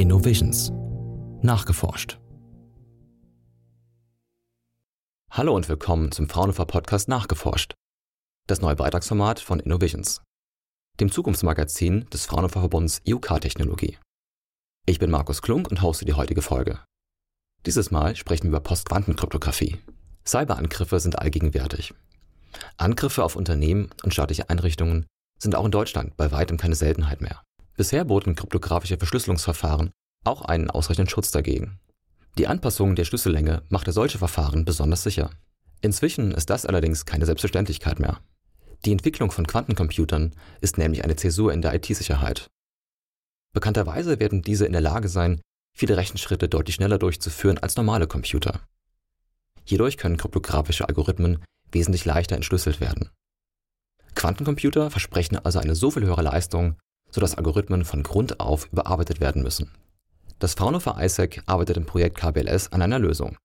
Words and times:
Innovisions. 0.00 0.72
Nachgeforscht. 1.42 2.18
Hallo 5.30 5.54
und 5.54 5.68
willkommen 5.68 6.10
zum 6.10 6.26
Fraunhofer 6.26 6.64
Podcast 6.64 7.06
Nachgeforscht. 7.06 7.74
Das 8.46 8.62
neue 8.62 8.76
Beitragsformat 8.76 9.40
von 9.40 9.60
Innovisions, 9.60 10.22
dem 11.00 11.12
Zukunftsmagazin 11.12 12.08
des 12.08 12.24
Fraunhofer 12.24 12.60
Verbunds 12.60 13.02
IUK-Technologie. 13.04 13.98
Ich 14.86 14.98
bin 14.98 15.10
Markus 15.10 15.42
Klunk 15.42 15.70
und 15.70 15.82
hoste 15.82 16.06
die 16.06 16.14
heutige 16.14 16.40
Folge. 16.40 16.82
Dieses 17.66 17.90
Mal 17.90 18.16
sprechen 18.16 18.44
wir 18.44 18.52
über 18.52 18.60
Postquantenkryptographie. 18.60 19.82
Cyberangriffe 20.26 20.98
sind 20.98 21.18
allgegenwärtig. 21.18 21.92
Angriffe 22.78 23.22
auf 23.22 23.36
Unternehmen 23.36 23.90
und 24.02 24.14
staatliche 24.14 24.48
Einrichtungen 24.48 25.04
sind 25.38 25.54
auch 25.54 25.66
in 25.66 25.72
Deutschland 25.72 26.16
bei 26.16 26.32
weitem 26.32 26.56
keine 26.56 26.74
Seltenheit 26.74 27.20
mehr. 27.20 27.42
Bisher 27.76 28.04
boten 28.04 28.34
kryptografische 28.34 28.98
Verschlüsselungsverfahren 28.98 29.90
auch 30.24 30.42
einen 30.42 30.70
ausreichenden 30.70 31.08
Schutz 31.08 31.30
dagegen. 31.30 31.78
Die 32.38 32.46
Anpassung 32.46 32.94
der 32.94 33.04
Schlüssellänge 33.04 33.62
machte 33.68 33.92
solche 33.92 34.18
Verfahren 34.18 34.64
besonders 34.64 35.02
sicher. 35.02 35.30
Inzwischen 35.80 36.32
ist 36.32 36.50
das 36.50 36.66
allerdings 36.66 37.06
keine 37.06 37.26
Selbstverständlichkeit 37.26 37.98
mehr. 37.98 38.20
Die 38.84 38.92
Entwicklung 38.92 39.30
von 39.30 39.46
Quantencomputern 39.46 40.34
ist 40.60 40.78
nämlich 40.78 41.04
eine 41.04 41.16
Zäsur 41.16 41.52
in 41.52 41.62
der 41.62 41.74
IT-Sicherheit. 41.74 42.48
Bekannterweise 43.52 44.20
werden 44.20 44.42
diese 44.42 44.66
in 44.66 44.72
der 44.72 44.80
Lage 44.80 45.08
sein, 45.08 45.40
viele 45.76 45.96
Rechenschritte 45.96 46.48
deutlich 46.48 46.76
schneller 46.76 46.98
durchzuführen 46.98 47.58
als 47.58 47.76
normale 47.76 48.06
Computer. 48.06 48.60
Hierdurch 49.64 49.96
können 49.96 50.16
kryptografische 50.16 50.88
Algorithmen 50.88 51.42
wesentlich 51.72 52.04
leichter 52.04 52.36
entschlüsselt 52.36 52.80
werden. 52.80 53.10
Quantencomputer 54.14 54.90
versprechen 54.90 55.38
also 55.38 55.58
eine 55.58 55.74
so 55.74 55.90
viel 55.90 56.04
höhere 56.04 56.22
Leistung, 56.22 56.76
sodass 57.10 57.34
Algorithmen 57.34 57.84
von 57.84 58.02
Grund 58.02 58.40
auf 58.40 58.68
überarbeitet 58.72 59.20
werden 59.20 59.42
müssen. 59.42 59.70
Das 60.38 60.54
Fraunhofer 60.54 60.96
ISAC 60.98 61.42
arbeitet 61.46 61.76
im 61.76 61.86
Projekt 61.86 62.16
KBLS 62.16 62.72
an 62.72 62.82
einer 62.82 62.98
Lösung. 62.98 63.36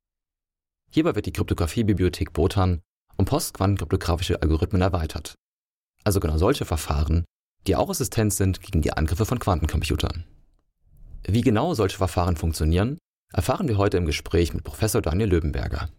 Hierbei 0.91 1.16
wird 1.16 1.25
die 1.25 1.33
Kryptographiebibliothek 1.33 2.31
Botan 2.31 2.81
um 3.17 3.25
postquantenkryptografische 3.25 4.41
Algorithmen 4.41 4.81
erweitert. 4.81 5.36
Also 6.03 6.19
genau 6.19 6.38
solche 6.38 6.66
Verfahren, 6.66 7.25
die 7.67 7.75
auch 7.75 7.89
resistent 7.89 8.33
sind 8.33 8.61
gegen 8.61 8.81
die 8.81 8.93
Angriffe 8.93 9.25
von 9.25 9.39
Quantencomputern. 9.39 10.25
Wie 11.27 11.41
genau 11.41 11.73
solche 11.73 11.97
Verfahren 11.97 12.38
funktionieren, 12.38 12.97
erfahren 13.33 13.67
wir 13.67 13.77
heute 13.77 13.97
im 13.97 14.05
Gespräch 14.05 14.53
mit 14.53 14.63
Professor 14.63 15.02
Daniel 15.02 15.30
Löwenberger. 15.30 15.89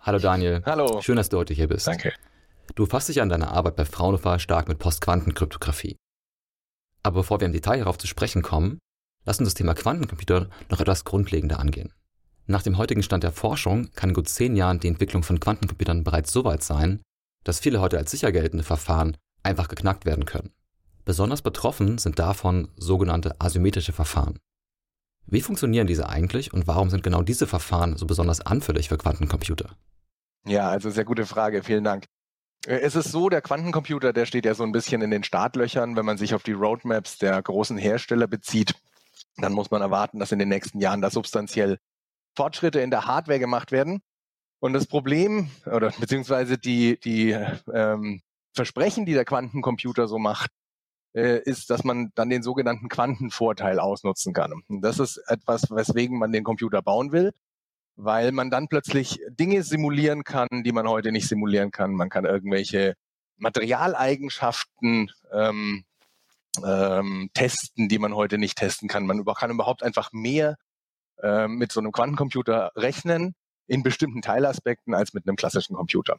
Hallo 0.00 0.18
Daniel. 0.18 0.62
Hallo. 0.66 1.00
Schön, 1.00 1.16
dass 1.16 1.28
du 1.28 1.38
heute 1.38 1.54
hier 1.54 1.68
bist. 1.68 1.86
Danke. 1.86 2.12
Du 2.74 2.84
befasst 2.84 3.08
dich 3.08 3.22
an 3.22 3.28
deiner 3.28 3.52
Arbeit 3.52 3.76
bei 3.76 3.84
Fraunhofer 3.84 4.38
stark 4.38 4.68
mit 4.68 4.78
Postquantenkryptographie. 4.78 5.96
Aber 7.02 7.20
bevor 7.20 7.40
wir 7.40 7.46
im 7.46 7.52
Detail 7.52 7.78
darauf 7.78 7.98
zu 7.98 8.06
sprechen 8.06 8.42
kommen, 8.42 8.78
lass 9.24 9.38
uns 9.38 9.48
das 9.48 9.54
Thema 9.54 9.74
Quantencomputer 9.74 10.48
noch 10.70 10.80
etwas 10.80 11.04
grundlegender 11.04 11.58
angehen. 11.58 11.92
Nach 12.46 12.62
dem 12.62 12.78
heutigen 12.78 13.02
Stand 13.02 13.24
der 13.24 13.32
Forschung 13.32 13.90
kann 13.94 14.10
in 14.10 14.14
gut 14.14 14.28
zehn 14.28 14.56
Jahren 14.56 14.80
die 14.80 14.88
Entwicklung 14.88 15.22
von 15.22 15.38
Quantencomputern 15.38 16.02
bereits 16.02 16.32
so 16.32 16.44
weit 16.44 16.62
sein, 16.62 17.02
dass 17.44 17.60
viele 17.60 17.80
heute 17.80 17.98
als 17.98 18.10
sicher 18.10 18.32
geltende 18.32 18.64
Verfahren 18.64 19.16
einfach 19.42 19.68
geknackt 19.68 20.06
werden 20.06 20.24
können. 20.24 20.50
Besonders 21.04 21.42
betroffen 21.42 21.98
sind 21.98 22.18
davon 22.18 22.68
sogenannte 22.76 23.40
asymmetrische 23.40 23.92
Verfahren. 23.92 24.38
Wie 25.26 25.42
funktionieren 25.42 25.86
diese 25.86 26.08
eigentlich 26.08 26.54
und 26.54 26.66
warum 26.66 26.88
sind 26.88 27.02
genau 27.02 27.22
diese 27.22 27.46
Verfahren 27.46 27.96
so 27.96 28.06
besonders 28.06 28.40
anfällig 28.40 28.88
für 28.88 28.96
Quantencomputer? 28.96 29.76
Ja, 30.46 30.70
also 30.70 30.88
sehr 30.88 31.04
gute 31.04 31.26
Frage, 31.26 31.62
vielen 31.62 31.84
Dank. 31.84 32.04
Äh, 32.66 32.80
es 32.80 32.94
ist 32.96 33.10
so, 33.10 33.28
der 33.28 33.42
Quantencomputer, 33.42 34.12
der 34.12 34.26
steht 34.26 34.44
ja 34.44 34.54
so 34.54 34.64
ein 34.64 34.72
bisschen 34.72 35.02
in 35.02 35.10
den 35.10 35.24
Startlöchern. 35.24 35.96
Wenn 35.96 36.06
man 36.06 36.18
sich 36.18 36.34
auf 36.34 36.42
die 36.42 36.52
Roadmaps 36.52 37.18
der 37.18 37.40
großen 37.42 37.78
Hersteller 37.78 38.26
bezieht, 38.26 38.74
dann 39.36 39.52
muss 39.52 39.70
man 39.70 39.82
erwarten, 39.82 40.18
dass 40.18 40.32
in 40.32 40.38
den 40.38 40.48
nächsten 40.48 40.80
Jahren 40.80 41.00
da 41.00 41.10
substanziell 41.10 41.78
Fortschritte 42.36 42.80
in 42.80 42.90
der 42.90 43.06
Hardware 43.06 43.38
gemacht 43.38 43.72
werden. 43.72 44.00
Und 44.60 44.72
das 44.72 44.86
Problem 44.86 45.50
oder 45.66 45.92
beziehungsweise 45.98 46.58
die, 46.58 46.98
die 47.00 47.30
ähm, 47.72 48.22
Versprechen, 48.54 49.06
die 49.06 49.14
der 49.14 49.24
Quantencomputer 49.24 50.08
so 50.08 50.18
macht, 50.18 50.50
äh, 51.14 51.40
ist, 51.42 51.70
dass 51.70 51.84
man 51.84 52.10
dann 52.16 52.28
den 52.28 52.42
sogenannten 52.42 52.88
Quantenvorteil 52.88 53.78
ausnutzen 53.78 54.32
kann. 54.32 54.52
Und 54.52 54.80
das 54.82 54.98
ist 54.98 55.18
etwas, 55.28 55.70
weswegen 55.70 56.18
man 56.18 56.32
den 56.32 56.44
Computer 56.44 56.82
bauen 56.82 57.12
will 57.12 57.32
weil 58.00 58.30
man 58.30 58.48
dann 58.48 58.68
plötzlich 58.68 59.20
Dinge 59.28 59.64
simulieren 59.64 60.22
kann, 60.22 60.46
die 60.64 60.70
man 60.70 60.88
heute 60.88 61.10
nicht 61.10 61.26
simulieren 61.26 61.72
kann. 61.72 61.94
Man 61.94 62.08
kann 62.08 62.24
irgendwelche 62.24 62.94
Materialeigenschaften 63.38 65.10
ähm, 65.32 65.84
ähm, 66.64 67.28
testen, 67.34 67.88
die 67.88 67.98
man 67.98 68.14
heute 68.14 68.38
nicht 68.38 68.56
testen 68.56 68.88
kann. 68.88 69.04
Man 69.04 69.24
kann 69.24 69.50
überhaupt 69.50 69.82
einfach 69.82 70.12
mehr 70.12 70.56
äh, 71.22 71.48
mit 71.48 71.72
so 71.72 71.80
einem 71.80 71.90
Quantencomputer 71.90 72.70
rechnen 72.76 73.34
in 73.66 73.82
bestimmten 73.82 74.22
Teilaspekten 74.22 74.94
als 74.94 75.12
mit 75.12 75.26
einem 75.26 75.36
klassischen 75.36 75.74
Computer. 75.74 76.18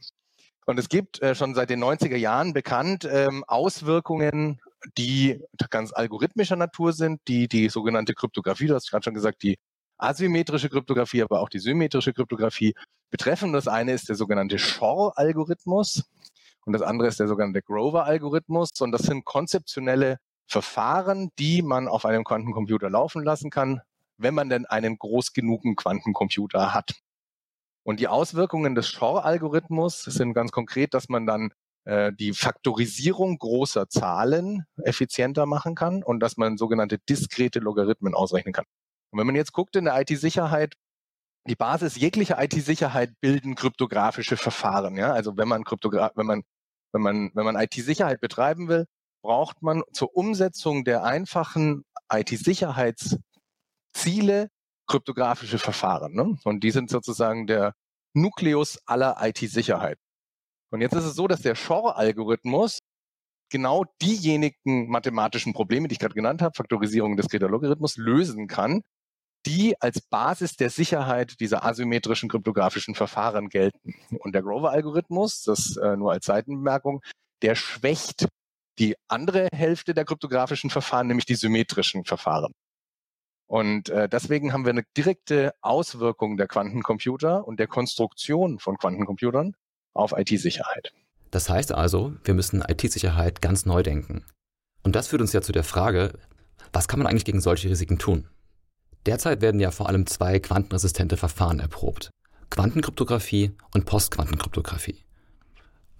Und 0.66 0.78
es 0.79 0.90
gibt 0.90 1.22
äh, 1.22 1.34
schon 1.34 1.56
seit 1.56 1.69
den 1.69 1.81
90er 1.81 2.17
Jahren 2.17 2.51
bekannt 2.51 3.07
ähm, 3.09 3.46
Auswirkungen, 3.47 4.59
die 4.97 5.41
ganz 5.69 5.94
algorithmischer 5.94 6.57
Natur 6.57 6.91
sind, 6.91 7.22
die 7.29 7.47
die 7.47 7.69
sogenannte 7.69 8.13
Kryptographie, 8.13 8.67
du 8.67 8.75
hast 8.75 8.91
gerade 8.91 9.03
schon 9.06 9.13
gesagt, 9.13 9.44
die 9.44 9.57
asymmetrische 9.99 10.69
Kryptographie, 10.69 11.21
aber 11.21 11.41
auch 11.41 11.49
die 11.49 11.59
symmetrische 11.59 12.13
Kryptographie 12.13 12.73
betreffen. 13.11 13.53
Das 13.53 13.67
eine 13.67 13.93
ist 13.93 14.09
der 14.09 14.15
sogenannte 14.15 14.57
Shor-Algorithmus 14.57 16.09
und 16.65 16.73
das 16.73 16.81
andere 16.81 17.07
ist 17.07 17.19
der 17.19 17.27
sogenannte 17.27 17.61
Grover-Algorithmus. 17.61 18.69
Und 18.79 18.91
das 18.91 19.01
sind 19.01 19.25
konzeptionelle 19.25 20.17
Verfahren, 20.47 21.31
die 21.39 21.61
man 21.61 21.87
auf 21.87 22.05
einem 22.05 22.23
Quantencomputer 22.23 22.89
laufen 22.89 23.23
lassen 23.23 23.49
kann, 23.49 23.81
wenn 24.17 24.33
man 24.33 24.49
denn 24.49 24.65
einen 24.65 24.97
groß 24.97 25.33
genugen 25.33 25.75
Quantencomputer 25.75 26.73
hat. 26.73 26.91
Und 27.83 27.99
die 27.99 28.07
Auswirkungen 28.07 28.75
des 28.75 28.87
Shor-Algorithmus 28.89 30.03
sind 30.03 30.33
ganz 30.33 30.51
konkret, 30.51 30.93
dass 30.93 31.09
man 31.09 31.25
dann 31.25 31.53
äh, 31.85 32.11
die 32.13 32.33
Faktorisierung 32.33 33.37
großer 33.37 33.89
Zahlen 33.89 34.66
effizienter 34.83 35.45
machen 35.45 35.75
kann 35.75 36.03
und 36.03 36.19
dass 36.19 36.37
man 36.37 36.57
sogenannte 36.57 36.99
diskrete 36.99 37.59
Logarithmen 37.59 38.13
ausrechnen 38.13 38.53
kann. 38.53 38.66
Und 39.12 39.20
wenn 39.20 39.28
man 39.28 39.36
jetzt 39.36 39.53
guckt 39.53 39.75
in 39.75 39.86
der 39.86 40.00
IT-Sicherheit, 40.00 40.75
die 41.47 41.56
Basis 41.56 41.96
jeglicher 41.96 42.42
IT-Sicherheit 42.42 43.12
bilden 43.22 43.56
kryptografische 43.56 44.38
Verfahren. 44.38 44.97
Ja? 44.97 45.14
Also 45.14 45.38
wenn 45.38 45.47
man 45.47 45.64
Kryptogra 45.64 46.12
wenn 46.16 46.25
man 46.25 46.44
wenn 46.92 47.02
man 47.02 47.31
wenn 47.34 47.46
man 47.46 47.56
IT-Sicherheit 47.56 48.22
betreiben 48.22 48.68
will, 48.68 48.86
braucht 49.24 49.62
man 49.62 49.84
zur 49.94 50.16
Umsetzung 50.16 50.84
der 50.84 51.03
einfachen 51.03 51.84
IT-Sicherheitsziele 52.12 54.50
kryptografische 54.88 55.59
Verfahren. 55.59 56.14
Ne? 56.14 56.38
Und 56.44 56.64
die 56.64 56.72
sind 56.72 56.90
sozusagen 56.90 57.47
der 57.47 57.74
Nukleus 58.14 58.80
aller 58.86 59.18
IT-Sicherheit. 59.20 59.97
Und 60.72 60.81
jetzt 60.81 60.94
ist 60.94 61.06
es 61.06 61.16
so, 61.16 61.28
dass 61.28 61.41
der 61.41 61.56
Shor-Algorithmus 61.56 62.80
genau 63.52 63.86
diejenigen 64.02 64.90
mathematischen 64.90 65.53
Probleme, 65.53 65.88
die 65.88 65.94
ich 65.94 66.00
gerade 66.00 66.14
genannt 66.14 66.41
habe, 66.41 66.56
Faktorisierung 66.56 67.18
des 67.18 67.31
Logarithmus, 67.31 67.97
lösen 67.97 68.47
kann, 68.47 68.84
die 69.45 69.75
als 69.79 70.01
Basis 70.01 70.55
der 70.55 70.69
Sicherheit 70.69 71.39
dieser 71.39 71.63
asymmetrischen 71.63 72.29
kryptografischen 72.29 72.95
Verfahren 72.95 73.50
gelten. 73.50 73.95
Und 74.19 74.33
der 74.33 74.41
Grover-Algorithmus, 74.41 75.44
das 75.44 75.77
äh, 75.77 75.95
nur 75.95 76.11
als 76.11 76.25
Seitenbemerkung, 76.25 77.01
der 77.41 77.55
schwächt 77.55 78.28
die 78.79 78.95
andere 79.07 79.47
Hälfte 79.53 79.94
der 79.94 80.05
kryptografischen 80.05 80.69
Verfahren, 80.69 81.07
nämlich 81.07 81.25
die 81.25 81.35
symmetrischen 81.35 82.05
Verfahren. 82.05 82.53
Und 83.47 83.89
äh, 83.89 84.07
deswegen 84.07 84.53
haben 84.53 84.63
wir 84.63 84.69
eine 84.69 84.83
direkte 84.95 85.53
Auswirkung 85.61 86.38
der 86.38 86.47
Quantencomputer 86.47 87.47
und 87.47 87.59
der 87.59 87.67
Konstruktion 87.67 88.59
von 88.59 88.78
Quantencomputern 88.78 89.55
auf 89.93 90.14
IT-Sicherheit. 90.16 90.93
Das 91.31 91.49
heißt 91.49 91.72
also, 91.72 92.14
wir 92.23 92.34
müssen 92.34 92.61
IT-Sicherheit 92.61 93.41
ganz 93.41 93.66
neu 93.66 93.84
denken. 93.84 94.23
Und 94.84 94.96
das 94.96 95.08
führt 95.08 95.22
uns 95.22 95.34
ja 95.34 95.41
zu 95.41 95.52
der 95.52 95.64
Frage, 95.64 96.14
was 96.72 96.87
kann 96.87 96.99
man 96.99 97.08
eigentlich 97.08 97.25
gegen 97.25 97.41
solche 97.41 97.69
Risiken 97.69 97.97
tun? 97.97 98.28
Derzeit 99.05 99.41
werden 99.41 99.59
ja 99.59 99.72
vor 99.72 99.87
allem 99.87 100.05
zwei 100.05 100.40
quantenresistente 100.40 101.17
Verfahren 101.17 101.59
erprobt. 101.59 102.09
Quantenkryptographie 102.49 103.51
und 103.73 103.85
Postquantenkryptographie. 103.85 105.03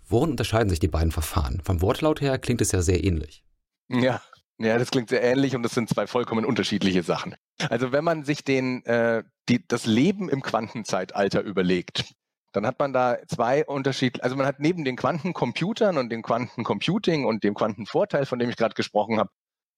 Worin 0.08 0.32
unterscheiden 0.32 0.70
sich 0.70 0.80
die 0.80 0.88
beiden 0.88 1.12
Verfahren? 1.12 1.62
Vom 1.64 1.82
Wortlaut 1.82 2.22
her 2.22 2.40
klingt 2.40 2.62
es 2.62 2.72
ja 2.72 2.82
sehr 2.82 3.04
ähnlich. 3.04 3.44
Ja, 3.88 4.22
ja, 4.58 4.78
das 4.78 4.92
klingt 4.92 5.10
sehr 5.10 5.24
ähnlich 5.24 5.56
und 5.56 5.64
das 5.64 5.74
sind 5.74 5.88
zwei 5.88 6.06
vollkommen 6.06 6.46
unterschiedliche 6.46 7.04
Sachen. 7.04 7.36
Also 7.70 7.92
wenn 7.92 8.04
man 8.04 8.26
sich 8.26 8.44
den, 8.44 8.84
äh, 8.86 9.24
die, 9.48 9.66
das 9.66 9.86
Leben 9.86 10.28
im 10.28 10.42
Quantenzeitalter 10.42 11.42
überlegt, 11.42 12.14
dann 12.52 12.66
hat 12.66 12.80
man 12.80 12.92
da 12.92 13.18
zwei 13.28 13.66
Unterschiede. 13.66 14.22
Also 14.24 14.36
man 14.36 14.46
hat 14.46 14.60
neben 14.60 14.84
den 14.84 14.98
Quantencomputern 14.98 15.98
und 15.98 16.10
dem 16.10 16.24
Quantencomputing 16.24 17.26
und 17.26 17.44
dem 17.44 17.54
Quantenvorteil, 17.54 18.26
von 18.26 18.40
dem 18.40 18.50
ich 18.50 18.58
gerade 18.58 18.74
gesprochen 18.74 19.20
habe, 19.20 19.30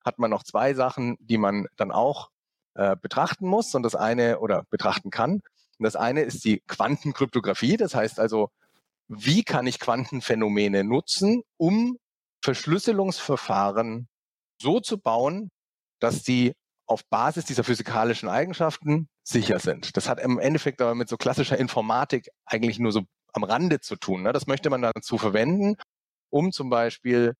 hat 0.04 0.18
man 0.18 0.32
noch 0.32 0.44
zwei 0.44 0.74
Sachen, 0.74 1.18
die 1.20 1.38
man 1.38 1.68
dann 1.78 1.92
auch 1.92 2.30
äh, 2.76 2.96
betrachten 2.96 3.48
muss 3.48 3.74
und 3.76 3.84
das 3.84 3.96
eine 3.96 4.40
oder 4.40 4.66
betrachten 4.70 5.10
kann. 5.10 5.42
Und 5.78 5.84
das 5.84 5.96
eine 5.96 6.22
ist 6.22 6.44
die 6.46 6.62
Quantenkryptographie. 6.68 7.78
Das 7.78 7.96
heißt 7.96 8.20
also, 8.20 8.50
wie 9.08 9.44
kann 9.44 9.68
ich 9.68 9.80
Quantenphänomene 9.80 10.84
nutzen, 10.84 11.44
um 11.58 11.98
Verschlüsselungsverfahren 12.44 14.08
so 14.62 14.80
zu 14.80 14.98
bauen, 14.98 15.52
dass 16.00 16.24
die 16.24 16.54
auf 16.88 17.06
Basis 17.10 17.46
dieser 17.46 17.64
physikalischen 17.64 18.30
Eigenschaften 18.30 19.08
sicher 19.24 19.60
sind. 19.60 19.96
Das 19.96 20.10
hat 20.10 20.20
im 20.20 20.40
Endeffekt 20.40 20.82
aber 20.82 20.96
mit 20.96 21.10
so 21.10 21.18
klassischer 21.18 21.58
Informatik 21.58 22.30
eigentlich 22.46 22.80
nur 22.80 22.92
so 22.92 23.04
am 23.34 23.44
Rande 23.44 23.80
zu 23.80 23.96
tun. 23.96 24.24
Ne? 24.24 24.34
Das 24.34 24.48
möchte 24.48 24.70
man 24.70 24.82
dazu 24.82 25.18
verwenden, 25.18 25.76
um 26.30 26.52
zum 26.52 26.70
Beispiel 26.70 27.34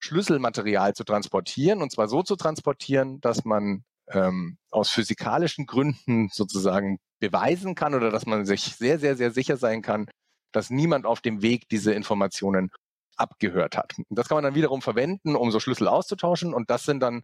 Schlüsselmaterial 0.00 0.94
zu 0.94 1.04
transportieren 1.04 1.82
und 1.82 1.90
zwar 1.90 2.08
so 2.08 2.22
zu 2.22 2.36
transportieren, 2.36 3.20
dass 3.20 3.44
man 3.44 3.84
ähm, 4.10 4.58
aus 4.70 4.90
physikalischen 4.90 5.66
Gründen 5.66 6.28
sozusagen 6.32 6.98
beweisen 7.20 7.74
kann 7.74 7.94
oder 7.94 8.10
dass 8.10 8.26
man 8.26 8.46
sich 8.46 8.62
sehr, 8.62 8.98
sehr, 8.98 9.16
sehr 9.16 9.30
sicher 9.30 9.56
sein 9.56 9.82
kann, 9.82 10.06
dass 10.52 10.70
niemand 10.70 11.06
auf 11.06 11.20
dem 11.20 11.42
Weg 11.42 11.68
diese 11.68 11.92
Informationen 11.92 12.70
abgehört 13.16 13.76
hat. 13.76 13.94
Und 13.98 14.18
das 14.18 14.28
kann 14.28 14.36
man 14.36 14.44
dann 14.44 14.54
wiederum 14.54 14.82
verwenden, 14.82 15.36
um 15.36 15.50
so 15.50 15.60
Schlüssel 15.60 15.88
auszutauschen 15.88 16.54
und 16.54 16.70
das 16.70 16.84
sind 16.84 17.00
dann 17.00 17.22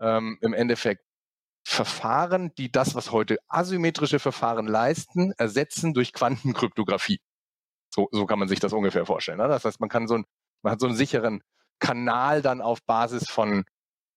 ähm, 0.00 0.38
im 0.40 0.54
Endeffekt 0.54 1.02
Verfahren, 1.68 2.54
die 2.58 2.70
das, 2.70 2.94
was 2.94 3.10
heute 3.10 3.38
asymmetrische 3.48 4.20
Verfahren 4.20 4.68
leisten, 4.68 5.32
ersetzen 5.32 5.94
durch 5.94 6.12
Quantenkryptographie. 6.12 7.18
So, 7.92 8.08
so 8.12 8.24
kann 8.24 8.38
man 8.38 8.46
sich 8.46 8.60
das 8.60 8.72
ungefähr 8.72 9.04
vorstellen. 9.04 9.38
Ne? 9.38 9.48
Das 9.48 9.64
heißt, 9.64 9.80
man 9.80 9.88
kann 9.88 10.06
so 10.06 10.14
ein, 10.14 10.24
man 10.62 10.72
hat 10.72 10.80
so 10.80 10.86
einen 10.86 10.94
sicheren 10.94 11.42
Kanal 11.80 12.40
dann 12.40 12.60
auf 12.60 12.84
Basis 12.84 13.28
von, 13.28 13.64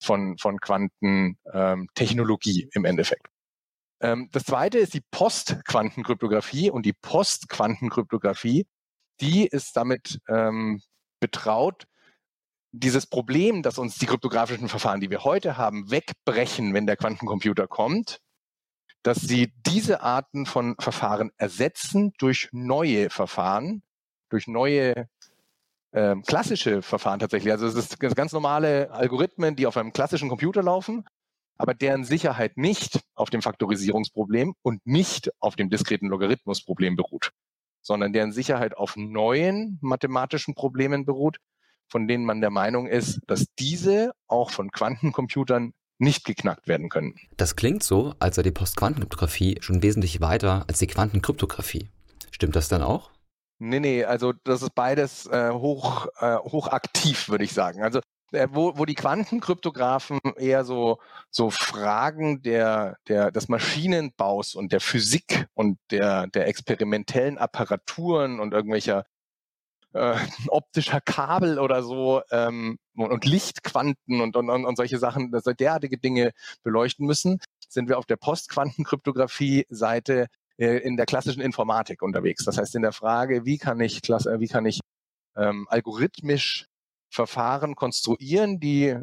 von, 0.01 0.38
von 0.38 0.60
Quantentechnologie 0.60 2.63
ähm, 2.63 2.69
im 2.74 2.86
Endeffekt. 2.86 3.28
Ähm, 4.01 4.30
das 4.31 4.44
zweite 4.44 4.80
ist 4.80 4.94
die 4.94 5.04
Postquantenkryptographie 5.12 6.69
und 6.69 6.86
die 6.86 6.94
Postquantenkryptographie, 6.94 8.68
die 9.22 9.48
ist 9.48 9.75
damit 9.75 10.19
ähm, 10.28 10.81
betraut, 11.19 11.86
dieses 12.72 13.07
Problem, 13.07 13.63
dass 13.63 13.78
uns 13.78 13.98
die 13.98 14.06
kryptografischen 14.06 14.69
Verfahren, 14.69 15.01
die 15.01 15.10
wir 15.10 15.24
heute 15.24 15.57
haben, 15.57 15.90
wegbrechen, 15.90 16.74
wenn 16.74 16.86
der 16.86 16.98
Quantencomputer 16.98 17.68
kommt, 17.68 18.19
dass 19.02 19.22
sie 19.22 19.54
diese 19.66 20.02
Arten 20.02 20.45
von 20.45 20.75
Verfahren 20.80 21.31
ersetzen 21.38 22.13
durch 22.19 22.50
neue 22.52 23.10
Verfahren, 23.10 23.81
durch 24.30 24.48
neue 24.48 25.10
ähm, 25.94 26.24
klassische 26.24 26.81
Verfahren 26.81 27.19
tatsächlich. 27.19 27.51
Also 27.51 27.68
es 27.68 27.75
ist 27.75 28.00
ganz 28.00 28.31
normale 28.31 28.91
Algorithmen, 28.91 29.56
die 29.56 29.65
auf 29.65 29.77
einem 29.77 29.94
klassischen 29.94 30.30
Computer 30.30 30.62
laufen, 30.62 31.06
aber 31.57 31.74
deren 31.74 32.03
Sicherheit 32.03 32.57
nicht 32.57 33.01
auf 33.15 33.30
dem 33.30 33.41
Faktorisierungsproblem 33.41 34.53
und 34.62 34.86
nicht 34.86 35.31
auf 35.39 35.56
dem 35.56 35.69
diskreten 35.69 36.07
Logarithmusproblem 36.07 36.95
beruht, 36.95 37.31
sondern 37.81 38.13
deren 38.13 38.31
Sicherheit 38.31 38.77
auf 38.77 38.95
neuen 38.95 39.77
mathematischen 39.81 40.56
Problemen 40.56 41.06
beruht, 41.06 41.38
von 41.88 42.07
denen 42.07 42.24
man 42.24 42.39
der 42.39 42.51
Meinung 42.51 42.88
ist, 42.88 43.19
dass 43.27 43.47
diese 43.57 44.12
auch 44.27 44.51
von 44.51 44.71
Quantencomputern 44.71 45.74
nicht 45.97 46.24
geknackt 46.24 46.68
werden 46.68 46.88
können. 46.88 47.15
Das 47.35 47.56
klingt 47.56 47.83
so, 47.83 48.13
als 48.19 48.35
sei 48.35 48.44
die 48.44 48.51
Postquantenkryptographie 48.51 49.57
schon 49.59 49.81
wesentlich 49.81 50.21
weiter 50.21 50.63
als 50.68 50.80
die 50.80 50.88
Quantenkryptographie. 50.88 51.89
Stimmt 52.31 52.56
das 52.56 52.69
dann 52.69 52.83
auch? 52.83 53.12
Nee, 53.61 53.79
nee, 53.81 54.06
also 54.06 54.31
das 54.45 54.61
ist 54.61 54.73
beides 54.73 55.25
äh, 55.27 55.51
hoch, 55.51 56.07
äh, 56.19 56.38
hochaktiv, 56.38 57.27
würde 57.27 57.44
ich 57.44 57.51
sagen. 57.53 57.83
Also 57.83 58.00
äh, 58.31 58.47
wo, 58.51 58.77
wo 58.77 58.85
die 58.85 58.95
Quantenkryptografen 58.95 60.19
eher 60.38 60.63
so, 60.63 61.00
so 61.29 61.50
Fragen 61.50 62.41
der, 62.41 62.97
der, 63.07 63.31
des 63.31 63.50
Maschinenbaus 63.50 64.56
und 64.56 64.71
der 64.71 64.79
Physik 64.79 65.47
und 65.56 65.77
der, 65.91 66.27
der 66.27 66.47
experimentellen 66.47 67.38
Apparaturen 67.38 68.39
und 68.39 68.53
irgendwelcher 68.53 69.03
äh, 69.94 70.15
optischer 70.47 71.01
Kabel 71.01 71.59
oder 71.59 71.83
so 71.83 72.21
ähm, 72.31 72.79
und, 72.95 73.11
und 73.11 73.25
Lichtquanten 73.25 74.21
und, 74.21 74.38
und, 74.38 74.50
und 74.50 74.75
solche 74.77 75.00
Sachen, 75.00 75.31
dass 75.31 75.44
derartige 75.44 75.97
Dinge 75.97 76.31
beleuchten 76.63 77.06
müssen, 77.06 77.39
sind 77.67 77.89
wir 77.89 77.97
auf 77.97 78.06
der 78.06 78.17
Postquantenkryptographie-Seite 78.17 80.27
in 80.59 80.97
der 80.97 81.06
klassischen 81.06 81.41
Informatik 81.41 82.01
unterwegs. 82.01 82.44
Das 82.44 82.57
heißt 82.57 82.75
in 82.75 82.81
der 82.81 82.91
Frage, 82.91 83.45
wie 83.45 83.57
kann 83.57 83.79
ich, 83.79 84.01
wie 84.01 84.47
kann 84.47 84.65
ich 84.65 84.81
ähm, 85.38 85.67
algorithmisch 85.69 86.65
Verfahren 87.11 87.75
konstruieren, 87.75 88.59
die 88.59 88.97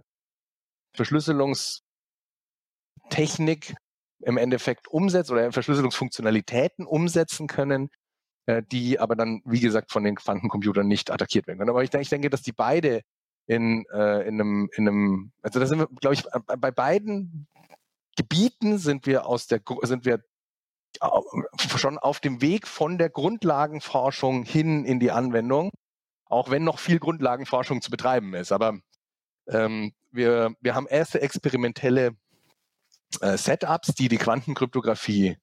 Verschlüsselungstechnik 0.94 3.74
im 4.22 4.36
Endeffekt 4.36 4.88
umsetzt 4.88 5.30
oder 5.30 5.52
Verschlüsselungsfunktionalitäten 5.52 6.86
umsetzen 6.86 7.46
können, 7.46 7.88
äh, 8.46 8.62
die 8.62 9.00
aber 9.00 9.16
dann, 9.16 9.42
wie 9.44 9.60
gesagt, 9.60 9.92
von 9.92 10.04
den 10.04 10.16
Quantencomputern 10.16 10.86
nicht 10.86 11.10
attackiert 11.10 11.46
werden 11.46 11.58
können. 11.58 11.70
Aber 11.70 11.82
ich 11.82 11.90
denke, 11.90 12.02
ich 12.02 12.10
denke 12.10 12.30
dass 12.30 12.42
die 12.42 12.52
beide 12.52 13.02
in, 13.46 13.84
äh, 13.92 14.26
in, 14.26 14.40
einem, 14.40 14.68
in 14.74 14.88
einem, 14.88 15.32
also 15.42 15.60
da 15.60 15.66
sind 15.66 15.78
wir, 15.78 15.88
glaube 16.00 16.14
ich, 16.14 16.24
bei 16.58 16.70
beiden 16.70 17.46
Gebieten 18.16 18.78
sind 18.78 19.06
wir 19.06 19.26
aus 19.26 19.46
der, 19.46 19.60
sind 19.82 20.04
wir 20.04 20.22
schon 21.76 21.98
auf 21.98 22.20
dem 22.20 22.40
Weg 22.40 22.66
von 22.66 22.98
der 22.98 23.10
Grundlagenforschung 23.10 24.44
hin 24.44 24.84
in 24.84 25.00
die 25.00 25.10
Anwendung, 25.10 25.70
auch 26.26 26.50
wenn 26.50 26.64
noch 26.64 26.78
viel 26.78 26.98
Grundlagenforschung 26.98 27.82
zu 27.82 27.90
betreiben 27.90 28.34
ist. 28.34 28.52
Aber 28.52 28.78
ähm, 29.48 29.92
wir, 30.10 30.54
wir 30.60 30.74
haben 30.74 30.86
erste 30.86 31.20
experimentelle 31.20 32.16
äh, 33.20 33.36
Setups, 33.36 33.94
die 33.94 34.08
die 34.08 34.18
Quantenkryptographie 34.18 35.36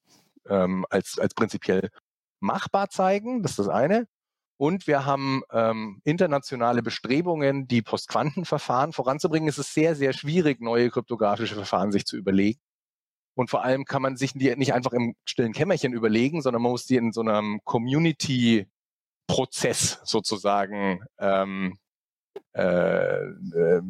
ähm, 0.50 0.86
als, 0.90 1.18
als 1.20 1.34
prinzipiell 1.34 1.90
machbar 2.40 2.90
zeigen. 2.90 3.42
Das 3.42 3.52
ist 3.52 3.60
das 3.60 3.70
eine. 3.70 4.08
Und 4.58 4.88
wir 4.88 5.06
haben 5.06 5.42
ähm, 5.52 6.00
internationale 6.04 6.84
Bestrebungen, 6.84 7.68
die 7.68 7.82
Postquantenverfahren 7.82 8.94
voranzubringen. 8.94 9.50
Es 9.50 9.58
ist 9.58 9.74
sehr, 9.74 9.96
sehr 9.96 10.14
schwierig, 10.14 10.62
neue 10.62 10.90
kryptografische 10.90 11.56
Verfahren 11.56 11.92
sich 11.92 12.06
zu 12.06 12.18
überlegen. 12.18 12.60
Und 13.36 13.50
vor 13.50 13.64
allem 13.64 13.86
kann 13.86 14.02
man 14.02 14.16
sich 14.16 14.34
die 14.34 14.56
nicht 14.56 14.74
einfach 14.74 14.94
im 14.94 15.16
stillen 15.26 15.54
Kämmerchen 15.54 15.94
überlegen, 15.94 16.42
sondern 16.42 16.62
man 16.62 16.72
muss 16.72 16.86
die 16.86 16.98
in 16.98 17.12
so 17.12 17.22
einem 17.22 17.60
Community-Prozess 17.64 20.02
sozusagen 20.04 21.04
ähm, 21.20 21.78
äh, 22.56 23.16
äh, 23.16 23.82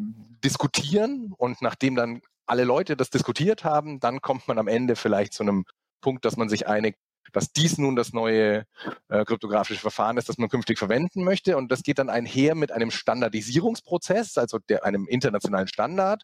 diskutieren. 0.44 1.34
Und 1.38 1.62
nachdem 1.62 1.96
dann 1.96 2.22
alle 2.46 2.64
Leute 2.64 2.96
das 2.96 3.10
diskutiert 3.10 3.64
haben, 3.64 4.00
dann 4.00 4.22
kommt 4.22 4.48
man 4.48 4.58
am 4.58 4.68
Ende 4.68 4.96
vielleicht 4.96 5.34
zu 5.34 5.44
einem 5.44 5.66
Punkt, 6.02 6.26
dass 6.26 6.38
man 6.38 6.50
sich 6.50 6.68
einigt, 6.68 6.98
dass 7.32 7.52
dies 7.52 7.78
nun 7.78 7.96
das 7.96 8.14
neue 8.14 8.66
äh, 9.10 9.26
kryptografische 9.26 9.80
Verfahren 9.80 10.18
ist, 10.18 10.30
das 10.30 10.38
man 10.38 10.50
künftig 10.50 10.78
verwenden 10.78 11.24
möchte. 11.24 11.58
Und 11.58 11.72
das 11.72 11.84
geht 11.84 12.00
dann 12.00 12.10
einher 12.10 12.56
mit 12.56 12.72
einem 12.72 12.92
Standardisierungsprozess, 12.92 14.38
also 14.38 14.60
der, 14.70 14.86
einem 14.86 15.08
internationalen 15.08 15.68
Standard, 15.68 16.24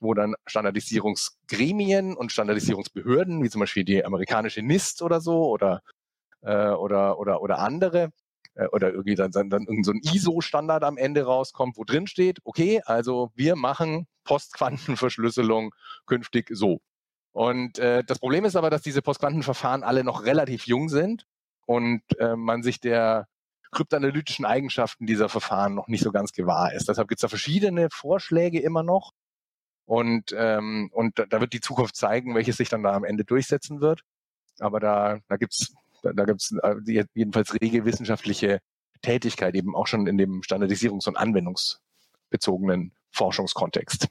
wo 0.00 0.14
dann 0.14 0.34
Standardisierungsgremien 0.46 2.16
und 2.16 2.32
Standardisierungsbehörden, 2.32 3.42
wie 3.42 3.50
zum 3.50 3.60
Beispiel 3.60 3.84
die 3.84 4.04
amerikanische 4.04 4.62
NIST 4.62 5.02
oder 5.02 5.20
so 5.20 5.48
oder, 5.48 5.82
äh, 6.42 6.68
oder, 6.68 7.18
oder, 7.18 7.40
oder 7.40 7.58
andere, 7.58 8.10
äh, 8.54 8.66
oder 8.68 8.90
irgendwie 8.92 9.14
dann, 9.14 9.30
dann, 9.30 9.50
dann 9.50 9.62
irgendein 9.62 9.84
so 9.84 9.92
ein 9.92 10.00
ISO-Standard 10.14 10.84
am 10.84 10.96
Ende 10.96 11.24
rauskommt, 11.24 11.76
wo 11.76 11.84
drin 11.84 12.06
steht, 12.06 12.38
okay, 12.44 12.80
also 12.84 13.30
wir 13.34 13.56
machen 13.56 14.06
Postquantenverschlüsselung 14.24 15.74
künftig 16.06 16.50
so. 16.50 16.80
Und 17.32 17.78
äh, 17.78 18.04
das 18.04 18.20
Problem 18.20 18.44
ist 18.44 18.56
aber, 18.56 18.70
dass 18.70 18.82
diese 18.82 19.02
Postquantenverfahren 19.02 19.82
alle 19.82 20.04
noch 20.04 20.24
relativ 20.24 20.66
jung 20.66 20.88
sind 20.88 21.26
und 21.66 22.02
äh, 22.18 22.36
man 22.36 22.62
sich 22.62 22.80
der 22.80 23.26
kryptanalytischen 23.72 24.44
Eigenschaften 24.44 25.04
dieser 25.04 25.28
Verfahren 25.28 25.74
noch 25.74 25.88
nicht 25.88 26.04
so 26.04 26.12
ganz 26.12 26.32
gewahr 26.32 26.72
ist. 26.72 26.88
Deshalb 26.88 27.08
gibt 27.08 27.18
es 27.18 27.22
da 27.22 27.28
verschiedene 27.28 27.88
Vorschläge 27.90 28.60
immer 28.60 28.84
noch. 28.84 29.10
Und, 29.86 30.34
ähm, 30.36 30.90
und 30.92 31.18
da 31.28 31.40
wird 31.40 31.52
die 31.52 31.60
Zukunft 31.60 31.96
zeigen, 31.96 32.34
welches 32.34 32.56
sich 32.56 32.68
dann 32.68 32.82
da 32.82 32.92
am 32.94 33.04
Ende 33.04 33.24
durchsetzen 33.24 33.80
wird. 33.80 34.00
Aber 34.58 34.80
da, 34.80 35.18
da 35.28 35.36
gibt's 35.36 35.74
da, 36.02 36.24
gibt's 36.24 36.54
äh, 36.62 37.04
jedenfalls 37.14 37.54
rege 37.60 37.84
wissenschaftliche 37.84 38.60
Tätigkeit 39.02 39.54
eben 39.54 39.74
auch 39.74 39.86
schon 39.86 40.06
in 40.06 40.18
dem 40.18 40.40
Standardisierungs- 40.42 41.08
und 41.08 41.16
anwendungsbezogenen 41.16 42.92
Forschungskontext. 43.10 44.08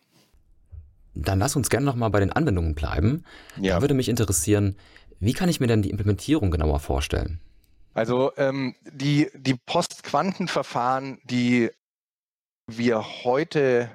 Dann 1.15 1.39
lass 1.39 1.55
uns 1.55 1.69
gerne 1.69 1.85
nochmal 1.85 2.09
bei 2.09 2.19
den 2.19 2.31
Anwendungen 2.31 2.73
bleiben. 2.73 3.23
Ja. 3.57 3.75
Da 3.75 3.81
würde 3.81 3.93
mich 3.93 4.09
interessieren, 4.09 4.75
wie 5.19 5.33
kann 5.33 5.49
ich 5.49 5.59
mir 5.59 5.67
denn 5.67 5.81
die 5.81 5.91
Implementierung 5.91 6.51
genauer 6.51 6.79
vorstellen? 6.79 7.39
Also 7.93 8.31
ähm, 8.37 8.75
die, 8.91 9.29
die 9.35 9.53
Postquantenverfahren, 9.53 11.19
die 11.25 11.69
wir 12.67 13.03
heute 13.23 13.91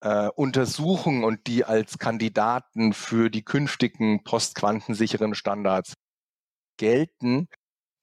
äh, 0.00 0.28
untersuchen 0.28 1.24
und 1.24 1.46
die 1.46 1.64
als 1.64 1.98
Kandidaten 1.98 2.92
für 2.92 3.30
die 3.30 3.44
künftigen 3.44 4.22
postquantensicheren 4.24 5.34
Standards 5.34 5.94
gelten, 6.78 7.48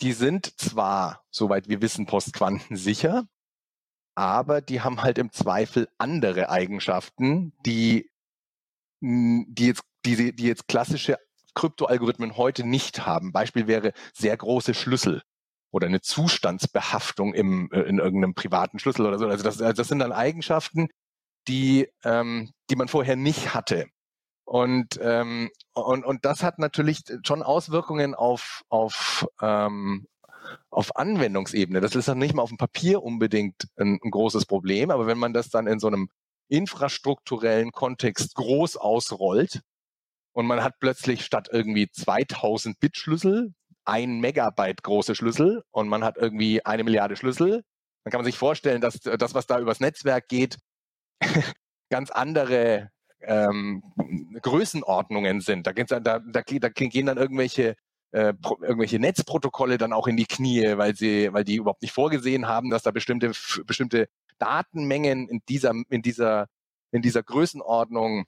die 0.02 0.14
sind 0.14 0.60
zwar, 0.60 1.24
soweit 1.32 1.68
wir 1.68 1.82
wissen, 1.82 2.06
postquantensicher, 2.06 3.26
aber 4.16 4.62
die 4.62 4.82
haben 4.82 5.02
halt 5.02 5.18
im 5.18 5.32
Zweifel 5.32 5.88
andere 5.98 6.50
Eigenschaften, 6.50 7.54
die, 7.66 8.10
die, 9.02 9.66
jetzt, 9.66 9.84
die, 10.06 10.36
die 10.36 10.44
jetzt 10.46 10.68
klassische 10.68 11.18
Kryptoalgorithmen 11.56 12.38
heute 12.38 12.64
nicht 12.64 13.06
haben. 13.06 13.32
Beispiel 13.32 13.68
wäre 13.68 13.94
sehr 14.14 14.38
große 14.38 14.74
Schlüssel 14.76 15.24
oder 15.72 15.88
eine 15.88 16.02
Zustandsbehaftung 16.02 17.34
im, 17.34 17.70
äh, 17.72 17.82
in 17.82 18.00
irgendeinem 18.00 18.36
privaten 18.36 18.80
Schlüssel 18.80 19.06
oder 19.06 19.18
so. 19.18 19.28
Also 19.28 19.44
das, 19.44 19.62
also 19.62 19.74
das 19.74 19.88
sind 19.88 20.00
dann 20.00 20.12
Eigenschaften, 20.12 20.88
die, 21.48 21.88
ähm, 22.04 22.52
die 22.70 22.76
man 22.76 22.88
vorher 22.88 23.16
nicht 23.16 23.54
hatte. 23.54 23.88
Und, 24.46 25.00
ähm, 25.02 25.50
und, 25.74 26.06
und 26.06 26.24
das 26.24 26.42
hat 26.42 26.58
natürlich 26.58 27.02
schon 27.26 27.44
Auswirkungen 27.44 28.16
auf, 28.16 28.64
auf, 28.70 29.28
ähm, 29.42 30.08
auf 30.70 30.96
Anwendungsebene. 30.96 31.82
Das 31.82 31.96
ist 31.96 32.08
dann 32.08 32.18
nicht 32.18 32.34
mal 32.34 32.44
auf 32.44 32.50
dem 32.50 32.58
Papier 32.58 33.04
unbedingt 33.04 33.68
ein, 33.76 34.00
ein 34.02 34.12
großes 34.12 34.46
Problem, 34.46 34.90
aber 34.90 35.06
wenn 35.06 35.18
man 35.18 35.34
das 35.34 35.50
dann 35.50 35.68
in 35.68 35.80
so 35.80 35.88
einem 35.88 36.10
infrastrukturellen 36.50 37.72
Kontext 37.72 38.36
groß 38.36 38.78
ausrollt 38.78 39.62
und 40.32 40.46
man 40.46 40.64
hat 40.64 40.80
plötzlich 40.80 41.26
statt 41.26 41.50
irgendwie 41.52 41.90
2000 41.92 42.80
Bit 42.80 42.96
Schlüssel 42.96 43.54
ein 43.84 44.20
Megabyte 44.20 44.84
große 44.84 45.16
Schlüssel 45.16 45.64
und 45.72 45.88
man 45.90 46.04
hat 46.04 46.18
irgendwie 46.18 46.66
eine 46.66 46.84
Milliarde 46.84 47.16
Schlüssel, 47.16 47.64
dann 48.04 48.12
kann 48.12 48.20
man 48.20 48.26
sich 48.26 48.38
vorstellen, 48.38 48.82
dass 48.82 49.00
das, 49.00 49.34
was 49.34 49.48
da 49.48 49.60
übers 49.60 49.80
Netzwerk 49.80 50.28
geht, 50.28 50.58
ganz 51.90 52.12
andere 52.12 52.90
ähm, 53.22 53.84
Größenordnungen 54.42 55.42
sind. 55.42 55.68
Da, 55.68 55.74
da, 55.74 56.00
da, 56.00 56.20
da 56.20 56.42
gehen 56.70 57.06
dann 57.06 57.18
irgendwelche 57.18 57.76
äh, 58.12 58.34
pro, 58.34 58.58
irgendwelche 58.62 59.00
Netzprotokolle 59.00 59.78
dann 59.78 59.94
auch 59.94 60.08
in 60.08 60.18
die 60.18 60.26
Knie, 60.26 60.78
weil 60.78 60.96
sie, 60.96 61.32
weil 61.34 61.44
die 61.44 61.56
überhaupt 61.56 61.82
nicht 61.82 61.94
vorgesehen 61.94 62.48
haben, 62.48 62.70
dass 62.70 62.84
da 62.84 62.92
bestimmte 62.92 63.32
bestimmte 63.66 64.08
Datenmengen 64.40 65.28
in 65.28 65.42
dieser 65.50 65.74
in 65.90 66.02
dieser 66.02 66.48
in 66.92 67.02
dieser 67.02 67.24
Größenordnung 67.24 68.26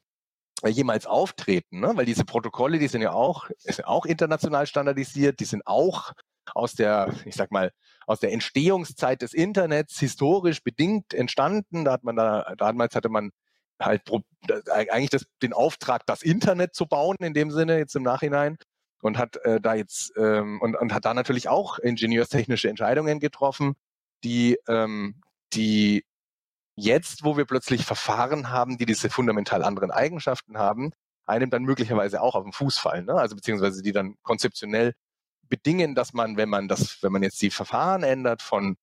äh, 0.64 0.70
jemals 0.70 1.06
auftreten, 1.06 1.80
ne? 1.80 1.92
weil 1.96 2.06
diese 2.06 2.26
Protokolle, 2.26 2.80
die 2.80 2.90
sind 2.90 3.02
ja 3.02 3.14
auch, 3.14 3.50
sind 3.60 3.86
auch 3.86 4.06
international 4.06 4.68
standardisiert, 4.68 5.40
die 5.40 5.46
sind 5.46 5.66
auch 5.66 6.12
aus 6.54 6.74
der, 6.74 7.14
ich 7.26 7.36
sag 7.36 7.52
mal, 7.52 7.72
aus 8.06 8.20
der 8.20 8.32
Entstehungszeit 8.32 9.22
des 9.22 9.34
Internets 9.34 10.00
historisch 10.00 10.64
bedingt 10.64 11.14
entstanden. 11.14 11.86
Da 11.86 11.94
hat 11.94 12.04
man 12.04 12.16
da, 12.16 12.54
damals 12.58 12.96
hatte 12.96 13.10
man 13.10 13.32
halt 13.82 14.02
eigentlich 14.70 15.10
das, 15.10 15.26
den 15.42 15.54
Auftrag, 15.54 16.06
das 16.06 16.22
Internet 16.22 16.76
zu 16.76 16.86
bauen, 16.86 17.18
in 17.20 17.34
dem 17.34 17.52
Sinne, 17.52 17.78
jetzt 17.78 17.96
im 17.96 18.04
Nachhinein. 18.04 18.58
Und 19.02 19.18
hat 19.18 19.38
äh, 19.46 19.62
da 19.62 19.76
jetzt 19.76 20.12
ähm, 20.18 20.60
und, 20.62 20.76
und 20.76 20.94
hat 20.94 21.06
da 21.06 21.14
natürlich 21.14 21.48
auch 21.48 21.80
ingenieurstechnische 21.80 22.68
Entscheidungen 22.68 23.22
getroffen, 23.22 23.76
die, 24.26 24.58
ähm, 24.68 25.22
die 25.54 26.04
jetzt, 26.76 27.24
wo 27.24 27.38
wir 27.38 27.46
plötzlich 27.46 27.86
Verfahren 27.86 28.50
haben, 28.50 28.78
die 28.78 28.86
diese 28.86 29.10
fundamental 29.10 29.64
anderen 29.64 29.92
Eigenschaften 29.92 30.58
haben, 30.58 30.92
einem 31.26 31.50
dann 31.50 31.64
möglicherweise 31.64 32.22
auch 32.22 32.36
auf 32.36 32.44
den 32.44 32.54
Fuß 32.54 32.78
fallen. 32.78 33.06
Ne? 33.06 33.14
Also 33.14 33.36
beziehungsweise 33.36 33.82
die 33.82 33.92
dann 33.92 34.16
konzeptionell 34.24 34.94
bedingen, 35.50 35.96
dass 35.96 36.14
man, 36.14 36.38
wenn 36.38 36.50
man 36.50 36.68
das, 36.68 37.02
wenn 37.02 37.12
man 37.12 37.24
jetzt 37.24 37.42
die 37.42 37.50
Verfahren 37.52 38.04
ändert 38.04 38.42
von 38.42 38.78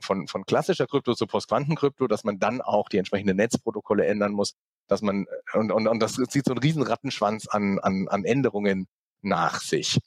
von, 0.00 0.26
von 0.26 0.44
klassischer 0.44 0.88
Krypto 0.88 1.14
zu 1.14 1.28
Postquantenkrypto, 1.28 2.08
dass 2.08 2.24
man 2.24 2.40
dann 2.40 2.60
auch 2.60 2.88
die 2.88 2.98
entsprechenden 2.98 3.36
Netzprotokolle 3.36 4.04
ändern 4.04 4.32
muss, 4.32 4.54
dass 4.88 5.02
man, 5.02 5.26
und, 5.52 5.70
und, 5.70 5.86
und 5.86 6.00
das 6.00 6.14
zieht 6.14 6.46
so 6.46 6.52
einen 6.52 6.58
riesen 6.58 6.82
Rattenschwanz 6.82 7.46
an, 7.46 7.78
an, 7.78 8.08
an 8.08 8.24
Änderungen 8.24 8.88
nach 9.22 9.60
sich. 9.60 10.00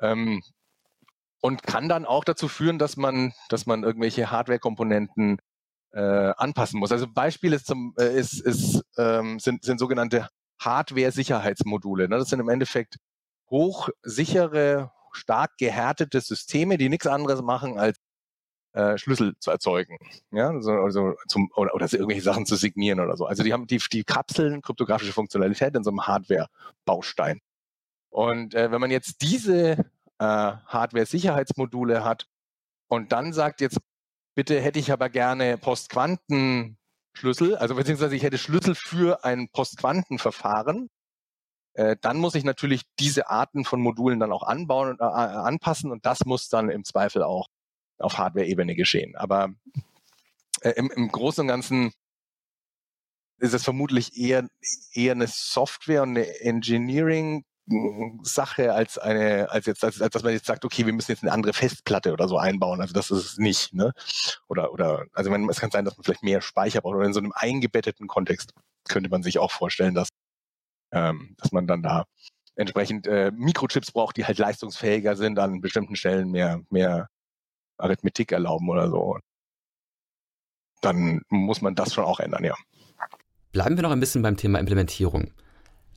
Ähm, 0.00 0.42
und 1.40 1.62
kann 1.62 1.88
dann 1.88 2.04
auch 2.04 2.24
dazu 2.24 2.48
führen, 2.48 2.78
dass 2.78 2.96
man, 2.96 3.32
dass 3.48 3.64
man 3.64 3.84
irgendwelche 3.84 4.30
Hardware-Komponenten 4.30 5.38
äh, 5.92 6.00
anpassen 6.36 6.78
muss. 6.78 6.92
Also 6.92 7.06
Beispiel 7.06 7.52
ist, 7.54 7.66
zum, 7.66 7.94
äh, 7.98 8.18
ist, 8.18 8.40
ist 8.40 8.82
ähm, 8.98 9.38
sind, 9.38 9.64
sind 9.64 9.78
sogenannte 9.78 10.28
Hardware-Sicherheitsmodule. 10.58 12.08
Ne? 12.08 12.18
Das 12.18 12.28
sind 12.28 12.40
im 12.40 12.48
Endeffekt 12.48 12.96
hochsichere, 13.54 14.90
stark 15.12 15.56
gehärtete 15.58 16.20
Systeme, 16.20 16.76
die 16.76 16.88
nichts 16.88 17.06
anderes 17.06 17.40
machen, 17.40 17.78
als 17.78 17.98
äh, 18.72 18.98
Schlüssel 18.98 19.36
zu 19.38 19.52
erzeugen. 19.52 19.96
Ja, 20.32 20.48
also, 20.48 20.72
also 20.72 21.14
zum, 21.28 21.48
oder, 21.54 21.72
oder 21.74 21.90
irgendwelche 21.92 22.22
Sachen 22.22 22.46
zu 22.46 22.56
signieren 22.56 22.98
oder 22.98 23.16
so. 23.16 23.26
Also 23.26 23.44
die 23.44 23.52
haben 23.52 23.68
die, 23.68 23.80
die 23.92 24.02
Kapseln 24.02 24.60
kryptografische 24.60 25.12
Funktionalität 25.12 25.76
in 25.76 25.84
so 25.84 25.90
einem 25.90 26.04
Hardware-Baustein. 26.04 27.40
Und 28.10 28.54
äh, 28.54 28.72
wenn 28.72 28.80
man 28.80 28.90
jetzt 28.90 29.22
diese 29.22 29.72
äh, 29.72 29.78
Hardware-Sicherheitsmodule 30.18 32.04
hat 32.04 32.26
und 32.88 33.12
dann 33.12 33.32
sagt 33.32 33.60
jetzt, 33.60 33.78
bitte 34.34 34.60
hätte 34.60 34.80
ich 34.80 34.90
aber 34.90 35.08
gerne 35.10 35.56
Postquantenschlüssel, 35.58 37.54
also 37.54 37.76
beziehungsweise 37.76 38.16
ich 38.16 38.24
hätte 38.24 38.38
Schlüssel 38.38 38.74
für 38.74 39.24
ein 39.24 39.48
Postquantenverfahren, 39.50 40.90
äh, 41.74 41.96
dann 42.00 42.16
muss 42.18 42.34
ich 42.34 42.44
natürlich 42.44 42.82
diese 42.98 43.28
Arten 43.28 43.64
von 43.64 43.80
Modulen 43.80 44.20
dann 44.20 44.32
auch 44.32 44.42
anbauen 44.42 44.90
und 44.90 45.00
äh, 45.00 45.04
anpassen 45.04 45.90
und 45.90 46.06
das 46.06 46.24
muss 46.24 46.48
dann 46.48 46.70
im 46.70 46.84
Zweifel 46.84 47.22
auch 47.22 47.48
auf 47.98 48.18
Hardware-Ebene 48.18 48.74
geschehen. 48.74 49.16
Aber 49.16 49.50
äh, 50.60 50.70
im, 50.70 50.90
im 50.90 51.10
Großen 51.10 51.42
und 51.42 51.48
Ganzen 51.48 51.92
ist 53.38 53.54
es 53.54 53.64
vermutlich 53.64 54.16
eher, 54.16 54.48
eher 54.92 55.12
eine 55.12 55.26
Software 55.26 56.02
und 56.02 56.10
eine 56.10 56.40
Engineering 56.40 57.44
Sache 58.22 58.74
als 58.74 58.98
eine, 58.98 59.50
als 59.50 59.64
jetzt, 59.66 59.82
als, 59.84 60.00
als 60.00 60.12
dass 60.12 60.22
man 60.22 60.34
jetzt 60.34 60.44
sagt, 60.44 60.66
okay, 60.66 60.84
wir 60.84 60.92
müssen 60.92 61.12
jetzt 61.12 61.22
eine 61.22 61.32
andere 61.32 61.54
Festplatte 61.54 62.12
oder 62.12 62.28
so 62.28 62.36
einbauen. 62.36 62.80
Also 62.82 62.92
das 62.92 63.10
ist 63.10 63.24
es 63.24 63.38
nicht, 63.38 63.72
ne? 63.72 63.92
Oder, 64.48 64.72
oder, 64.72 65.06
also 65.14 65.30
man, 65.30 65.48
es 65.48 65.60
kann 65.60 65.70
sein, 65.70 65.86
dass 65.86 65.96
man 65.96 66.04
vielleicht 66.04 66.22
mehr 66.22 66.42
Speicher 66.42 66.82
braucht 66.82 66.96
oder 66.96 67.06
in 67.06 67.14
so 67.14 67.20
einem 67.20 67.32
eingebetteten 67.34 68.06
Kontext 68.06 68.52
könnte 68.86 69.08
man 69.08 69.22
sich 69.22 69.38
auch 69.38 69.50
vorstellen, 69.50 69.94
dass, 69.94 70.08
ähm, 70.94 71.34
dass 71.38 71.52
man 71.52 71.66
dann 71.66 71.82
da 71.82 72.04
entsprechend 72.56 73.06
äh, 73.06 73.32
Mikrochips 73.34 73.92
braucht, 73.92 74.16
die 74.16 74.24
halt 74.24 74.38
leistungsfähiger 74.38 75.16
sind, 75.16 75.38
an 75.38 75.60
bestimmten 75.60 75.96
Stellen 75.96 76.30
mehr, 76.30 76.62
mehr 76.70 77.08
Arithmetik 77.78 78.32
erlauben 78.32 78.68
oder 78.68 78.88
so. 78.88 79.18
Dann 80.80 81.22
muss 81.28 81.62
man 81.62 81.74
das 81.74 81.94
schon 81.94 82.04
auch 82.04 82.20
ändern, 82.20 82.44
ja. 82.44 82.54
Bleiben 83.52 83.76
wir 83.76 83.82
noch 83.82 83.90
ein 83.90 84.00
bisschen 84.00 84.22
beim 84.22 84.36
Thema 84.36 84.58
Implementierung. 84.58 85.32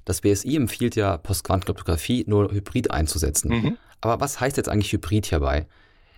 Das 0.06 0.22
BSI 0.22 0.56
empfiehlt 0.56 0.96
ja, 0.96 1.18
Postquantenkryptographie 1.18 2.24
nur 2.28 2.52
hybrid 2.52 2.92
einzusetzen. 2.92 3.50
Mhm. 3.50 3.78
Aber 4.00 4.20
was 4.20 4.40
heißt 4.40 4.58
jetzt 4.58 4.70
eigentlich 4.70 4.94
Hybrid 4.94 5.26
hierbei? 5.26 5.68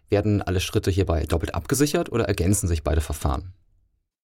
Werden 0.09 0.41
alle 0.41 0.59
Schritte 0.59 0.91
hierbei 0.91 1.25
doppelt 1.25 1.55
abgesichert 1.55 2.12
oder 2.12 2.25
ergänzen 2.25 2.67
sich 2.67 2.83
beide 2.83 3.01
Verfahren? 3.01 3.53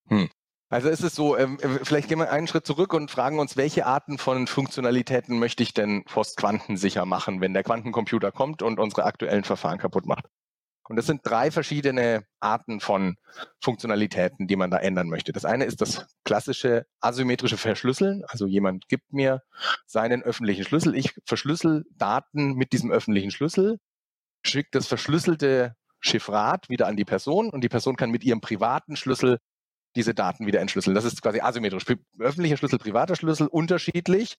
Hm. 0.08 0.30
Also 0.70 0.90
ist 0.90 1.04
es 1.04 1.14
so, 1.14 1.38
ähm, 1.38 1.60
äh, 1.62 1.84
vielleicht 1.84 2.10
gehen 2.10 2.18
wir 2.18 2.32
einen 2.32 2.48
Schritt 2.48 2.66
zurück 2.66 2.94
und 2.94 3.12
fragen 3.12 3.40
uns, 3.40 3.56
welche 3.56 3.86
Arten 3.86 4.18
von 4.18 4.48
Funktionalitäten 4.48 5.38
möchte 5.38 5.62
ich 5.62 5.74
denn 5.74 6.04
postquantensicher 6.06 7.06
machen, 7.06 7.40
wenn 7.40 7.54
der 7.54 7.64
Quantencomputer 7.64 8.32
kommt 8.32 8.62
und 8.62 8.80
unsere 8.80 9.06
aktuellen 9.06 9.44
Verfahren 9.44 9.78
kaputt 9.78 10.06
macht? 10.08 10.26
Und 10.88 10.98
das 10.98 11.08
sind 11.08 11.22
drei 11.24 11.50
verschiedene 11.50 12.26
Arten 12.40 12.80
von 12.80 13.16
Funktionalitäten, 13.60 14.48
die 14.48 14.56
man 14.56 14.70
da 14.70 14.78
ändern 14.78 15.10
möchte. 15.10 15.32
Das 15.34 15.46
eine 15.46 15.66
ist 15.66 15.82
das 15.82 16.06
klassische 16.24 16.86
asymmetrische 17.00 17.58
Verschlüsseln. 17.58 18.24
Also 18.28 18.46
jemand 18.46 18.88
gibt 18.88 19.12
mir 19.12 19.42
seinen 19.88 20.22
öffentlichen 20.22 20.64
Schlüssel. 20.64 20.96
Ich 20.96 21.16
verschlüssel 21.26 21.86
Daten 21.92 22.54
mit 22.54 22.72
diesem 22.72 22.92
öffentlichen 22.92 23.32
Schlüssel, 23.32 23.80
schicke 24.44 24.70
das 24.72 24.88
verschlüsselte 24.88 25.76
Chiffrat 26.00 26.70
wieder 26.70 26.88
an 26.88 26.98
die 26.98 27.06
Person 27.06 27.50
und 27.50 27.62
die 27.62 27.70
Person 27.70 27.96
kann 27.96 28.12
mit 28.12 28.24
ihrem 28.24 28.42
privaten 28.42 28.96
Schlüssel 28.96 29.40
diese 29.96 30.14
Daten 30.14 30.46
wieder 30.46 30.60
entschlüsseln. 30.60 30.96
Das 30.96 31.06
ist 31.06 31.22
quasi 31.22 31.40
asymmetrisch. 31.40 31.86
Öffentlicher 32.20 32.58
Schlüssel, 32.58 32.80
privater 32.80 33.16
Schlüssel, 33.16 33.48
unterschiedlich 33.48 34.36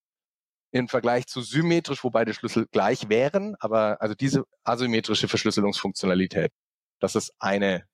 im 0.73 0.89
Vergleich 0.89 1.27
zu 1.27 1.41
symmetrisch, 1.41 2.05
wo 2.05 2.11
beide 2.11 2.35
Schlüssel 2.35 2.67
gleich 2.71 3.09
wären. 3.09 3.55
Aber 3.61 4.01
also 4.01 4.15
diese 4.15 4.45
asymmetrische 4.65 5.29
Verschlüsselungsfunktionalität, 5.29 6.53
das 7.01 7.15
ist 7.15 7.33
eine, 7.39 7.85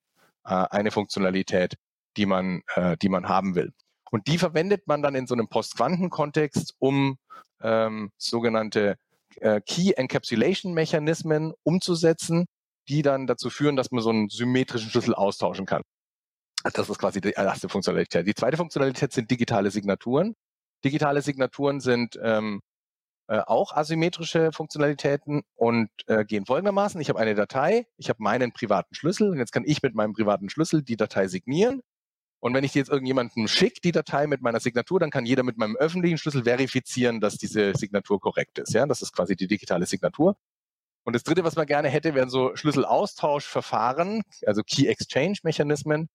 äh, 0.45 0.65
eine 0.69 0.91
Funktionalität, 0.91 1.75
die 2.17 2.25
man, 2.25 2.61
äh, 2.75 2.97
die 2.97 3.09
man 3.09 3.27
haben 3.27 3.55
will. 3.55 3.71
Und 4.11 4.27
die 4.27 4.37
verwendet 4.37 4.87
man 4.87 5.01
dann 5.01 5.15
in 5.15 5.25
so 5.25 5.33
einem 5.33 5.47
Postquantenkontext, 5.47 6.75
um 6.79 7.17
ähm, 7.61 8.11
sogenannte 8.17 8.97
äh, 9.37 9.61
Key 9.61 9.93
Encapsulation 9.93 10.73
Mechanismen 10.73 11.53
umzusetzen, 11.63 12.45
die 12.87 13.01
dann 13.01 13.27
dazu 13.27 13.49
führen, 13.49 13.75
dass 13.75 13.91
man 13.91 14.03
so 14.03 14.09
einen 14.09 14.29
symmetrischen 14.29 14.89
Schlüssel 14.89 15.15
austauschen 15.15 15.65
kann. 15.65 15.81
Das 16.63 16.89
ist 16.89 16.97
quasi 16.97 17.19
die 17.19 17.31
erste 17.31 17.67
Funktionalität. 17.67 18.25
Die 18.25 18.35
zweite 18.35 18.57
Funktionalität 18.57 19.11
sind 19.11 19.29
digitale 19.29 19.69
Signaturen. 19.69 20.35
Digitale 20.85 21.21
Signaturen 21.21 21.81
sind 21.81 22.17
ähm, 22.21 22.61
äh, 23.27 23.39
auch 23.39 23.71
asymmetrische 23.73 24.51
Funktionalitäten 24.51 25.43
und 25.55 25.89
äh, 26.07 26.25
gehen 26.25 26.45
folgendermaßen. 26.45 26.99
Ich 27.01 27.09
habe 27.09 27.19
eine 27.19 27.35
Datei, 27.35 27.87
ich 27.97 28.09
habe 28.09 28.21
meinen 28.21 28.51
privaten 28.51 28.95
Schlüssel 28.95 29.29
und 29.29 29.37
jetzt 29.37 29.51
kann 29.51 29.63
ich 29.65 29.81
mit 29.81 29.95
meinem 29.95 30.13
privaten 30.13 30.49
Schlüssel 30.49 30.83
die 30.83 30.97
Datei 30.97 31.27
signieren. 31.27 31.81
Und 32.41 32.53
wenn 32.53 32.65
ich 32.65 32.73
die 32.73 32.79
jetzt 32.79 32.89
irgendjemandem 32.89 33.47
schicke, 33.47 33.79
die 33.81 33.93
Datei 33.93 34.27
mit 34.27 34.41
meiner 34.41 34.59
Signatur, 34.59 34.99
dann 34.99 35.09
kann 35.09 35.25
jeder 35.25 35.43
mit 35.43 35.57
meinem 35.57 35.77
öffentlichen 35.77 36.17
Schlüssel 36.17 36.43
verifizieren, 36.43 37.21
dass 37.21 37.37
diese 37.37 37.73
Signatur 37.75 38.19
korrekt 38.19 38.59
ist. 38.59 38.73
Ja, 38.73 38.85
das 38.85 39.01
ist 39.01 39.13
quasi 39.13 39.37
die 39.37 39.47
digitale 39.47 39.85
Signatur. 39.85 40.35
Und 41.05 41.13
das 41.15 41.23
dritte, 41.23 41.45
was 41.45 41.55
man 41.55 41.65
gerne 41.65 41.87
hätte, 41.87 42.15
wären 42.15 42.29
so 42.29 42.53
Schlüsselaustauschverfahren, 42.55 44.23
also 44.45 44.61
Key 44.63 44.87
Exchange 44.87 45.37
Mechanismen, 45.43 46.09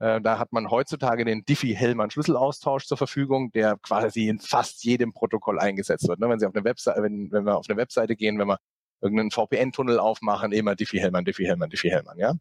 da 0.00 0.38
hat 0.38 0.52
man 0.52 0.70
heutzutage 0.70 1.26
den 1.26 1.44
Diffie-Hellman-Schlüsselaustausch 1.44 2.86
zur 2.86 2.96
Verfügung, 2.96 3.52
der 3.52 3.76
quasi 3.82 4.28
in 4.28 4.38
fast 4.38 4.82
jedem 4.82 5.12
Protokoll 5.12 5.58
eingesetzt 5.58 6.08
wird. 6.08 6.20
Ne? 6.20 6.28
Wenn 6.28 6.40
Sie 6.40 6.46
auf 6.46 6.54
eine 6.54 6.64
Webseite, 6.64 7.02
wenn, 7.02 7.30
wenn 7.30 7.44
wir 7.44 7.58
auf 7.58 7.66
eine 7.68 7.76
Webseite 7.76 8.16
gehen, 8.16 8.38
wenn 8.38 8.48
wir 8.48 8.58
irgendeinen 9.02 9.30
VPN-Tunnel 9.30 9.98
aufmachen, 9.98 10.52
immer 10.52 10.74
Diffie-Hellman, 10.74 11.24
Diffie-Hellman, 11.24 11.70
Diffie-Hellman, 11.70 12.18
ja. 12.18 12.34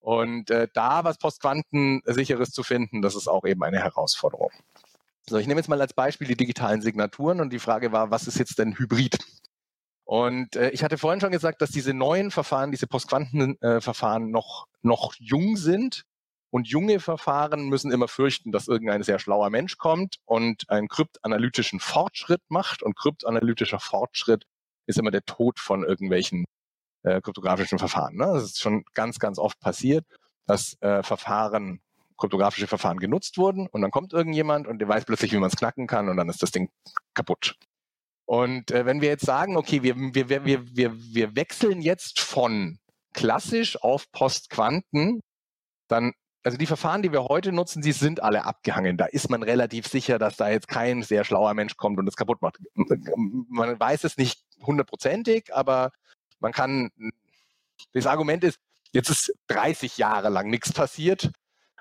Und 0.00 0.50
äh, 0.50 0.68
da 0.72 1.04
was 1.04 1.18
Postquantensicheres 1.18 2.50
zu 2.52 2.62
finden, 2.62 3.02
das 3.02 3.16
ist 3.16 3.28
auch 3.28 3.44
eben 3.44 3.62
eine 3.64 3.82
Herausforderung. 3.82 4.50
So, 5.28 5.36
ich 5.36 5.48
nehme 5.48 5.58
jetzt 5.58 5.68
mal 5.68 5.80
als 5.80 5.94
Beispiel 5.94 6.28
die 6.28 6.36
digitalen 6.36 6.80
Signaturen 6.80 7.40
und 7.40 7.52
die 7.52 7.58
Frage 7.58 7.90
war, 7.90 8.10
was 8.10 8.28
ist 8.28 8.38
jetzt 8.38 8.58
denn 8.58 8.78
Hybrid? 8.78 9.18
Und 10.04 10.54
äh, 10.54 10.70
ich 10.70 10.84
hatte 10.84 10.98
vorhin 10.98 11.20
schon 11.20 11.32
gesagt, 11.32 11.60
dass 11.60 11.70
diese 11.70 11.92
neuen 11.92 12.30
Verfahren, 12.30 12.70
diese 12.70 12.86
Postquantenverfahren 12.86 14.28
äh, 14.28 14.30
noch, 14.30 14.68
noch 14.82 15.14
jung 15.18 15.56
sind. 15.56 16.04
Und 16.50 16.68
junge 16.68 17.00
Verfahren 17.00 17.68
müssen 17.68 17.90
immer 17.90 18.08
fürchten, 18.08 18.52
dass 18.52 18.68
irgendein 18.68 19.02
sehr 19.02 19.18
schlauer 19.18 19.50
Mensch 19.50 19.78
kommt 19.78 20.16
und 20.24 20.68
einen 20.70 20.88
kryptanalytischen 20.88 21.80
Fortschritt 21.80 22.42
macht. 22.48 22.82
Und 22.82 22.96
kryptanalytischer 22.96 23.80
Fortschritt 23.80 24.44
ist 24.86 24.98
immer 24.98 25.10
der 25.10 25.24
Tod 25.24 25.58
von 25.58 25.84
irgendwelchen 25.84 26.44
äh, 27.02 27.20
kryptografischen 27.20 27.78
Verfahren. 27.78 28.16
Ne? 28.16 28.26
Das 28.26 28.44
ist 28.44 28.60
schon 28.60 28.84
ganz, 28.94 29.18
ganz 29.18 29.38
oft 29.38 29.58
passiert, 29.60 30.04
dass 30.46 30.76
äh, 30.80 31.02
Verfahren, 31.02 31.80
kryptografische 32.16 32.66
Verfahren 32.66 32.98
genutzt 32.98 33.36
wurden 33.36 33.66
und 33.66 33.82
dann 33.82 33.90
kommt 33.90 34.12
irgendjemand 34.12 34.66
und 34.66 34.78
der 34.78 34.88
weiß 34.88 35.04
plötzlich, 35.04 35.32
wie 35.32 35.38
man 35.38 35.50
es 35.50 35.56
knacken 35.56 35.86
kann 35.86 36.08
und 36.08 36.16
dann 36.16 36.28
ist 36.28 36.42
das 36.42 36.50
Ding 36.50 36.70
kaputt. 37.14 37.56
Und 38.24 38.70
äh, 38.70 38.86
wenn 38.86 39.00
wir 39.00 39.08
jetzt 39.08 39.26
sagen, 39.26 39.56
okay, 39.56 39.82
wir, 39.82 39.96
wir, 39.96 40.28
wir, 40.28 40.44
wir, 40.44 40.96
wir 40.96 41.36
wechseln 41.36 41.80
jetzt 41.80 42.20
von 42.20 42.78
klassisch 43.12 43.80
auf 43.80 44.10
Postquanten, 44.10 45.20
dann, 45.88 46.12
also 46.46 46.58
die 46.58 46.66
Verfahren, 46.66 47.02
die 47.02 47.10
wir 47.10 47.24
heute 47.24 47.50
nutzen, 47.50 47.82
die 47.82 47.90
sind 47.90 48.22
alle 48.22 48.44
abgehangen. 48.44 48.96
Da 48.96 49.06
ist 49.06 49.28
man 49.30 49.42
relativ 49.42 49.88
sicher, 49.88 50.16
dass 50.20 50.36
da 50.36 50.48
jetzt 50.48 50.68
kein 50.68 51.02
sehr 51.02 51.24
schlauer 51.24 51.54
Mensch 51.54 51.76
kommt 51.76 51.98
und 51.98 52.06
es 52.06 52.14
kaputt 52.14 52.40
macht. 52.40 52.58
Man 53.48 53.80
weiß 53.80 54.04
es 54.04 54.16
nicht 54.16 54.44
hundertprozentig, 54.62 55.52
aber 55.52 55.90
man 56.38 56.52
kann, 56.52 56.90
das 57.94 58.06
Argument 58.06 58.44
ist, 58.44 58.60
jetzt 58.92 59.10
ist 59.10 59.34
30 59.48 59.98
Jahre 59.98 60.28
lang 60.28 60.48
nichts 60.48 60.72
passiert. 60.72 61.32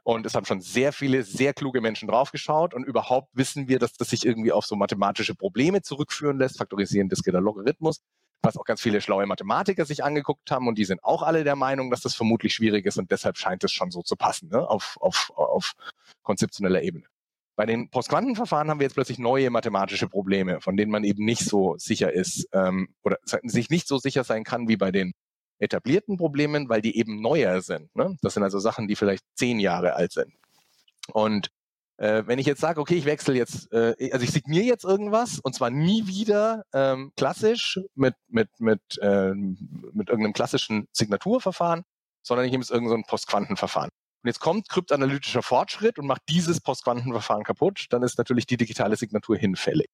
Und 0.04 0.26
es 0.26 0.34
haben 0.34 0.46
schon 0.46 0.62
sehr 0.62 0.94
viele, 0.94 1.22
sehr 1.22 1.54
kluge 1.54 1.80
Menschen 1.80 2.08
draufgeschaut. 2.08 2.74
Und 2.74 2.86
überhaupt 2.86 3.30
wissen 3.34 3.68
wir, 3.68 3.78
dass 3.78 3.94
das 3.94 4.10
sich 4.10 4.26
irgendwie 4.26 4.52
auf 4.52 4.66
so 4.66 4.76
mathematische 4.76 5.36
Probleme 5.36 5.84
zurückführen 5.84 6.40
lässt, 6.40 6.58
faktorisieren 6.58 7.08
diskreter 7.08 7.40
Logarithmus, 7.40 8.02
was 8.46 8.58
auch 8.58 8.66
ganz 8.66 8.82
viele 8.82 9.02
schlaue 9.02 9.26
Mathematiker 9.26 9.86
sich 9.86 10.04
angeguckt 10.04 10.52
haben. 10.52 10.68
Und 10.68 10.78
die 10.78 10.86
sind 10.86 11.04
auch 11.04 11.24
alle 11.24 11.44
der 11.44 11.56
Meinung, 11.56 11.90
dass 11.92 12.02
das 12.02 12.16
vermutlich 12.16 12.54
schwierig 12.54 12.86
ist. 12.86 12.98
Und 12.98 13.12
deshalb 13.12 13.38
scheint 13.38 13.64
es 13.64 13.72
schon 13.72 13.92
so 13.92 14.02
zu 14.02 14.16
passen, 14.16 14.50
ne? 14.50 14.70
auf, 14.70 14.98
auf, 15.00 15.32
auf 15.36 15.74
konzeptioneller 16.24 16.82
Ebene. 16.82 17.06
Bei 17.56 17.66
den 17.66 17.90
Postquantenverfahren 17.90 18.70
haben 18.70 18.80
wir 18.80 18.86
jetzt 18.86 18.96
plötzlich 18.96 19.18
neue 19.18 19.50
mathematische 19.50 20.08
Probleme, 20.08 20.60
von 20.60 20.76
denen 20.76 20.92
man 20.92 21.06
eben 21.06 21.24
nicht 21.24 21.46
so 21.46 21.76
sicher 21.78 22.12
ist 22.12 22.50
ähm, 22.52 22.90
oder 23.04 23.18
sich 23.24 23.70
nicht 23.70 23.88
so 23.88 23.98
sicher 23.98 24.26
sein 24.26 24.44
kann 24.44 24.68
wie 24.68 24.76
bei 24.76 24.92
den 24.92 25.14
etablierten 25.58 26.18
Problemen, 26.18 26.68
weil 26.68 26.82
die 26.82 26.98
eben 26.98 27.22
neuer 27.22 27.62
sind. 27.62 27.96
Ne? 27.96 28.18
Das 28.22 28.34
sind 28.34 28.44
also 28.44 28.60
Sachen, 28.60 28.90
die 28.90 28.98
vielleicht 28.98 29.24
zehn 29.36 29.60
Jahre 29.60 29.94
alt 29.96 30.12
sind. 30.12 30.34
Und 31.14 31.50
äh, 31.98 32.24
wenn 32.26 32.40
ich 32.40 32.46
jetzt 32.46 32.62
sage, 32.62 32.80
okay, 32.82 32.96
ich 32.96 33.06
wechsle 33.06 33.36
jetzt, 33.36 33.72
äh, 33.72 33.96
also 34.12 34.24
ich 34.24 34.32
signiere 34.32 34.66
jetzt 34.66 34.84
irgendwas 34.84 35.40
und 35.40 35.56
zwar 35.56 35.70
nie 35.70 36.08
wieder 36.08 36.64
ähm, 36.74 37.12
klassisch 37.16 37.80
mit, 37.96 38.16
mit, 38.28 38.50
mit, 38.60 38.82
ähm, 39.02 39.58
mit 39.94 40.10
irgendeinem 40.10 40.34
klassischen 40.34 40.88
Signaturverfahren, 40.92 41.84
sondern 42.22 42.46
ich 42.46 42.52
nehme 42.52 42.64
jetzt 42.64 42.72
irgendein 42.72 43.04
so 43.04 43.10
Postquantenverfahren. 43.10 43.90
Und 44.24 44.28
jetzt 44.28 44.40
kommt 44.40 44.70
kryptanalytischer 44.70 45.44
Fortschritt 45.44 46.00
und 46.00 46.08
macht 46.08 46.24
dieses 46.30 46.60
Postquantenverfahren 46.60 47.44
kaputt, 47.44 47.86
dann 47.92 48.04
ist 48.04 48.18
natürlich 48.18 48.48
die 48.48 48.58
digitale 48.58 48.96
Signatur 48.96 49.38
hinfällig. 49.38 49.88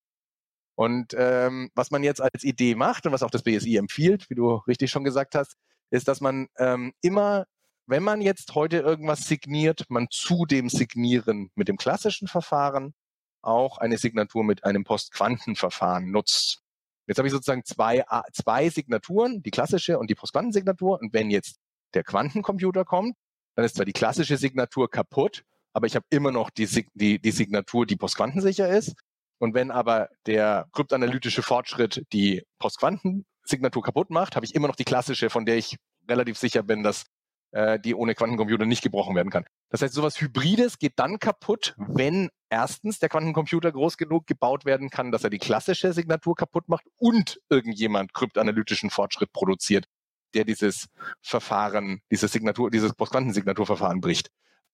Und 0.75 1.13
ähm, 1.17 1.69
was 1.75 1.91
man 1.91 2.01
jetzt 2.01 2.21
als 2.21 2.43
Idee 2.43 2.75
macht 2.75 3.05
und 3.05 3.11
was 3.11 3.23
auch 3.23 3.29
das 3.29 3.43
BSI 3.43 3.77
empfiehlt, 3.77 4.29
wie 4.29 4.35
du 4.35 4.55
richtig 4.67 4.89
schon 4.89 5.03
gesagt 5.03 5.35
hast, 5.35 5.55
ist, 5.91 6.07
dass 6.07 6.21
man 6.21 6.47
ähm, 6.57 6.93
immer, 7.01 7.45
wenn 7.87 8.03
man 8.03 8.21
jetzt 8.21 8.55
heute 8.55 8.77
irgendwas 8.77 9.27
signiert, 9.27 9.85
man 9.89 10.07
zu 10.09 10.45
dem 10.45 10.69
Signieren 10.69 11.49
mit 11.55 11.67
dem 11.67 11.77
klassischen 11.77 12.27
Verfahren 12.27 12.93
auch 13.41 13.77
eine 13.77 13.97
Signatur 13.97 14.43
mit 14.43 14.63
einem 14.63 14.83
Postquantenverfahren 14.83 16.11
nutzt. 16.11 16.61
Jetzt 17.07 17.17
habe 17.17 17.27
ich 17.27 17.33
sozusagen 17.33 17.65
zwei, 17.65 18.03
zwei 18.33 18.69
Signaturen, 18.69 19.41
die 19.41 19.51
klassische 19.51 19.97
und 19.99 20.09
die 20.09 20.15
Postquantensignatur. 20.15 20.99
Und 21.01 21.13
wenn 21.13 21.31
jetzt 21.31 21.57
der 21.93 22.03
Quantencomputer 22.03 22.85
kommt, 22.85 23.15
dann 23.55 23.65
ist 23.65 23.75
zwar 23.75 23.85
die 23.85 23.93
klassische 23.93 24.37
Signatur 24.37 24.89
kaputt, 24.89 25.43
aber 25.73 25.87
ich 25.87 25.95
habe 25.95 26.05
immer 26.09 26.31
noch 26.31 26.49
die, 26.49 26.67
die, 26.93 27.19
die 27.19 27.31
Signatur, 27.31 27.85
die 27.85 27.95
postquantensicher 27.95 28.69
ist. 28.69 28.93
Und 29.39 29.55
wenn 29.55 29.71
aber 29.71 30.09
der 30.25 30.67
kryptanalytische 30.71 31.41
Fortschritt 31.41 32.05
die 32.13 32.43
Postquantensignatur 32.59 33.81
kaputt 33.81 34.09
macht, 34.09 34.35
habe 34.35 34.45
ich 34.45 34.53
immer 34.53 34.67
noch 34.67 34.75
die 34.75 34.83
klassische, 34.83 35.29
von 35.29 35.45
der 35.45 35.57
ich 35.57 35.77
relativ 36.07 36.37
sicher 36.37 36.63
bin, 36.63 36.83
dass 36.83 37.05
äh, 37.51 37.79
die 37.79 37.95
ohne 37.95 38.15
Quantencomputer 38.15 38.65
nicht 38.65 38.81
gebrochen 38.81 39.15
werden 39.15 39.29
kann. 39.29 39.45
Das 39.69 39.81
heißt, 39.81 39.93
sowas 39.93 40.19
Hybrides 40.19 40.79
geht 40.79 40.93
dann 40.97 41.19
kaputt, 41.19 41.75
wenn 41.77 42.29
erstens 42.49 42.99
der 42.99 43.09
Quantencomputer 43.09 43.71
groß 43.71 43.97
genug 43.97 44.27
gebaut 44.27 44.65
werden 44.65 44.89
kann, 44.89 45.11
dass 45.11 45.23
er 45.23 45.29
die 45.29 45.37
klassische 45.37 45.93
Signatur 45.93 46.35
kaputt 46.35 46.67
macht 46.67 46.85
und 46.97 47.39
irgendjemand 47.49 48.13
kryptanalytischen 48.13 48.89
Fortschritt 48.89 49.31
produziert, 49.33 49.85
der 50.33 50.45
dieses 50.45 50.87
Verfahren, 51.21 52.01
dieses 52.11 52.31
Signatur, 52.31 52.71
dieses 52.71 52.93
Postquantensignaturverfahren 52.93 54.01
bricht. 54.01 54.29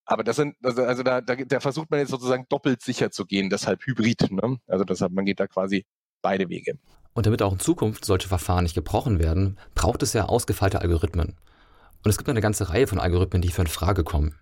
Aber 0.06 0.24
das 0.24 0.38
sind, 0.38 0.56
also 0.64 1.04
da, 1.04 1.20
da, 1.20 1.36
da 1.36 1.60
versucht 1.60 1.92
man 1.92 2.00
jetzt 2.00 2.12
sozusagen 2.12 2.46
doppelt 2.48 2.82
sicher 2.82 3.12
zu 3.12 3.26
gehen, 3.26 3.50
deshalb 3.50 3.86
Hybrid. 3.86 4.32
Ne? 4.32 4.58
Also 4.66 4.86
deshalb, 4.86 5.12
man 5.12 5.26
geht 5.26 5.40
da 5.40 5.48
quasi 5.48 5.86
beide 6.22 6.48
Wege. 6.48 6.80
Und 7.14 7.26
damit 7.26 7.42
auch 7.42 7.52
in 7.52 7.60
Zukunft 7.60 8.06
solche 8.06 8.28
Verfahren 8.28 8.64
nicht 8.64 8.76
gebrochen 8.76 9.20
werden, 9.20 9.58
braucht 9.76 10.04
es 10.04 10.14
ja 10.14 10.26
ausgefeilte 10.26 10.82
Algorithmen. 10.82 11.36
Und 12.08 12.12
es 12.12 12.18
gibt 12.18 12.30
eine 12.30 12.40
ganze 12.40 12.70
Reihe 12.70 12.88
von 12.88 13.02
Algorithmen, 13.02 13.42
die 13.42 13.50
für 13.50 13.64
in 13.64 13.68
Frage 13.68 14.06
kommen. 14.06 14.40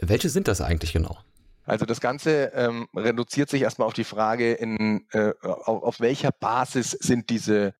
Welche 0.00 0.30
sind 0.30 0.48
das 0.48 0.62
eigentlich 0.62 0.94
genau? 0.94 1.18
Also 1.66 1.84
das 1.84 2.00
Ganze 2.00 2.52
ähm, 2.54 2.88
reduziert 2.96 3.50
sich 3.50 3.60
erstmal 3.60 3.86
auf 3.86 3.92
die 3.92 4.04
Frage, 4.04 4.54
in, 4.54 5.06
äh, 5.10 5.34
auf, 5.42 6.00
welcher 6.00 6.30
Basis 6.32 6.92
sind 6.92 7.28
diese, 7.28 7.74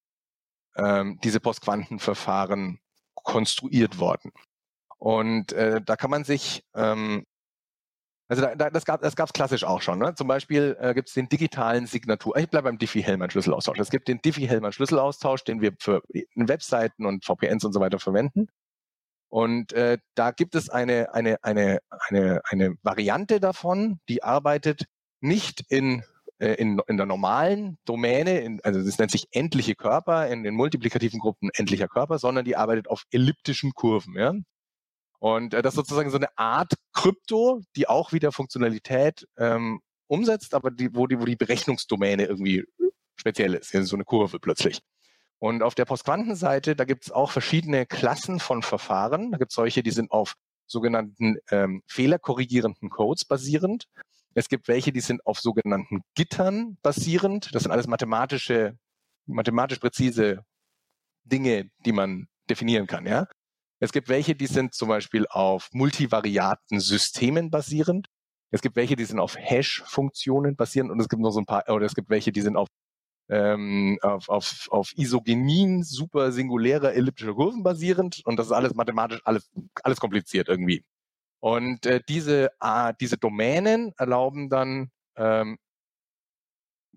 ähm, 0.77 1.19
diese 1.25 1.41
Postquantenverfahren 1.41 2.79
konstruiert 3.15 3.99
worden. 3.99 4.33
Und 4.99 5.55
äh, 5.55 5.81
da 5.81 5.97
kann 5.97 6.11
man 6.11 6.25
sich, 6.25 6.63
ähm, 6.75 7.25
also 8.29 8.43
da, 8.43 8.55
da, 8.55 8.69
das 8.69 8.85
gab 8.85 9.03
es 9.03 9.15
das 9.15 9.33
klassisch 9.33 9.65
auch 9.65 9.81
schon. 9.81 9.99
Ne? 9.99 10.15
Zum 10.15 10.29
Beispiel 10.29 10.77
äh, 10.79 10.93
gibt 10.93 11.09
es 11.09 11.15
den 11.15 11.31
digitalen 11.31 11.87
Signatur. 11.87 12.37
Ich 12.37 12.51
bleibe 12.51 12.69
beim 12.69 12.77
Diffie-Hellman-Schlüsselaustausch. 12.77 13.79
Es 13.79 13.89
gibt 13.89 14.09
den 14.09 14.21
Diffie-Hellman-Schlüsselaustausch, 14.21 15.45
den 15.45 15.63
wir 15.63 15.73
für 15.79 16.03
Webseiten 16.35 17.07
und 17.07 17.25
VPNs 17.25 17.65
und 17.65 17.73
so 17.73 17.81
weiter 17.81 17.99
verwenden. 17.99 18.49
Und 19.33 19.73
äh, 19.73 19.97
da 20.15 20.31
gibt 20.31 20.55
es 20.55 20.69
eine, 20.69 21.15
eine, 21.15 21.43
eine, 21.43 21.79
eine, 21.89 22.43
eine 22.45 22.77
Variante 22.83 23.41
davon, 23.41 23.99
die 24.07 24.23
arbeitet 24.23 24.85
nicht 25.23 25.65
in, 25.71 26.03
äh, 26.39 26.53
in, 26.57 26.79
in 26.87 26.99
der 26.99 27.07
normalen 27.07 27.79
Domäne, 27.87 28.41
in, 28.41 28.61
also 28.63 28.85
das 28.85 28.99
nennt 28.99 29.11
sich 29.11 29.29
endliche 29.31 29.75
Körper, 29.75 30.29
in 30.29 30.43
den 30.43 30.55
multiplikativen 30.55 31.19
Gruppen 31.19 31.49
endlicher 31.55 31.89
Körper, 31.89 32.19
sondern 32.19 32.45
die 32.45 32.57
arbeitet 32.57 32.89
auf 32.89 33.05
elliptischen 33.11 33.73
Kurven. 33.73 34.19
Ja? 34.19 34.35
Und 35.19 35.55
äh, 35.55 35.63
das 35.63 35.73
ist 35.73 35.77
sozusagen 35.77 36.11
so 36.11 36.19
eine 36.19 36.37
Art 36.37 36.75
Krypto, 36.93 37.63
die 37.75 37.89
auch 37.89 38.13
wieder 38.13 38.33
Funktionalität 38.33 39.27
ähm, 39.39 39.81
umsetzt, 40.09 40.53
aber 40.53 40.71
die, 40.71 40.95
wo, 40.95 41.07
die, 41.07 41.19
wo 41.19 41.25
die 41.25 41.37
Berechnungsdomäne 41.37 42.27
irgendwie 42.27 42.67
speziell 43.17 43.55
ist, 43.55 43.75
also 43.75 43.87
so 43.87 43.97
eine 43.97 44.05
Kurve 44.05 44.39
plötzlich. 44.39 44.81
Und 45.43 45.65
auf 45.65 45.75
der 45.75 45.87
Postquantenseite, 45.87 46.77
da 46.77 46.85
gibt 46.85 47.03
es 47.03 47.11
auch 47.11 47.33
verschiedene 47.33 47.85
Klassen 47.85 48.39
von 48.39 48.63
Verfahren. 48.63 49.33
Da 49.33 49.39
gibt 49.39 49.51
es 49.51 49.57
solche, 49.57 49.83
die 49.83 49.91
sind 49.91 50.13
auf 50.13 50.35
sogenannten 50.69 51.37
ähm, 51.51 51.83
fehlerkorrigierenden 51.89 52.91
Codes 52.91 53.25
basierend. 53.25 53.87
Es 54.35 54.49
gibt 54.49 54.69
welche, 54.69 54.93
die 54.93 55.01
sind 55.01 55.27
auf 55.27 55.41
sogenannten 55.41 56.03
Gittern 56.15 56.79
basierend. 56.83 57.53
Das 57.53 57.65
sind 57.65 57.73
alles 57.73 57.89
mathematische, 57.89 58.79
mathematisch 59.27 59.81
präzise 59.81 60.45
Dinge, 61.25 61.69
die 61.85 61.93
man 61.93 62.29
definieren 62.49 62.87
kann, 62.87 63.05
ja. 63.05 63.27
Es 63.81 63.91
gibt 63.91 64.09
welche, 64.09 64.37
die 64.37 64.47
sind 64.47 64.75
zum 64.75 64.91
Beispiel 64.91 65.27
auf 65.29 65.71
multivariaten 65.73 66.79
Systemen 66.79 67.51
basierend. 67.51 68.07
Es 68.53 68.63
gibt 68.63 68.77
welche, 68.77 68.95
die 68.95 69.07
sind 69.07 69.19
auf 69.19 69.37
Hash-Funktionen 69.37 70.55
basierend 70.55 70.93
und 70.93 71.01
es 71.01 71.09
gibt 71.09 71.21
noch 71.21 71.33
so 71.33 71.41
ein 71.41 71.47
paar, 71.47 71.69
oder 71.69 71.85
es 71.85 71.97
gibt 71.97 72.11
welche, 72.11 72.31
die 72.31 72.43
sind 72.43 72.57
auf 72.57 72.69
ähm, 73.33 73.99
auf, 74.03 74.29
auf, 74.29 74.69
auf 74.71 74.93
Isogenien 74.97 75.83
super 75.83 76.33
singulärer 76.33 76.93
elliptischer 76.93 77.33
Kurven 77.35 77.63
basierend 77.63 78.21
und 78.27 78.37
das 78.37 78.47
ist 78.47 78.53
alles 78.53 78.75
mathematisch 78.75 79.21
alles 79.25 79.51
alles 79.83 79.99
kompliziert 80.01 80.49
irgendwie. 80.49 80.85
Und 81.41 81.87
äh, 81.87 82.01
diese 82.07 82.51
äh, 82.61 82.93
diese 83.01 83.17
Domänen 83.17 83.93
erlauben 83.97 84.51
dann 84.51 84.91
ähm, 85.17 85.57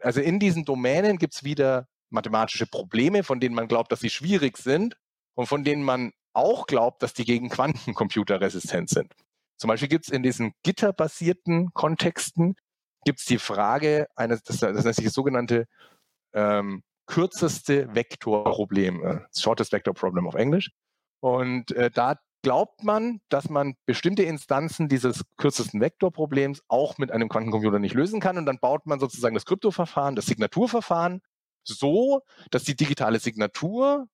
also 0.02 0.20
in 0.20 0.40
diesen 0.40 0.66
Domänen 0.66 1.18
gibt's 1.18 1.46
wieder 1.46 1.88
mathematische 2.10 2.68
Probleme, 2.68 3.24
von 3.24 3.40
denen 3.40 3.56
man 3.56 3.70
glaubt, 3.70 3.94
dass 3.94 4.02
sie 4.02 4.10
schwierig 4.10 4.58
sind 4.58 4.98
und 5.36 5.48
von 5.48 5.64
denen 5.64 5.84
man 5.84 6.12
auch 6.34 6.68
glaubt, 6.68 7.02
dass 7.02 7.14
die 7.14 7.24
gegen 7.24 7.50
Quantencomputer 7.50 8.42
resistent 8.42 8.90
sind. 8.90 9.14
Zum 9.58 9.70
Beispiel 9.70 9.88
gibt 9.88 10.06
es 10.06 10.12
in 10.12 10.22
diesen 10.22 10.52
gitterbasierten 10.64 11.74
Kontexten 11.74 12.56
gibt 13.06 13.20
es 13.20 13.26
die 13.26 13.38
Frage 13.38 14.08
eines, 14.16 14.44
das, 14.44 14.60
das 14.60 14.84
nennt 14.84 14.96
sich 14.96 15.06
das 15.06 15.14
sogenannte 15.14 15.66
ähm, 16.36 16.84
kürzeste 17.08 17.94
Vektorproblem, 17.96 19.04
äh, 19.04 19.20
Shortest 19.36 19.72
Vector 19.72 19.94
Problem 19.94 20.28
auf 20.28 20.36
Englisch. 20.36 20.72
Und 21.22 21.72
äh, 21.72 21.90
da 21.90 22.20
glaubt 22.44 22.84
man, 22.84 23.22
dass 23.30 23.50
man 23.50 23.74
bestimmte 23.88 24.22
Instanzen 24.22 24.88
dieses 24.88 25.24
kürzesten 25.38 25.82
Vektorproblems 25.82 26.62
auch 26.68 27.00
mit 27.00 27.12
einem 27.12 27.28
Quantencomputer 27.30 27.80
nicht 27.80 27.96
lösen 27.96 28.20
kann. 28.20 28.38
Und 28.38 28.46
dann 28.46 28.60
baut 28.60 28.86
man 28.86 29.00
sozusagen 29.00 29.34
das 29.34 29.46
Kryptoverfahren, 29.46 30.16
das 30.16 30.28
Signaturverfahren 30.28 31.22
so, 31.64 32.22
dass 32.52 32.64
die 32.64 32.76
digitale 32.76 33.20
Signatur 33.20 34.08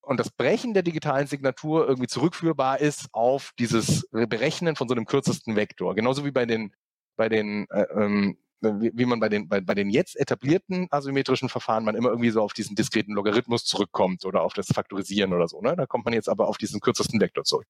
und 0.00 0.18
das 0.18 0.30
Brechen 0.30 0.72
der 0.72 0.82
digitalen 0.82 1.26
Signatur 1.26 1.86
irgendwie 1.86 2.08
zurückführbar 2.08 2.80
ist 2.80 3.08
auf 3.12 3.52
dieses 3.58 4.08
Berechnen 4.10 4.74
von 4.74 4.88
so 4.88 4.94
einem 4.94 5.04
kürzesten 5.04 5.54
Vektor. 5.54 5.94
Genauso 5.94 6.24
wie 6.24 6.30
bei 6.30 6.46
den, 6.46 6.74
bei 7.16 7.28
den 7.28 7.66
äh, 7.68 7.82
ähm, 7.94 8.38
wie, 8.60 8.90
wie 8.94 9.04
man 9.06 9.20
bei 9.20 9.28
den, 9.28 9.48
bei, 9.48 9.60
bei 9.60 9.74
den 9.74 9.90
jetzt 9.90 10.18
etablierten 10.18 10.88
asymmetrischen 10.90 11.48
Verfahren 11.48 11.84
man 11.84 11.94
immer 11.94 12.10
irgendwie 12.10 12.30
so 12.30 12.42
auf 12.42 12.52
diesen 12.52 12.76
diskreten 12.76 13.14
Logarithmus 13.14 13.64
zurückkommt 13.64 14.24
oder 14.24 14.42
auf 14.42 14.54
das 14.54 14.66
Faktorisieren 14.66 15.32
oder 15.32 15.48
so. 15.48 15.60
Ne? 15.60 15.74
Da 15.76 15.86
kommt 15.86 16.04
man 16.04 16.14
jetzt 16.14 16.28
aber 16.28 16.48
auf 16.48 16.58
diesen 16.58 16.80
kürzesten 16.80 17.20
Vektor 17.20 17.44
zurück. 17.44 17.66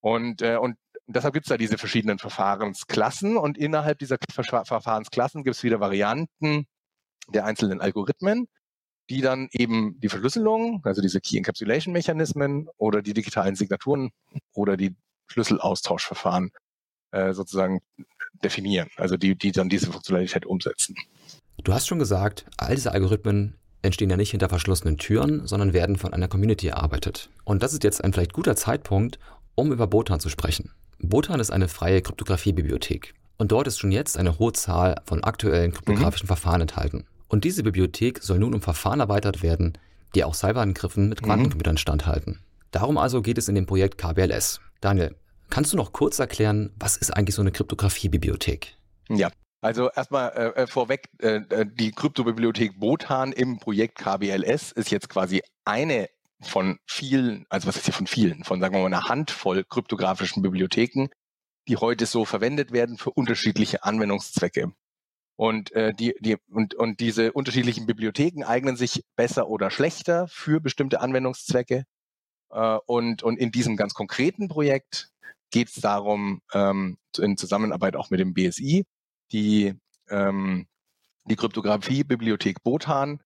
Und, 0.00 0.42
äh, 0.42 0.56
und 0.56 0.76
deshalb 1.06 1.34
gibt 1.34 1.46
es 1.46 1.50
da 1.50 1.56
diese 1.56 1.78
verschiedenen 1.78 2.18
Verfahrensklassen 2.18 3.36
und 3.36 3.58
innerhalb 3.58 3.98
dieser 3.98 4.18
Verfahrensklassen 4.30 5.44
gibt 5.44 5.56
es 5.56 5.62
wieder 5.62 5.80
Varianten 5.80 6.66
der 7.28 7.44
einzelnen 7.44 7.80
Algorithmen, 7.80 8.46
die 9.10 9.20
dann 9.20 9.48
eben 9.52 9.98
die 10.00 10.08
Verschlüsselung, 10.08 10.82
also 10.84 11.02
diese 11.02 11.20
Key 11.20 11.36
Encapsulation 11.36 11.92
Mechanismen 11.92 12.68
oder 12.76 13.02
die 13.02 13.14
digitalen 13.14 13.56
Signaturen 13.56 14.10
oder 14.54 14.76
die 14.76 14.94
Schlüsselaustauschverfahren 15.28 16.52
äh, 17.10 17.32
sozusagen 17.32 17.80
definieren, 18.42 18.88
also 18.96 19.16
die, 19.16 19.36
die 19.36 19.52
dann 19.52 19.68
diese 19.68 19.90
Funktionalität 19.90 20.46
umsetzen. 20.46 20.94
Du 21.64 21.72
hast 21.72 21.86
schon 21.86 21.98
gesagt, 21.98 22.46
all 22.56 22.74
diese 22.74 22.92
Algorithmen 22.92 23.56
entstehen 23.82 24.10
ja 24.10 24.16
nicht 24.16 24.30
hinter 24.30 24.48
verschlossenen 24.48 24.96
Türen, 24.96 25.46
sondern 25.46 25.72
werden 25.72 25.96
von 25.96 26.12
einer 26.12 26.28
Community 26.28 26.68
erarbeitet. 26.68 27.30
Und 27.44 27.62
das 27.62 27.72
ist 27.72 27.84
jetzt 27.84 28.02
ein 28.02 28.12
vielleicht 28.12 28.32
guter 28.32 28.56
Zeitpunkt, 28.56 29.18
um 29.54 29.72
über 29.72 29.86
Botan 29.86 30.20
zu 30.20 30.28
sprechen. 30.28 30.72
Botan 31.00 31.40
ist 31.40 31.50
eine 31.50 31.68
freie 31.68 32.02
Kryptographie-Bibliothek. 32.02 33.14
Und 33.38 33.52
dort 33.52 33.68
ist 33.68 33.78
schon 33.78 33.92
jetzt 33.92 34.16
eine 34.16 34.38
hohe 34.38 34.52
Zahl 34.52 34.96
von 35.04 35.22
aktuellen 35.22 35.72
kryptografischen 35.72 36.26
mhm. 36.26 36.28
Verfahren 36.28 36.60
enthalten. 36.60 37.06
Und 37.28 37.44
diese 37.44 37.62
Bibliothek 37.62 38.22
soll 38.22 38.38
nun 38.38 38.54
um 38.54 38.60
Verfahren 38.60 39.00
erweitert 39.00 39.42
werden, 39.42 39.78
die 40.14 40.24
auch 40.24 40.34
Cyberangriffen 40.34 41.08
mit 41.08 41.22
mhm. 41.22 41.26
Quantencomputern 41.26 41.78
standhalten. 41.78 42.40
Darum 42.72 42.98
also 42.98 43.22
geht 43.22 43.38
es 43.38 43.48
in 43.48 43.54
dem 43.54 43.66
Projekt 43.66 43.96
KBLS. 43.96 44.60
Daniel, 44.80 45.14
Kannst 45.50 45.72
du 45.72 45.76
noch 45.76 45.92
kurz 45.92 46.18
erklären, 46.18 46.72
was 46.76 46.96
ist 46.96 47.10
eigentlich 47.10 47.34
so 47.34 47.42
eine 47.42 47.52
Kryptographie-Bibliothek? 47.52 48.76
Ja, 49.08 49.30
also 49.60 49.90
erstmal 49.90 50.30
äh, 50.30 50.62
äh, 50.62 50.66
vorweg, 50.66 51.08
äh, 51.20 51.40
äh 51.48 51.66
die 51.66 51.90
Kryptobibliothek 51.92 52.78
Botan 52.78 53.32
im 53.32 53.58
Projekt 53.58 53.98
KBLS 53.98 54.72
ist 54.72 54.90
jetzt 54.90 55.08
quasi 55.08 55.42
eine 55.64 56.08
von 56.40 56.78
vielen, 56.86 57.46
also 57.48 57.66
was 57.66 57.76
ist 57.76 57.86
hier 57.86 57.94
von 57.94 58.06
vielen, 58.06 58.44
von 58.44 58.60
sagen 58.60 58.74
wir 58.74 58.80
mal 58.80 58.86
einer 58.86 59.08
Handvoll 59.08 59.64
kryptografischen 59.64 60.42
Bibliotheken, 60.42 61.08
die 61.66 61.76
heute 61.76 62.06
so 62.06 62.24
verwendet 62.24 62.72
werden 62.72 62.96
für 62.96 63.10
unterschiedliche 63.10 63.82
Anwendungszwecke. 63.82 64.72
Und, 65.36 65.72
äh, 65.72 65.92
die, 65.94 66.14
die, 66.20 66.36
und, 66.50 66.74
und 66.74 67.00
diese 67.00 67.32
unterschiedlichen 67.32 67.86
Bibliotheken 67.86 68.44
eignen 68.44 68.76
sich 68.76 69.04
besser 69.16 69.48
oder 69.48 69.70
schlechter 69.70 70.26
für 70.28 70.60
bestimmte 70.60 71.00
Anwendungszwecke. 71.00 71.84
Äh, 72.50 72.78
und, 72.86 73.22
und 73.22 73.38
in 73.38 73.52
diesem 73.52 73.76
ganz 73.76 73.94
konkreten 73.94 74.48
Projekt 74.48 75.10
geht 75.50 75.68
es 75.68 75.74
darum, 75.74 76.40
ähm, 76.52 76.98
in 77.18 77.36
Zusammenarbeit 77.36 77.96
auch 77.96 78.10
mit 78.10 78.20
dem 78.20 78.34
BSI, 78.34 78.84
die, 79.32 79.74
ähm, 80.10 80.66
die 81.24 81.36
Kryptographie-Bibliothek 81.36 82.62
Botan 82.62 83.20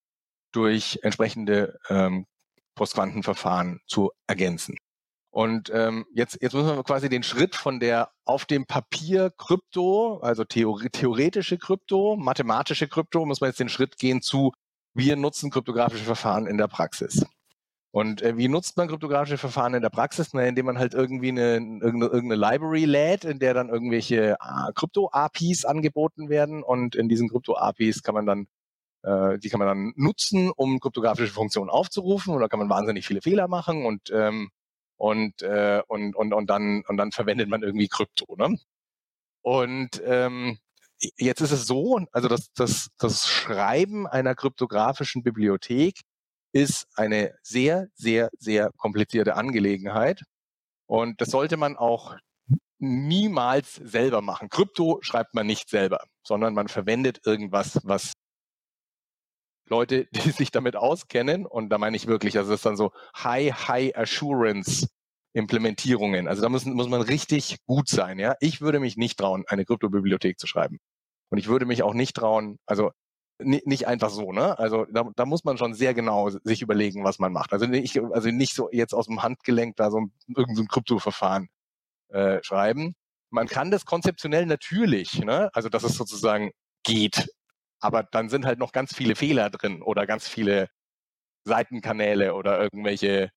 durch 0.53 0.99
entsprechende 1.03 1.79
ähm, 1.89 2.27
Postquantenverfahren 2.75 3.81
zu 3.87 4.11
ergänzen. 4.27 4.77
Und 5.31 5.71
ähm, 5.73 6.05
jetzt, 6.15 6.39
jetzt 6.43 6.53
müssen 6.53 6.77
wir 6.77 6.85
quasi 6.85 7.09
den 7.09 7.23
Schritt 7.23 7.57
von 7.57 7.81
der 7.81 8.11
auf 8.27 8.45
dem 8.45 8.67
Papier 8.67 9.31
Krypto, 9.39 10.19
also 10.19 10.45
Theorie, 10.45 10.91
theoretische 10.91 11.57
Krypto, 11.57 12.17
mathematische 12.17 12.87
Krypto, 12.87 13.25
muss 13.25 13.41
man 13.41 13.49
jetzt 13.49 13.61
den 13.61 13.71
Schritt 13.71 13.97
gehen 13.97 14.21
zu, 14.21 14.53
wir 14.95 15.17
nutzen 15.17 15.51
kryptografische 15.51 16.05
Verfahren 16.05 16.47
in 16.47 16.59
der 16.59 16.69
Praxis. 16.69 17.25
Und 17.93 18.23
äh, 18.23 18.39
wie 18.39 18.49
nutzt 18.49 18.77
man 18.79 18.89
kryptografische 18.89 19.39
Verfahren 19.39 19.75
in 19.75 19.83
der 19.83 19.91
Praxis? 19.91 20.33
Na, 20.33 20.43
indem 20.45 20.67
man 20.67 20.79
halt 20.79 20.95
irgendwie 20.95 21.29
eine, 21.29 21.55
irgendeine, 21.55 22.07
irgendeine 22.07 22.37
Library 22.37 22.87
lädt, 22.87 23.25
in 23.25 23.39
der 23.39 23.53
dann 23.53 23.69
irgendwelche 23.69 24.33
äh, 24.33 24.73
Krypto-APIs 24.75 25.67
angeboten 25.67 26.31
werden. 26.31 26.63
Und 26.63 26.97
in 26.97 27.09
diesen 27.09 27.29
Krypto-APIs 27.29 28.03
kann 28.03 28.15
man 28.15 28.27
dann, 28.27 28.47
äh, 29.03 29.39
die 29.39 29.51
kann 29.51 29.59
man 29.59 29.69
dann 29.69 29.93
nutzen, 29.97 30.51
um 30.51 30.81
kryptografische 30.81 31.33
Funktionen 31.33 31.69
aufzurufen. 31.69 32.35
Und 32.35 32.41
da 32.41 32.49
kann 32.49 32.61
man 32.61 32.71
wahnsinnig 32.71 33.07
viele 33.07 33.21
Fehler 33.21 33.47
machen 33.47 33.85
und 33.85 34.11
ähm, 34.11 34.51
und, 35.03 35.43
äh, 35.43 35.83
und, 35.89 36.15
und, 36.15 36.33
und, 36.33 36.49
dann, 36.49 36.85
und 36.87 36.97
dann 36.97 37.11
verwendet 37.11 37.49
man 37.49 37.65
irgendwie 37.65 37.89
Krypto. 37.89 38.37
Ne? 38.37 38.57
Und 39.43 40.01
ähm, 40.05 40.59
jetzt 41.17 41.41
ist 41.41 41.51
es 41.51 41.67
so, 41.67 41.99
also 42.13 42.29
das, 42.29 42.53
das, 42.55 42.89
das 42.99 43.27
Schreiben 43.29 44.07
einer 44.07 44.37
kryptografischen 44.37 45.25
Bibliothek 45.25 46.03
ist 46.53 46.87
eine 46.95 47.35
sehr, 47.43 47.89
sehr, 47.95 48.31
sehr 48.39 48.71
komplizierte 48.77 49.37
Angelegenheit. 49.37 50.23
Und 50.87 51.21
das 51.21 51.31
sollte 51.31 51.57
man 51.57 51.77
auch 51.77 52.17
niemals 52.79 53.75
selber 53.77 54.21
machen. 54.21 54.49
Krypto 54.51 54.99
schreibt 55.03 55.35
man 55.35 55.47
nicht 55.47 55.71
selber, 55.71 56.05
sondern 56.27 56.55
man 56.55 56.69
verwendet 56.69 57.21
irgendwas, 57.25 57.79
was 57.85 58.13
Leute, 59.69 60.07
die 60.13 60.31
sich 60.31 60.51
damit 60.51 60.77
auskennen, 60.77 61.47
und 61.47 61.71
da 61.71 61.79
meine 61.79 61.97
ich 61.97 62.07
wirklich, 62.07 62.37
also 62.37 62.51
das 62.51 62.61
ist 62.61 62.67
dann 62.67 62.77
so 62.77 62.93
High, 63.17 63.69
High 63.69 63.97
Assurance 63.97 64.89
Implementierungen. 65.35 66.29
Also 66.29 66.43
da 66.43 66.49
muss, 66.49 66.65
muss 66.67 66.89
man 66.89 67.01
richtig 67.01 67.57
gut 67.67 67.89
sein, 67.89 68.19
ja. 68.19 68.35
Ich 68.41 68.61
würde 68.61 68.81
mich 68.81 68.97
nicht 68.97 69.19
trauen, 69.19 69.45
eine 69.49 69.65
Kryptobibliothek 69.65 70.39
zu 70.39 70.47
schreiben. 70.47 70.79
Und 71.31 71.39
ich 71.39 71.49
würde 71.49 71.65
mich 71.65 71.83
auch 71.83 71.95
nicht 71.95 72.15
trauen, 72.15 72.59
also 72.67 72.91
nicht 73.45 73.87
einfach 73.87 74.11
so, 74.11 74.33
ne? 74.33 74.59
Also 74.59 74.87
da, 74.87 75.05
da 75.17 75.27
muss 75.27 75.45
man 75.45 75.59
schon 75.59 75.75
sehr 75.75 75.95
genau 75.95 76.31
sich 76.31 76.63
überlegen, 76.63 77.05
was 77.05 77.19
man 77.19 77.33
macht. 77.33 77.53
Also 77.53 77.67
nicht, 77.67 77.99
also 77.99 78.31
nicht 78.31 78.55
so 78.55 78.69
jetzt 78.73 78.95
aus 78.95 79.07
dem 79.07 79.23
Handgelenk 79.23 79.77
da 79.77 79.91
so 79.91 80.01
ein, 80.01 80.13
irgendein 80.29 80.57
so 80.57 80.65
Kryptoverfahren 80.65 81.49
äh, 82.09 82.41
schreiben. 82.43 82.95
Man 83.31 83.49
kann 83.49 83.71
das 83.71 83.85
konzeptionell 83.87 84.47
natürlich, 84.47 85.21
ne? 85.21 85.51
Also 85.55 85.69
dass 85.69 85.85
es 85.85 85.97
sozusagen 85.97 86.53
geht, 86.85 87.29
aber 87.81 88.03
dann 88.05 88.29
sind 88.29 88.47
halt 88.47 88.59
noch 88.59 88.73
ganz 88.73 88.95
viele 88.95 89.17
Fehler 89.17 89.51
drin 89.51 89.83
oder 89.83 90.07
ganz 90.07 90.29
viele 90.29 90.69
Seitenkanäle 91.45 92.35
oder 92.35 92.61
irgendwelche 92.63 93.31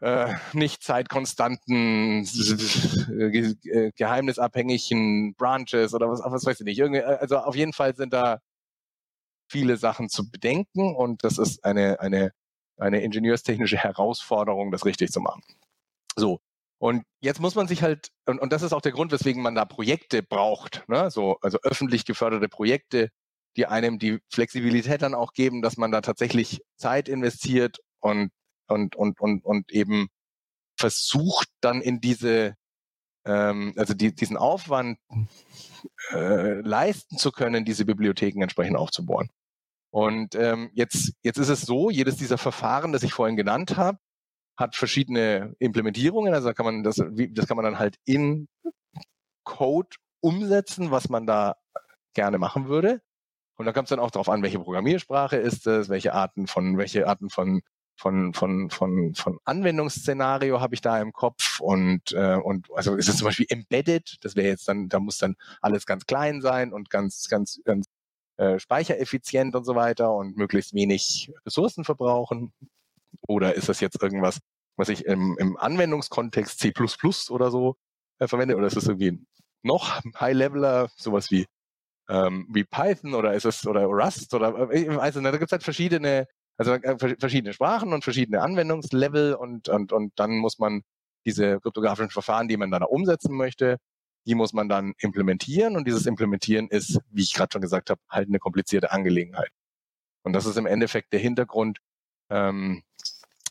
äh, 0.00 0.34
nicht 0.52 0.82
zeitkonstanten, 0.82 2.24
äh, 2.24 3.92
geheimnisabhängigen 3.96 5.34
Branches 5.34 5.94
oder 5.94 6.08
was, 6.10 6.20
was 6.24 6.44
weiß 6.44 6.60
ich 6.60 6.66
nicht. 6.66 6.78
Irgendwie, 6.78 7.02
also 7.02 7.38
auf 7.38 7.56
jeden 7.56 7.72
Fall 7.72 7.96
sind 7.96 8.12
da 8.12 8.40
viele 9.48 9.76
Sachen 9.76 10.08
zu 10.08 10.30
bedenken 10.30 10.94
und 10.94 11.24
das 11.24 11.38
ist 11.38 11.64
eine, 11.64 12.00
eine, 12.00 12.32
eine 12.78 13.02
ingenieurstechnische 13.02 13.76
Herausforderung, 13.76 14.70
das 14.70 14.84
richtig 14.84 15.10
zu 15.10 15.20
machen. 15.20 15.42
So. 16.16 16.40
Und 16.78 17.04
jetzt 17.20 17.40
muss 17.40 17.54
man 17.54 17.68
sich 17.68 17.82
halt, 17.82 18.08
und, 18.26 18.38
und 18.38 18.52
das 18.52 18.62
ist 18.62 18.72
auch 18.72 18.82
der 18.82 18.92
Grund, 18.92 19.10
weswegen 19.12 19.42
man 19.42 19.54
da 19.54 19.64
Projekte 19.64 20.22
braucht, 20.22 20.84
ne? 20.88 21.10
so, 21.10 21.38
also 21.40 21.58
öffentlich 21.62 22.04
geförderte 22.04 22.48
Projekte, 22.48 23.08
die 23.56 23.66
einem 23.66 23.98
die 23.98 24.18
Flexibilität 24.30 25.00
dann 25.00 25.14
auch 25.14 25.32
geben, 25.32 25.62
dass 25.62 25.78
man 25.78 25.90
da 25.90 26.02
tatsächlich 26.02 26.60
Zeit 26.76 27.08
investiert 27.08 27.78
und, 28.00 28.30
und, 28.68 28.94
und, 28.94 29.20
und, 29.20 29.44
und 29.44 29.72
eben 29.72 30.08
versucht 30.78 31.48
dann 31.62 31.80
in 31.80 32.00
diese, 32.00 32.54
ähm, 33.26 33.74
also 33.76 33.92
die, 33.92 34.14
diesen 34.14 34.36
Aufwand 34.36 34.98
äh, 36.12 36.60
leisten 36.60 37.18
zu 37.18 37.32
können, 37.32 37.64
diese 37.64 37.84
Bibliotheken 37.84 38.42
entsprechend 38.42 38.76
aufzubauen. 38.76 39.28
Und 39.90 40.34
ähm, 40.34 40.70
jetzt, 40.74 41.12
jetzt 41.22 41.38
ist 41.38 41.48
es 41.48 41.62
so, 41.62 41.90
jedes 41.90 42.16
dieser 42.16 42.38
Verfahren, 42.38 42.92
das 42.92 43.02
ich 43.02 43.12
vorhin 43.12 43.36
genannt 43.36 43.76
habe, 43.76 43.98
hat 44.56 44.74
verschiedene 44.74 45.54
Implementierungen. 45.58 46.34
Also 46.34 46.48
da 46.48 46.54
kann 46.54 46.66
man 46.66 46.82
das, 46.82 46.96
das 46.96 47.46
kann 47.46 47.56
man 47.56 47.64
dann 47.64 47.78
halt 47.78 47.96
in 48.04 48.48
Code 49.44 49.96
umsetzen, 50.20 50.90
was 50.90 51.08
man 51.08 51.26
da 51.26 51.56
gerne 52.14 52.38
machen 52.38 52.68
würde. 52.68 53.00
Und 53.58 53.66
da 53.66 53.72
kommt 53.72 53.86
es 53.86 53.90
dann 53.90 54.00
auch 54.00 54.10
darauf 54.10 54.28
an, 54.28 54.42
welche 54.42 54.58
Programmiersprache 54.58 55.36
ist 55.36 55.66
es, 55.66 55.88
welche 55.88 56.12
Arten 56.12 56.46
von, 56.46 56.76
welche 56.76 57.06
Arten 57.06 57.30
von 57.30 57.62
von, 57.96 58.34
von, 58.34 58.70
von, 58.70 59.14
von 59.14 59.38
Anwendungsszenario 59.44 60.60
habe 60.60 60.74
ich 60.74 60.80
da 60.80 61.00
im 61.00 61.12
Kopf 61.12 61.60
und, 61.60 62.12
äh, 62.12 62.36
und 62.36 62.68
also 62.74 62.94
ist 62.94 63.08
es 63.08 63.16
zum 63.16 63.26
Beispiel 63.26 63.46
embedded, 63.48 64.18
das 64.22 64.36
wäre 64.36 64.48
jetzt 64.48 64.68
dann, 64.68 64.88
da 64.88 65.00
muss 65.00 65.18
dann 65.18 65.36
alles 65.62 65.86
ganz 65.86 66.06
klein 66.06 66.42
sein 66.42 66.72
und 66.72 66.90
ganz, 66.90 67.28
ganz, 67.28 67.60
ganz 67.64 67.86
äh, 68.36 68.58
speichereffizient 68.58 69.56
und 69.56 69.64
so 69.64 69.74
weiter 69.74 70.14
und 70.14 70.36
möglichst 70.36 70.74
wenig 70.74 71.32
Ressourcen 71.46 71.84
verbrauchen? 71.84 72.52
Oder 73.26 73.54
ist 73.54 73.68
das 73.68 73.80
jetzt 73.80 74.02
irgendwas, 74.02 74.40
was 74.76 74.90
ich 74.90 75.06
im, 75.06 75.36
im 75.38 75.56
Anwendungskontext 75.56 76.58
C 76.58 76.72
oder 77.30 77.50
so 77.50 77.76
äh, 78.18 78.28
verwende? 78.28 78.56
Oder 78.56 78.66
ist 78.66 78.76
das 78.76 78.88
irgendwie 78.88 79.24
noch 79.62 80.02
High-Leveler, 80.20 80.90
sowas 80.96 81.30
wie, 81.30 81.46
ähm, 82.10 82.46
wie 82.50 82.64
Python 82.64 83.14
oder 83.14 83.32
ist 83.32 83.46
es 83.46 83.66
oder 83.66 83.84
Rust 83.84 84.34
oder 84.34 84.68
also 85.00 85.20
da 85.20 85.30
gibt 85.32 85.44
es 85.44 85.52
halt 85.52 85.62
verschiedene, 85.62 86.28
also 86.56 86.72
äh, 86.72 87.16
verschiedene 87.18 87.52
Sprachen 87.52 87.92
und 87.92 88.04
verschiedene 88.04 88.42
Anwendungslevel 88.42 89.34
und, 89.34 89.68
und, 89.68 89.92
und 89.92 90.12
dann 90.16 90.36
muss 90.38 90.58
man 90.58 90.82
diese 91.24 91.60
kryptografischen 91.60 92.10
Verfahren, 92.10 92.48
die 92.48 92.56
man 92.56 92.70
dann 92.70 92.82
umsetzen 92.82 93.36
möchte, 93.36 93.78
die 94.26 94.34
muss 94.34 94.52
man 94.52 94.68
dann 94.68 94.94
implementieren 94.98 95.76
und 95.76 95.86
dieses 95.86 96.06
Implementieren 96.06 96.68
ist, 96.68 97.00
wie 97.10 97.22
ich 97.22 97.34
gerade 97.34 97.52
schon 97.52 97.62
gesagt 97.62 97.90
habe, 97.90 98.00
halt 98.08 98.28
eine 98.28 98.38
komplizierte 98.38 98.90
Angelegenheit. 98.90 99.50
Und 100.22 100.32
das 100.32 100.46
ist 100.46 100.56
im 100.56 100.66
Endeffekt 100.66 101.12
der 101.12 101.20
Hintergrund 101.20 101.78
ähm, 102.30 102.82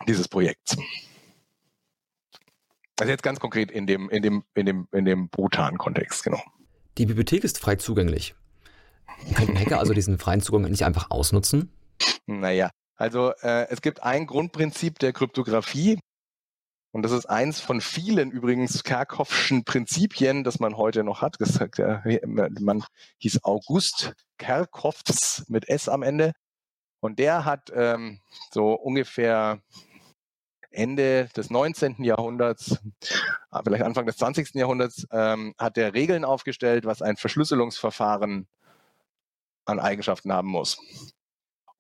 dieses 0.08 0.28
Projekts. 0.28 0.78
Also 3.00 3.12
jetzt 3.12 3.24
ganz 3.24 3.40
konkret 3.40 3.72
in 3.72 3.88
dem, 3.88 4.10
in 4.10 4.24
dem, 4.24 4.44
in 4.54 4.66
dem, 4.66 4.88
in 4.92 5.06
dem 5.06 5.30
Bhutan-Kontext, 5.30 6.24
genau. 6.24 6.42
Die 6.98 7.06
Bibliothek 7.06 7.44
ist 7.44 7.60
frei 7.60 7.76
zugänglich. 7.76 8.36
Könnten 9.36 9.58
Hacker 9.58 9.80
also 9.80 9.94
diesen 9.94 10.18
freien 10.18 10.42
Zugang 10.42 10.64
nicht 10.64 10.84
einfach 10.84 11.12
ausnutzen? 11.12 11.72
Naja, 12.26 12.72
also 12.96 13.32
äh, 13.42 13.68
es 13.70 13.82
gibt 13.82 14.04
ein 14.04 14.26
Grundprinzip 14.26 15.00
der 15.00 15.14
Kryptographie, 15.14 16.00
und 16.96 17.02
das 17.02 17.12
ist 17.12 17.26
eins 17.26 17.60
von 17.60 17.82
vielen 17.82 18.32
übrigens 18.32 18.86
Kerkhoffschen 18.86 19.66
Prinzipien, 19.66 20.46
das 20.46 20.62
man 20.62 20.78
heute 20.78 21.04
noch 21.04 21.22
hat. 21.22 21.36
Das, 21.40 21.60
äh, 21.60 22.22
man 22.26 22.86
hieß 23.18 23.44
August 23.44 24.14
Kerkhoffs 24.38 25.44
mit 25.50 25.68
S 25.68 25.90
am 25.90 26.04
Ende. 26.04 26.32
Und 27.02 27.20
der 27.20 27.44
hat 27.44 27.70
ähm, 27.76 28.22
so 28.50 28.72
ungefähr 28.76 29.60
Ende 30.72 31.28
des 31.36 31.50
19. 31.50 32.02
Jahrhunderts, 32.02 32.80
ah, 33.50 33.62
vielleicht 33.62 33.84
Anfang 33.84 34.06
des 34.06 34.16
20. 34.16 34.56
Jahrhunderts, 34.56 35.06
ähm, 35.12 35.54
hat 35.58 35.78
er 35.78 35.94
Regeln 35.94 36.24
aufgestellt, 36.24 36.86
was 36.86 37.02
ein 37.02 37.18
Verschlüsselungsverfahren 37.18 38.48
an 39.66 39.80
Eigenschaften 39.82 40.32
haben 40.32 40.48
muss. 40.48 40.78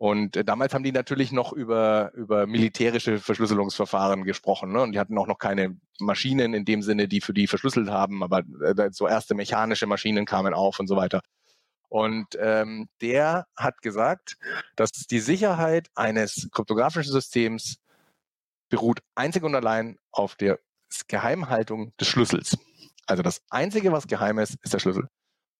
Und 0.06 0.36
äh, 0.36 0.46
damals 0.46 0.76
haben 0.76 0.84
die 0.84 0.92
natürlich 0.92 1.32
noch 1.32 1.52
über, 1.52 2.14
über 2.14 2.46
militärische 2.46 3.18
Verschlüsselungsverfahren 3.18 4.24
gesprochen. 4.24 4.72
Ne? 4.72 4.84
Und 4.84 4.92
die 4.92 5.00
hatten 5.00 5.18
auch 5.18 5.26
noch 5.26 5.40
keine 5.40 5.80
Maschinen 6.00 6.54
in 6.54 6.64
dem 6.64 6.84
Sinne, 6.84 7.08
die 7.08 7.22
für 7.22 7.34
die 7.34 7.48
verschlüsselt 7.48 7.90
haben, 7.90 8.22
aber 8.22 8.44
äh, 8.62 8.92
so 8.92 9.08
erste 9.08 9.34
mechanische 9.34 9.88
Maschinen 9.88 10.28
kamen 10.28 10.54
auf 10.54 10.80
und 10.80 10.86
so 10.86 10.96
weiter. 10.96 11.22
Und 11.90 12.28
ähm, 12.38 12.88
der 13.02 13.48
hat 13.58 13.82
gesagt, 13.82 14.38
dass 14.76 14.92
die 14.92 15.20
Sicherheit 15.20 15.90
eines 15.96 16.50
kryptografischen 16.52 17.12
Systems 17.12 17.78
beruht 18.70 19.00
einzig 19.16 19.42
und 19.42 19.56
allein 19.56 19.98
auf 20.12 20.36
der 20.36 20.60
Geheimhaltung 21.08 21.94
des 22.00 22.10
Schlüssels. 22.10 22.56
Also 23.08 23.24
das 23.24 23.42
Einzige, 23.50 23.92
was 23.92 24.06
geheim 24.06 24.38
ist, 24.38 24.56
ist 24.62 24.72
der 24.72 24.80
Schlüssel. 24.80 25.10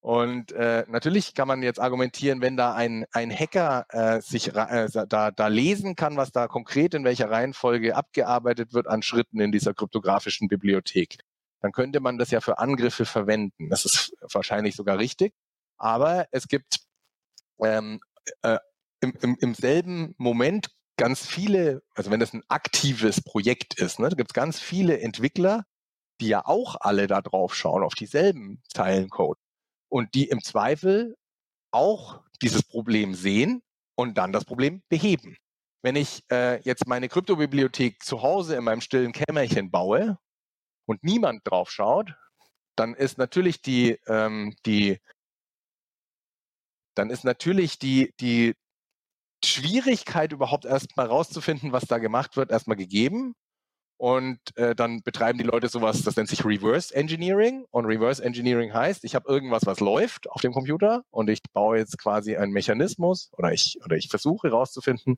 Und 0.00 0.52
äh, 0.52 0.84
natürlich 0.88 1.34
kann 1.34 1.48
man 1.48 1.62
jetzt 1.62 1.80
argumentieren, 1.80 2.40
wenn 2.40 2.56
da 2.56 2.74
ein, 2.74 3.06
ein 3.10 3.30
Hacker 3.30 3.86
äh, 3.88 4.20
sich 4.20 4.54
äh, 4.54 4.88
da, 5.08 5.30
da 5.32 5.46
lesen 5.48 5.96
kann, 5.96 6.16
was 6.16 6.30
da 6.30 6.46
konkret 6.46 6.94
in 6.94 7.04
welcher 7.04 7.30
Reihenfolge 7.30 7.96
abgearbeitet 7.96 8.72
wird 8.72 8.86
an 8.86 9.02
Schritten 9.02 9.40
in 9.40 9.50
dieser 9.50 9.74
kryptografischen 9.74 10.46
Bibliothek, 10.46 11.18
dann 11.60 11.72
könnte 11.72 11.98
man 11.98 12.18
das 12.18 12.30
ja 12.30 12.40
für 12.40 12.58
Angriffe 12.58 13.04
verwenden. 13.04 13.68
Das 13.68 13.84
ist 13.84 14.12
wahrscheinlich 14.32 14.76
sogar 14.76 14.98
richtig. 14.98 15.32
Aber 15.76 16.26
es 16.30 16.46
gibt 16.46 16.78
ähm, 17.60 18.00
äh, 18.42 18.58
im, 19.00 19.12
im, 19.20 19.36
im 19.40 19.54
selben 19.54 20.14
Moment 20.18 20.70
ganz 20.96 21.26
viele, 21.26 21.82
also 21.94 22.10
wenn 22.10 22.20
das 22.20 22.32
ein 22.32 22.44
aktives 22.48 23.20
Projekt 23.20 23.80
ist, 23.80 23.98
ne, 23.98 24.08
da 24.08 24.16
gibt 24.16 24.30
es 24.30 24.34
ganz 24.34 24.58
viele 24.60 25.00
Entwickler, 25.00 25.64
die 26.20 26.28
ja 26.28 26.46
auch 26.46 26.76
alle 26.80 27.06
da 27.06 27.20
drauf 27.20 27.54
schauen, 27.54 27.82
auf 27.82 27.94
dieselben 27.94 28.62
Zeilencode 28.72 29.38
und 29.88 30.14
die 30.14 30.28
im 30.28 30.42
Zweifel 30.42 31.16
auch 31.70 32.22
dieses 32.42 32.62
Problem 32.62 33.14
sehen 33.14 33.62
und 33.96 34.18
dann 34.18 34.32
das 34.32 34.44
Problem 34.44 34.82
beheben. 34.88 35.36
Wenn 35.82 35.96
ich 35.96 36.24
äh, 36.30 36.60
jetzt 36.62 36.86
meine 36.86 37.08
Kryptobibliothek 37.08 38.02
zu 38.02 38.22
Hause 38.22 38.56
in 38.56 38.64
meinem 38.64 38.80
stillen 38.80 39.12
Kämmerchen 39.12 39.70
baue 39.70 40.18
und 40.86 41.04
niemand 41.04 41.42
drauf 41.44 41.70
schaut, 41.70 42.14
dann 42.76 42.94
ist 42.94 43.18
natürlich 43.18 43.62
die, 43.62 43.98
ähm, 44.06 44.54
die, 44.66 45.00
dann 46.94 47.10
ist 47.10 47.24
natürlich 47.24 47.78
die, 47.78 48.12
die 48.20 48.54
Schwierigkeit 49.44 50.32
überhaupt 50.32 50.64
erstmal 50.64 51.06
rauszufinden, 51.06 51.72
was 51.72 51.84
da 51.84 51.98
gemacht 51.98 52.36
wird, 52.36 52.50
erstmal 52.50 52.76
gegeben. 52.76 53.34
Und 53.98 54.38
äh, 54.56 54.74
dann 54.74 55.02
betreiben 55.02 55.38
die 55.38 55.44
Leute 55.44 55.68
sowas, 55.68 56.02
das 56.02 56.16
nennt 56.16 56.28
sich 56.28 56.44
Reverse 56.44 56.94
Engineering. 56.94 57.64
Und 57.70 57.86
Reverse 57.86 58.22
Engineering 58.22 58.74
heißt, 58.74 59.04
ich 59.04 59.14
habe 59.14 59.28
irgendwas, 59.28 59.64
was 59.64 59.80
läuft 59.80 60.28
auf 60.30 60.42
dem 60.42 60.52
Computer 60.52 61.02
und 61.10 61.30
ich 61.30 61.42
baue 61.54 61.78
jetzt 61.78 61.98
quasi 61.98 62.36
einen 62.36 62.52
Mechanismus 62.52 63.30
oder 63.32 63.52
ich, 63.52 63.78
oder 63.84 63.96
ich 63.96 64.08
versuche 64.08 64.48
herauszufinden, 64.48 65.16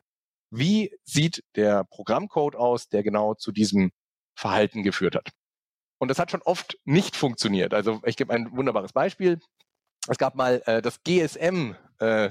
wie 0.51 0.95
sieht 1.05 1.43
der 1.57 1.85
Programmcode 1.85 2.57
aus, 2.57 2.89
der 2.89 3.03
genau 3.03 3.35
zu 3.35 3.51
diesem 3.53 3.91
Verhalten 4.37 4.85
geführt 4.85 5.17
hat. 5.17 5.31
Und 5.99 6.09
das 6.09 6.21
hat 6.21 6.31
schon 6.31 6.43
oft 6.43 6.79
nicht 6.85 7.17
funktioniert. 7.17 7.75
Also 7.75 8.01
ich 8.05 8.17
gebe 8.17 8.33
ein 8.33 8.57
wunderbares 8.57 8.93
Beispiel. 8.93 9.41
Es 10.07 10.19
gab 10.19 10.37
mal 10.37 10.63
äh, 10.67 10.81
das 10.81 11.03
GSM-System. 11.03 11.77
Äh, 12.01 12.31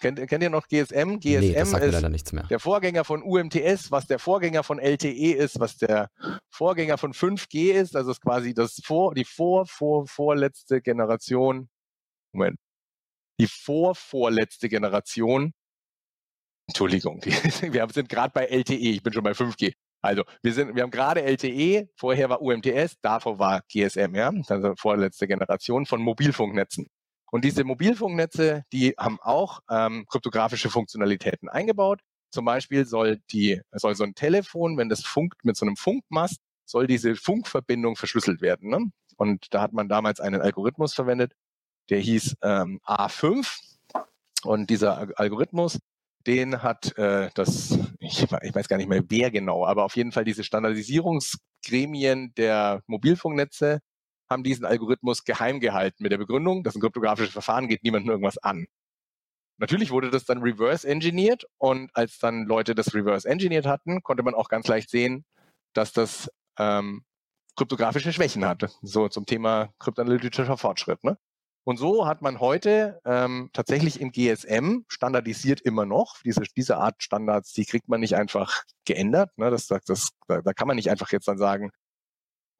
kennt, 0.00 0.28
kennt 0.28 0.42
ihr 0.42 0.50
noch 0.50 0.68
GSM? 0.68 1.20
GSM 1.20 1.40
nee, 1.40 1.52
ist 1.52 2.32
der 2.50 2.58
Vorgänger 2.58 3.04
von 3.04 3.22
UMTS, 3.22 3.90
was 3.90 4.06
der 4.06 4.18
Vorgänger 4.18 4.62
von 4.62 4.78
LTE 4.78 5.32
ist, 5.32 5.58
was 5.58 5.78
der 5.78 6.10
Vorgänger 6.50 6.98
von 6.98 7.14
5G 7.14 7.72
ist. 7.72 7.96
Also 7.96 8.10
ist 8.10 8.20
quasi 8.20 8.52
das 8.52 8.80
vor, 8.84 9.14
die 9.14 9.24
vor, 9.24 9.66
vor, 9.66 10.06
vorletzte 10.06 10.82
Generation. 10.82 11.70
Moment. 12.32 12.58
Die 13.40 13.46
vorvorletzte 13.46 14.68
Generation. 14.68 15.54
Entschuldigung, 16.68 17.20
die, 17.20 17.30
wir 17.72 17.88
sind 17.92 18.10
gerade 18.10 18.32
bei 18.34 18.46
LTE, 18.46 18.74
ich 18.74 19.02
bin 19.02 19.14
schon 19.14 19.24
bei 19.24 19.32
5G. 19.32 19.72
Also 20.02 20.24
wir 20.42 20.52
sind, 20.52 20.74
wir 20.74 20.82
haben 20.82 20.90
gerade 20.90 21.22
LTE, 21.22 21.88
vorher 21.96 22.28
war 22.28 22.42
UMTS, 22.42 22.98
davor 23.00 23.38
war 23.38 23.62
GSM, 23.70 24.14
ja, 24.14 24.30
also 24.48 24.74
vorletzte 24.76 25.26
Generation 25.26 25.86
von 25.86 26.00
Mobilfunknetzen. 26.02 26.86
Und 27.30 27.44
diese 27.44 27.64
Mobilfunknetze, 27.64 28.64
die 28.72 28.94
haben 28.98 29.18
auch 29.20 29.60
ähm, 29.70 30.06
kryptografische 30.08 30.70
Funktionalitäten 30.70 31.48
eingebaut. 31.48 32.00
Zum 32.30 32.44
Beispiel 32.44 32.86
soll 32.86 33.20
die, 33.30 33.60
soll 33.72 33.94
so 33.94 34.04
ein 34.04 34.14
Telefon, 34.14 34.76
wenn 34.76 34.88
das 34.88 35.04
funkt 35.04 35.44
mit 35.44 35.56
so 35.56 35.66
einem 35.66 35.76
Funkmast, 35.76 36.38
soll 36.64 36.86
diese 36.86 37.16
Funkverbindung 37.16 37.96
verschlüsselt 37.96 38.40
werden. 38.40 38.70
Ne? 38.70 38.90
Und 39.16 39.52
da 39.52 39.62
hat 39.62 39.72
man 39.72 39.88
damals 39.88 40.20
einen 40.20 40.40
Algorithmus 40.40 40.94
verwendet, 40.94 41.34
der 41.88 41.98
hieß 41.98 42.36
ähm, 42.42 42.80
A5. 42.84 43.46
Und 44.44 44.70
dieser 44.70 45.08
Algorithmus, 45.18 45.78
den 46.26 46.62
hat 46.62 46.96
äh, 46.96 47.30
das, 47.34 47.78
ich, 47.98 48.22
ich 48.22 48.54
weiß 48.54 48.68
gar 48.68 48.76
nicht 48.76 48.88
mehr 48.88 49.02
wer 49.08 49.30
genau, 49.30 49.66
aber 49.66 49.84
auf 49.84 49.96
jeden 49.96 50.12
Fall 50.12 50.24
diese 50.24 50.44
Standardisierungsgremien 50.44 52.34
der 52.34 52.82
Mobilfunknetze 52.86 53.80
haben 54.30 54.44
diesen 54.44 54.64
Algorithmus 54.64 55.24
geheim 55.24 55.60
gehalten 55.60 56.02
mit 56.02 56.12
der 56.12 56.18
Begründung, 56.18 56.62
dass 56.62 56.76
ein 56.76 56.80
kryptografisches 56.80 57.32
Verfahren 57.32 57.68
geht 57.68 57.82
niemandem 57.82 58.10
irgendwas 58.10 58.38
an. 58.38 58.66
Natürlich 59.58 59.90
wurde 59.90 60.10
das 60.10 60.24
dann 60.24 60.40
reverse 60.40 60.88
engineert 60.88 61.46
und 61.58 61.90
als 61.94 62.18
dann 62.18 62.46
Leute 62.46 62.74
das 62.74 62.94
reverse 62.94 63.28
engineert 63.28 63.66
hatten, 63.66 64.02
konnte 64.02 64.22
man 64.22 64.34
auch 64.34 64.48
ganz 64.48 64.66
leicht 64.68 64.88
sehen, 64.88 65.26
dass 65.74 65.92
das 65.92 66.30
ähm, 66.58 67.04
kryptografische 67.56 68.12
Schwächen 68.12 68.46
hatte. 68.46 68.70
So 68.80 69.08
zum 69.08 69.26
Thema 69.26 69.74
kryptanalytischer 69.78 70.56
Fortschritt. 70.56 71.04
Ne? 71.04 71.18
Und 71.64 71.76
so 71.76 72.06
hat 72.06 72.22
man 72.22 72.40
heute 72.40 73.00
ähm, 73.04 73.50
tatsächlich 73.52 74.00
im 74.00 74.12
GSM 74.12 74.84
standardisiert 74.88 75.60
immer 75.60 75.84
noch. 75.84 76.16
Diese, 76.24 76.42
diese 76.56 76.78
Art 76.78 77.02
Standards, 77.02 77.52
die 77.52 77.66
kriegt 77.66 77.88
man 77.88 78.00
nicht 78.00 78.16
einfach 78.16 78.64
geändert. 78.86 79.36
Ne? 79.36 79.50
Das, 79.50 79.66
das, 79.66 80.08
da, 80.26 80.40
da 80.40 80.52
kann 80.54 80.68
man 80.68 80.76
nicht 80.76 80.90
einfach 80.90 81.12
jetzt 81.12 81.28
dann 81.28 81.38
sagen, 81.38 81.70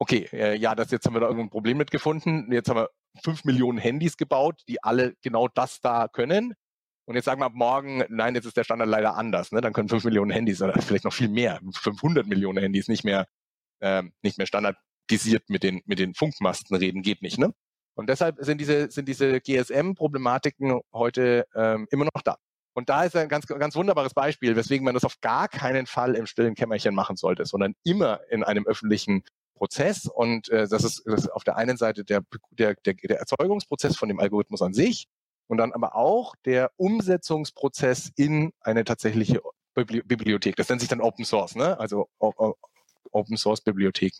okay, 0.01 0.27
äh, 0.33 0.57
ja, 0.57 0.73
das 0.73 0.89
jetzt 0.89 1.05
haben 1.05 1.13
wir 1.13 1.19
da 1.19 1.27
irgendein 1.27 1.51
Problem 1.51 1.77
mitgefunden. 1.77 2.51
Jetzt 2.51 2.69
haben 2.69 2.77
wir 2.77 2.89
fünf 3.23 3.45
Millionen 3.45 3.77
Handys 3.77 4.17
gebaut, 4.17 4.63
die 4.67 4.83
alle 4.83 5.13
genau 5.21 5.47
das 5.47 5.79
da 5.79 6.07
können. 6.07 6.55
Und 7.05 7.15
jetzt 7.15 7.25
sagen 7.25 7.39
wir 7.39 7.45
ab 7.45 7.53
morgen, 7.53 8.03
nein, 8.09 8.33
jetzt 8.33 8.45
ist 8.45 8.57
der 8.57 8.63
Standard 8.63 8.89
leider 8.89 9.15
anders. 9.15 9.51
Ne? 9.51 9.61
Dann 9.61 9.73
können 9.73 9.89
fünf 9.89 10.03
Millionen 10.03 10.31
Handys 10.31 10.59
oder 10.63 10.73
vielleicht 10.81 11.03
noch 11.03 11.13
viel 11.13 11.29
mehr, 11.29 11.59
500 11.71 12.25
Millionen 12.25 12.57
Handys 12.57 12.87
nicht 12.87 13.03
mehr, 13.03 13.27
äh, 13.79 14.01
nicht 14.23 14.39
mehr 14.39 14.47
standardisiert 14.47 15.47
mit 15.49 15.61
den, 15.61 15.81
mit 15.85 15.99
den 15.99 16.15
Funkmasten 16.15 16.75
reden, 16.75 17.03
geht 17.03 17.21
nicht. 17.21 17.37
Ne? 17.37 17.53
Und 17.93 18.09
deshalb 18.09 18.37
sind 18.39 18.59
diese, 18.59 18.89
sind 18.89 19.07
diese 19.07 19.39
GSM-Problematiken 19.39 20.79
heute 20.93 21.45
ähm, 21.53 21.87
immer 21.91 22.05
noch 22.05 22.23
da. 22.23 22.37
Und 22.73 22.89
da 22.89 23.03
ist 23.03 23.15
ein 23.15 23.29
ganz, 23.29 23.45
ganz 23.45 23.75
wunderbares 23.75 24.15
Beispiel, 24.15 24.55
weswegen 24.55 24.83
man 24.83 24.95
das 24.95 25.03
auf 25.03 25.21
gar 25.21 25.47
keinen 25.47 25.85
Fall 25.85 26.15
im 26.15 26.25
stillen 26.25 26.55
Kämmerchen 26.55 26.95
machen 26.95 27.17
sollte, 27.17 27.45
sondern 27.45 27.75
immer 27.83 28.21
in 28.31 28.43
einem 28.43 28.65
öffentlichen 28.65 29.23
Prozess 29.61 30.07
und 30.07 30.49
äh, 30.49 30.67
das, 30.67 30.83
ist, 30.83 31.03
das 31.05 31.25
ist 31.25 31.29
auf 31.29 31.43
der 31.43 31.55
einen 31.55 31.77
Seite 31.77 32.03
der, 32.03 32.23
der, 32.49 32.73
der, 32.83 32.95
der 32.95 33.19
Erzeugungsprozess 33.19 33.95
von 33.95 34.09
dem 34.09 34.19
Algorithmus 34.19 34.63
an 34.63 34.73
sich 34.73 35.05
und 35.45 35.57
dann 35.57 35.71
aber 35.71 35.95
auch 35.95 36.33
der 36.45 36.71
Umsetzungsprozess 36.77 38.09
in 38.15 38.53
eine 38.61 38.85
tatsächliche 38.85 39.39
Bibliothek. 39.75 40.55
Das 40.55 40.67
nennt 40.67 40.81
sich 40.81 40.89
dann 40.89 40.99
Open 40.99 41.25
Source, 41.25 41.55
ne? 41.55 41.79
also 41.79 42.09
Open 42.17 43.37
Source 43.37 43.61
Bibliothek, 43.61 44.13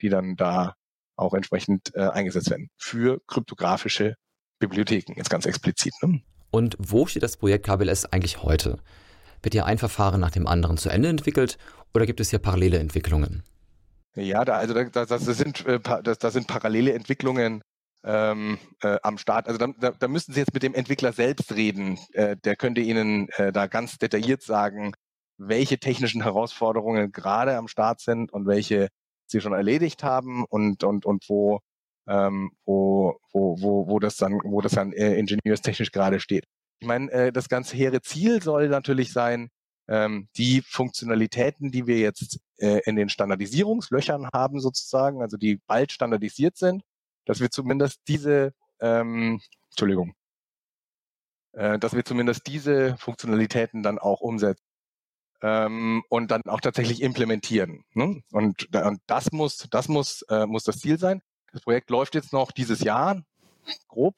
die 0.00 0.08
dann 0.08 0.36
da 0.36 0.74
auch 1.16 1.34
entsprechend 1.34 1.94
äh, 1.94 2.08
eingesetzt 2.08 2.48
werden 2.48 2.70
für 2.78 3.20
kryptografische 3.26 4.14
Bibliotheken, 4.58 5.12
jetzt 5.18 5.28
ganz 5.28 5.44
explizit. 5.44 5.92
Ne? 6.00 6.22
Und 6.50 6.78
wo 6.78 7.04
steht 7.04 7.24
das 7.24 7.36
Projekt 7.36 7.66
KBLS 7.66 8.06
eigentlich 8.06 8.42
heute? 8.42 8.78
Wird 9.42 9.52
hier 9.52 9.66
ein 9.66 9.76
Verfahren 9.76 10.18
nach 10.18 10.30
dem 10.30 10.46
anderen 10.46 10.78
zu 10.78 10.88
Ende 10.88 11.10
entwickelt 11.10 11.58
oder 11.92 12.06
gibt 12.06 12.20
es 12.20 12.30
hier 12.30 12.38
parallele 12.38 12.78
Entwicklungen? 12.78 13.42
Ja, 14.18 14.44
da, 14.44 14.56
also 14.56 14.74
da, 14.74 14.84
das, 14.84 15.08
das, 15.08 15.24
sind, 15.24 15.64
äh, 15.66 15.78
das, 16.02 16.18
das 16.18 16.32
sind 16.32 16.46
parallele 16.48 16.92
Entwicklungen 16.92 17.62
ähm, 18.04 18.58
äh, 18.82 18.98
am 19.02 19.18
Start. 19.18 19.46
Also 19.46 19.58
da, 19.58 19.68
da, 19.78 19.90
da 19.92 20.08
müssten 20.08 20.32
Sie 20.32 20.40
jetzt 20.40 20.54
mit 20.54 20.62
dem 20.62 20.74
Entwickler 20.74 21.12
selbst 21.12 21.54
reden. 21.54 21.98
Äh, 22.12 22.36
der 22.36 22.56
könnte 22.56 22.80
Ihnen 22.80 23.28
äh, 23.36 23.52
da 23.52 23.66
ganz 23.66 23.98
detailliert 23.98 24.42
sagen, 24.42 24.92
welche 25.36 25.78
technischen 25.78 26.22
Herausforderungen 26.22 27.12
gerade 27.12 27.56
am 27.56 27.68
Start 27.68 28.00
sind 28.00 28.32
und 28.32 28.46
welche 28.46 28.88
Sie 29.26 29.40
schon 29.40 29.52
erledigt 29.52 30.02
haben 30.02 30.44
und, 30.48 30.82
und, 30.82 31.06
und 31.06 31.24
wo, 31.28 31.60
ähm, 32.08 32.50
wo, 32.64 33.18
wo, 33.32 33.60
wo, 33.60 33.88
wo 33.88 33.98
das 34.00 34.16
dann, 34.16 34.40
wo 34.44 34.60
das 34.60 34.72
dann 34.72 34.92
äh, 34.92 35.14
ingenieurstechnisch 35.14 35.92
gerade 35.92 36.18
steht. 36.18 36.44
Ich 36.80 36.88
meine, 36.88 37.10
äh, 37.12 37.32
das 37.32 37.48
ganze 37.48 37.76
hehre 37.76 38.00
Ziel 38.00 38.42
soll 38.42 38.68
natürlich 38.68 39.12
sein, 39.12 39.48
ähm, 39.88 40.28
die 40.36 40.62
Funktionalitäten, 40.62 41.70
die 41.70 41.86
wir 41.86 41.98
jetzt 41.98 42.40
äh, 42.58 42.80
in 42.84 42.96
den 42.96 43.08
Standardisierungslöchern 43.08 44.28
haben 44.32 44.60
sozusagen, 44.60 45.22
also 45.22 45.36
die 45.36 45.60
bald 45.66 45.92
standardisiert 45.92 46.56
sind, 46.56 46.82
dass 47.24 47.40
wir 47.40 47.50
zumindest 47.50 48.00
diese, 48.06 48.52
ähm, 48.80 49.40
Entschuldigung, 49.70 50.14
äh, 51.52 51.78
dass 51.78 51.94
wir 51.94 52.04
zumindest 52.04 52.46
diese 52.46 52.96
Funktionalitäten 52.98 53.82
dann 53.82 53.98
auch 53.98 54.20
umsetzen 54.20 54.64
ähm, 55.42 56.02
und 56.08 56.30
dann 56.30 56.42
auch 56.46 56.60
tatsächlich 56.60 57.02
implementieren. 57.02 57.84
Ne? 57.94 58.22
Und, 58.32 58.74
und 58.74 59.00
das 59.06 59.32
muss, 59.32 59.68
das 59.70 59.88
muss, 59.88 60.22
äh, 60.22 60.46
muss 60.46 60.64
das 60.64 60.78
Ziel 60.78 60.98
sein. 60.98 61.22
Das 61.52 61.62
Projekt 61.62 61.90
läuft 61.90 62.14
jetzt 62.14 62.32
noch 62.32 62.52
dieses 62.52 62.80
Jahr, 62.80 63.22
grob, 63.88 64.14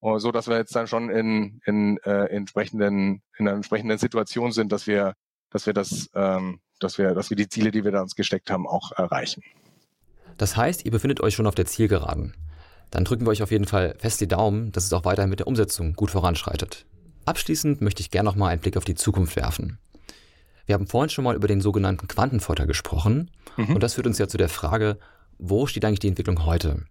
so 0.00 0.32
dass 0.32 0.48
wir 0.48 0.56
jetzt 0.56 0.74
dann 0.74 0.86
schon 0.86 1.10
in, 1.10 1.60
in, 1.64 1.98
äh, 2.04 2.26
entsprechenden, 2.26 3.22
in 3.36 3.48
einer 3.48 3.56
entsprechenden 3.56 3.98
Situation 3.98 4.52
sind, 4.52 4.72
dass 4.72 4.86
wir, 4.86 5.14
dass 5.50 5.66
wir 5.66 5.72
das, 5.72 6.08
ähm, 6.14 6.60
dass 6.78 6.98
wir, 6.98 7.14
dass 7.14 7.30
wir 7.30 7.36
die 7.36 7.48
Ziele, 7.48 7.70
die 7.70 7.84
wir 7.84 7.92
da 7.92 8.00
uns 8.00 8.14
gesteckt 8.14 8.50
haben, 8.50 8.66
auch 8.66 8.92
erreichen. 8.92 9.42
Das 10.38 10.56
heißt, 10.56 10.86
ihr 10.86 10.90
befindet 10.90 11.20
euch 11.20 11.34
schon 11.34 11.46
auf 11.46 11.54
der 11.54 11.66
Zielgeraden. 11.66 12.34
Dann 12.90 13.04
drücken 13.04 13.26
wir 13.26 13.30
euch 13.30 13.42
auf 13.42 13.50
jeden 13.50 13.66
Fall 13.66 13.94
fest 13.98 14.20
die 14.20 14.28
Daumen, 14.28 14.72
dass 14.72 14.84
es 14.84 14.92
auch 14.92 15.04
weiterhin 15.04 15.30
mit 15.30 15.38
der 15.38 15.46
Umsetzung 15.46 15.92
gut 15.92 16.10
voranschreitet. 16.10 16.86
Abschließend 17.26 17.82
möchte 17.82 18.00
ich 18.00 18.10
gerne 18.10 18.28
noch 18.28 18.36
mal 18.36 18.48
einen 18.48 18.60
Blick 18.60 18.76
auf 18.76 18.84
die 18.84 18.94
Zukunft 18.94 19.36
werfen. 19.36 19.78
Wir 20.66 20.74
haben 20.74 20.86
vorhin 20.86 21.10
schon 21.10 21.24
mal 21.24 21.36
über 21.36 21.48
den 21.48 21.60
sogenannten 21.60 22.08
Quantenvorteil 22.08 22.66
gesprochen 22.66 23.30
mhm. 23.56 23.74
und 23.74 23.82
das 23.82 23.94
führt 23.94 24.06
uns 24.06 24.18
ja 24.18 24.28
zu 24.28 24.38
der 24.38 24.48
Frage, 24.48 24.98
wo 25.38 25.66
steht 25.66 25.84
eigentlich 25.84 26.00
die 26.00 26.08
Entwicklung 26.08 26.46
heute? 26.46 26.84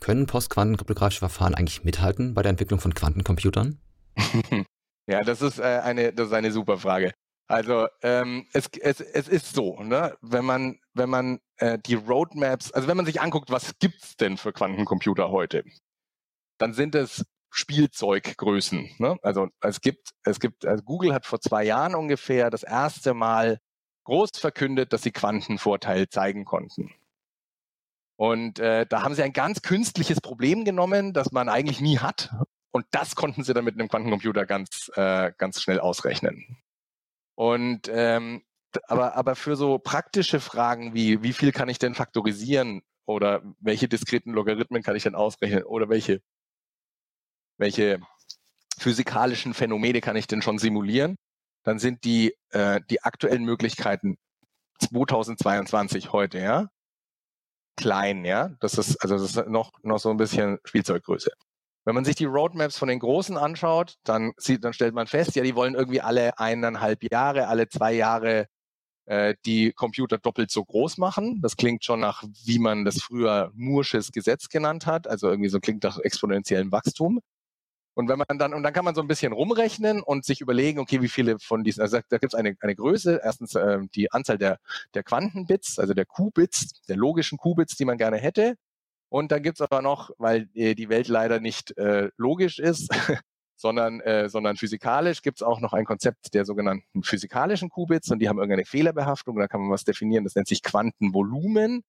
Können 0.00 0.26
postquantenkryptografische 0.26 1.20
Verfahren 1.20 1.54
eigentlich 1.54 1.84
mithalten 1.84 2.34
bei 2.34 2.42
der 2.42 2.50
Entwicklung 2.50 2.80
von 2.80 2.94
Quantencomputern? 2.94 3.78
ja, 5.06 5.22
das 5.22 5.42
ist, 5.42 5.58
äh, 5.58 5.80
eine, 5.82 6.12
das 6.12 6.28
ist 6.28 6.32
eine 6.32 6.52
super 6.52 6.78
Frage. 6.78 7.12
Also 7.48 7.86
ähm, 8.02 8.46
es, 8.52 8.68
es, 8.80 9.00
es 9.00 9.28
ist 9.28 9.54
so, 9.54 9.80
ne? 9.80 10.16
wenn 10.20 10.44
man, 10.44 10.80
wenn 10.94 11.08
man 11.08 11.38
äh, 11.58 11.78
die 11.78 11.94
Roadmaps, 11.94 12.72
also 12.72 12.88
wenn 12.88 12.96
man 12.96 13.06
sich 13.06 13.20
anguckt, 13.20 13.50
was 13.50 13.78
gibt's 13.78 14.16
denn 14.16 14.36
für 14.36 14.52
Quantencomputer 14.52 15.30
heute, 15.30 15.64
dann 16.58 16.72
sind 16.72 16.94
es 16.96 17.24
Spielzeuggrößen. 17.50 18.90
Ne? 18.98 19.16
Also 19.22 19.48
es 19.60 19.80
gibt, 19.80 20.10
es 20.24 20.40
gibt, 20.40 20.66
also 20.66 20.82
Google 20.82 21.14
hat 21.14 21.24
vor 21.24 21.40
zwei 21.40 21.64
Jahren 21.64 21.94
ungefähr 21.94 22.50
das 22.50 22.64
erste 22.64 23.14
Mal 23.14 23.60
groß 24.04 24.30
verkündet, 24.34 24.92
dass 24.92 25.02
sie 25.02 25.12
Quantenvorteil 25.12 26.08
zeigen 26.08 26.44
konnten. 26.44 26.92
Und 28.16 28.58
äh, 28.58 28.86
da 28.86 29.02
haben 29.02 29.14
sie 29.14 29.22
ein 29.22 29.32
ganz 29.32 29.62
künstliches 29.62 30.20
Problem 30.20 30.64
genommen, 30.64 31.12
das 31.12 31.32
man 31.32 31.48
eigentlich 31.48 31.80
nie 31.80 31.98
hat. 31.98 32.30
Und 32.70 32.86
das 32.90 33.14
konnten 33.14 33.44
sie 33.44 33.54
dann 33.54 33.64
mit 33.64 33.74
einem 33.74 33.88
Quantencomputer 33.88 34.46
ganz, 34.46 34.90
äh, 34.94 35.32
ganz 35.36 35.62
schnell 35.62 35.80
ausrechnen. 35.80 36.58
Und 37.34 37.90
ähm, 37.92 38.42
aber, 38.88 39.16
aber 39.16 39.36
für 39.36 39.56
so 39.56 39.78
praktische 39.78 40.40
Fragen 40.40 40.94
wie, 40.94 41.22
wie 41.22 41.32
viel 41.32 41.52
kann 41.52 41.68
ich 41.68 41.78
denn 41.78 41.94
faktorisieren 41.94 42.82
oder 43.06 43.42
welche 43.60 43.88
diskreten 43.88 44.32
Logarithmen 44.32 44.82
kann 44.82 44.96
ich 44.96 45.04
denn 45.04 45.14
ausrechnen 45.14 45.64
oder 45.64 45.88
welche, 45.88 46.20
welche 47.58 48.00
physikalischen 48.78 49.54
Phänomene 49.54 50.00
kann 50.00 50.16
ich 50.16 50.26
denn 50.26 50.42
schon 50.42 50.58
simulieren, 50.58 51.16
dann 51.62 51.78
sind 51.78 52.04
die, 52.04 52.34
äh, 52.50 52.80
die 52.90 53.02
aktuellen 53.02 53.44
Möglichkeiten 53.44 54.18
2022 54.80 56.12
heute, 56.12 56.38
ja, 56.38 56.68
klein, 57.76 58.24
ja. 58.24 58.50
Das 58.60 58.78
ist, 58.78 58.96
also 59.02 59.16
das 59.16 59.36
ist 59.36 59.48
noch, 59.48 59.72
noch 59.82 59.98
so 59.98 60.10
ein 60.10 60.16
bisschen 60.16 60.58
Spielzeuggröße. 60.64 61.30
Wenn 61.84 61.94
man 61.94 62.04
sich 62.04 62.16
die 62.16 62.24
Roadmaps 62.24 62.78
von 62.78 62.88
den 62.88 62.98
Großen 62.98 63.36
anschaut, 63.36 63.94
dann 64.04 64.32
sieht, 64.36 64.64
dann 64.64 64.72
stellt 64.72 64.94
man 64.94 65.06
fest, 65.06 65.36
ja, 65.36 65.44
die 65.44 65.54
wollen 65.54 65.74
irgendwie 65.74 66.00
alle 66.00 66.38
eineinhalb 66.38 67.10
Jahre, 67.10 67.46
alle 67.46 67.68
zwei 67.68 67.92
Jahre 67.92 68.48
äh, 69.06 69.34
die 69.44 69.72
Computer 69.72 70.18
doppelt 70.18 70.50
so 70.50 70.64
groß 70.64 70.98
machen. 70.98 71.40
Das 71.40 71.56
klingt 71.56 71.84
schon 71.84 72.00
nach, 72.00 72.24
wie 72.44 72.58
man 72.58 72.84
das 72.84 73.00
früher 73.00 73.52
Moore'sches 73.56 74.12
Gesetz 74.12 74.48
genannt 74.48 74.86
hat. 74.86 75.06
Also 75.06 75.28
irgendwie 75.28 75.48
so 75.48 75.60
klingt 75.60 75.84
nach 75.84 75.98
exponentiellem 75.98 76.72
Wachstum. 76.72 77.20
Und 77.96 78.10
wenn 78.10 78.18
man 78.18 78.38
dann, 78.38 78.52
und 78.52 78.62
dann 78.62 78.74
kann 78.74 78.84
man 78.84 78.94
so 78.94 79.00
ein 79.00 79.08
bisschen 79.08 79.32
rumrechnen 79.32 80.02
und 80.02 80.26
sich 80.26 80.42
überlegen, 80.42 80.80
okay, 80.80 81.00
wie 81.00 81.08
viele 81.08 81.38
von 81.38 81.64
diesen, 81.64 81.80
also 81.80 81.98
da 82.10 82.18
gibt 82.18 82.34
es 82.34 82.38
eine, 82.38 82.54
eine 82.60 82.76
Größe, 82.76 83.22
erstens 83.24 83.54
äh, 83.54 83.78
die 83.94 84.12
Anzahl 84.12 84.36
der, 84.36 84.58
der 84.92 85.02
Quantenbits, 85.02 85.78
also 85.78 85.94
der 85.94 86.04
Qubits, 86.04 86.82
der 86.88 86.96
logischen 86.96 87.38
Qubits, 87.38 87.74
die 87.74 87.86
man 87.86 87.96
gerne 87.96 88.18
hätte. 88.18 88.56
Und 89.08 89.32
dann 89.32 89.42
gibt 89.42 89.58
es 89.58 89.62
aber 89.62 89.80
noch, 89.80 90.10
weil 90.18 90.50
äh, 90.52 90.74
die 90.74 90.90
Welt 90.90 91.08
leider 91.08 91.40
nicht 91.40 91.74
äh, 91.78 92.10
logisch 92.18 92.58
ist, 92.58 92.90
sondern, 93.56 94.00
äh, 94.00 94.28
sondern 94.28 94.58
physikalisch, 94.58 95.22
gibt 95.22 95.38
es 95.38 95.42
auch 95.42 95.60
noch 95.60 95.72
ein 95.72 95.86
Konzept 95.86 96.34
der 96.34 96.44
sogenannten 96.44 97.02
physikalischen 97.02 97.70
Qubits 97.70 98.10
und 98.10 98.18
die 98.18 98.28
haben 98.28 98.36
irgendeine 98.36 98.66
Fehlerbehaftung, 98.66 99.38
da 99.38 99.48
kann 99.48 99.62
man 99.62 99.70
was 99.70 99.84
definieren, 99.84 100.24
das 100.24 100.34
nennt 100.34 100.48
sich 100.48 100.62
Quantenvolumen. 100.62 101.82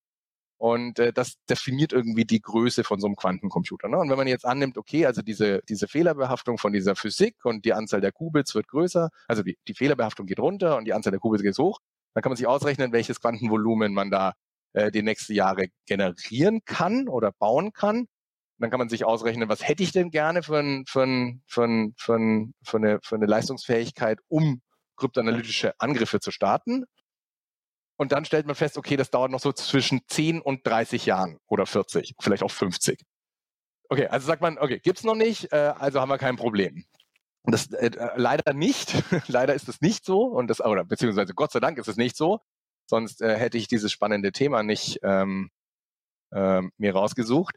Und 0.58 0.98
äh, 0.98 1.14
das 1.14 1.36
definiert 1.50 1.94
irgendwie 1.94 2.26
die 2.26 2.42
Größe 2.42 2.84
von 2.84 3.00
so 3.00 3.06
einem 3.06 3.16
Quantencomputer. 3.16 3.90
Ne? 3.90 3.98
Und 3.98 4.10
wenn 4.10 4.18
man 4.18 4.28
jetzt 4.28 4.46
annimmt, 4.46 4.78
okay, 4.78 5.06
also 5.06 5.22
diese, 5.22 5.62
diese 5.70 5.88
Fehlerbehaftung 5.88 6.58
von 6.58 6.74
dieser 6.74 6.96
Physik 6.96 7.36
und 7.44 7.64
die 7.64 7.74
Anzahl 7.74 8.02
der 8.02 8.12
Qubits 8.12 8.56
wird 8.56 8.68
größer, 8.68 9.10
also 9.28 9.44
die, 9.44 9.58
die 9.68 9.76
Fehlerbehaftung 9.76 10.26
geht 10.26 10.40
runter 10.40 10.78
und 10.78 10.86
die 10.86 10.94
Anzahl 10.94 11.12
der 11.12 11.20
Qubits 11.20 11.44
geht 11.44 11.58
hoch, 11.60 11.80
dann 12.16 12.24
kann 12.24 12.32
man 12.32 12.38
sich 12.38 12.48
ausrechnen, 12.48 12.92
welches 12.92 13.22
Quantenvolumen 13.22 13.94
man 13.94 14.10
da 14.10 14.34
äh, 14.74 14.92
die 14.92 15.04
nächsten 15.04 15.34
Jahre 15.34 15.68
generieren 15.86 16.62
kann 16.66 17.08
oder 17.08 17.32
bauen 17.32 17.74
kann. 17.74 18.00
Und 18.00 18.08
dann 18.58 18.72
kann 18.72 18.80
man 18.80 18.90
sich 18.90 19.06
ausrechnen, 19.06 19.50
was 19.50 19.68
hätte 19.68 19.84
ich 19.84 19.92
denn 19.92 20.10
gerne 20.10 20.42
für, 20.42 20.58
ein, 20.58 20.86
für, 20.88 21.04
ein, 21.04 21.44
für, 21.46 21.66
ein, 21.66 21.94
für, 21.96 22.16
ein, 22.16 22.54
für, 22.64 22.78
eine, 22.78 23.00
für 23.04 23.16
eine 23.16 23.28
Leistungsfähigkeit, 23.28 24.20
um 24.28 24.62
kryptoanalytische 24.96 25.80
Angriffe 25.80 26.20
zu 26.20 26.32
starten. 26.32 26.86
Und 27.98 28.12
dann 28.12 28.26
stellt 28.26 28.46
man 28.46 28.56
fest, 28.56 28.78
okay, 28.78 28.96
das 28.96 29.10
dauert 29.10 29.32
noch 29.32 29.40
so 29.40 29.52
zwischen 29.52 30.02
10 30.08 30.40
und 30.40 30.66
30 30.66 31.06
Jahren 31.06 31.40
oder 31.48 31.66
40, 31.66 32.16
vielleicht 32.20 32.44
auch 32.44 32.52
50. 32.52 33.02
Okay, 33.90 34.08
also 34.08 34.28
sagt 34.28 34.42
man, 34.42 34.58
okay, 34.58 34.80
gibt's 34.80 35.04
noch 35.04 35.16
nicht, 35.16 35.52
äh, 35.52 35.74
also 35.78 36.00
haben 36.00 36.10
wir 36.10 36.18
kein 36.18 36.36
Problem. 36.36 36.86
Das 37.44 37.72
äh, 37.72 37.92
leider 38.16 38.54
nicht, 38.54 38.94
leider 39.28 39.56
ist 39.56 39.68
es 39.70 39.82
nicht 39.82 40.06
so 40.06 40.24
und 40.24 40.48
das 40.48 40.62
oder 40.62 40.84
beziehungsweise 40.84 41.34
Gott 41.34 41.52
sei 41.52 41.60
Dank 41.60 41.78
ist 41.78 41.88
es 41.88 41.96
nicht 41.98 42.18
so, 42.18 42.42
sonst 42.86 43.22
äh, 43.22 43.38
hätte 43.38 43.58
ich 43.58 43.68
dieses 43.68 43.92
spannende 43.92 44.32
Thema 44.32 44.64
nicht 44.64 45.00
ähm, 45.04 45.50
ähm, 46.34 46.72
mir 46.78 46.94
rausgesucht. 46.94 47.56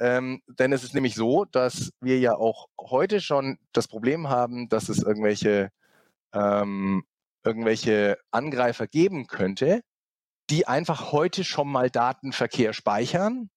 Ähm, 0.00 0.42
denn 0.46 0.72
es 0.72 0.84
ist 0.84 0.94
nämlich 0.94 1.14
so, 1.14 1.44
dass 1.44 1.90
wir 2.00 2.18
ja 2.18 2.36
auch 2.36 2.68
heute 2.80 3.20
schon 3.20 3.58
das 3.72 3.88
Problem 3.88 4.28
haben, 4.28 4.68
dass 4.68 4.88
es 4.88 5.02
irgendwelche 5.02 5.70
ähm, 6.32 7.04
irgendwelche 7.44 8.18
Angreifer 8.30 8.86
geben 8.86 9.26
könnte, 9.26 9.82
die 10.50 10.66
einfach 10.66 11.12
heute 11.12 11.44
schon 11.44 11.68
mal 11.68 11.90
Datenverkehr 11.90 12.72
speichern 12.72 13.50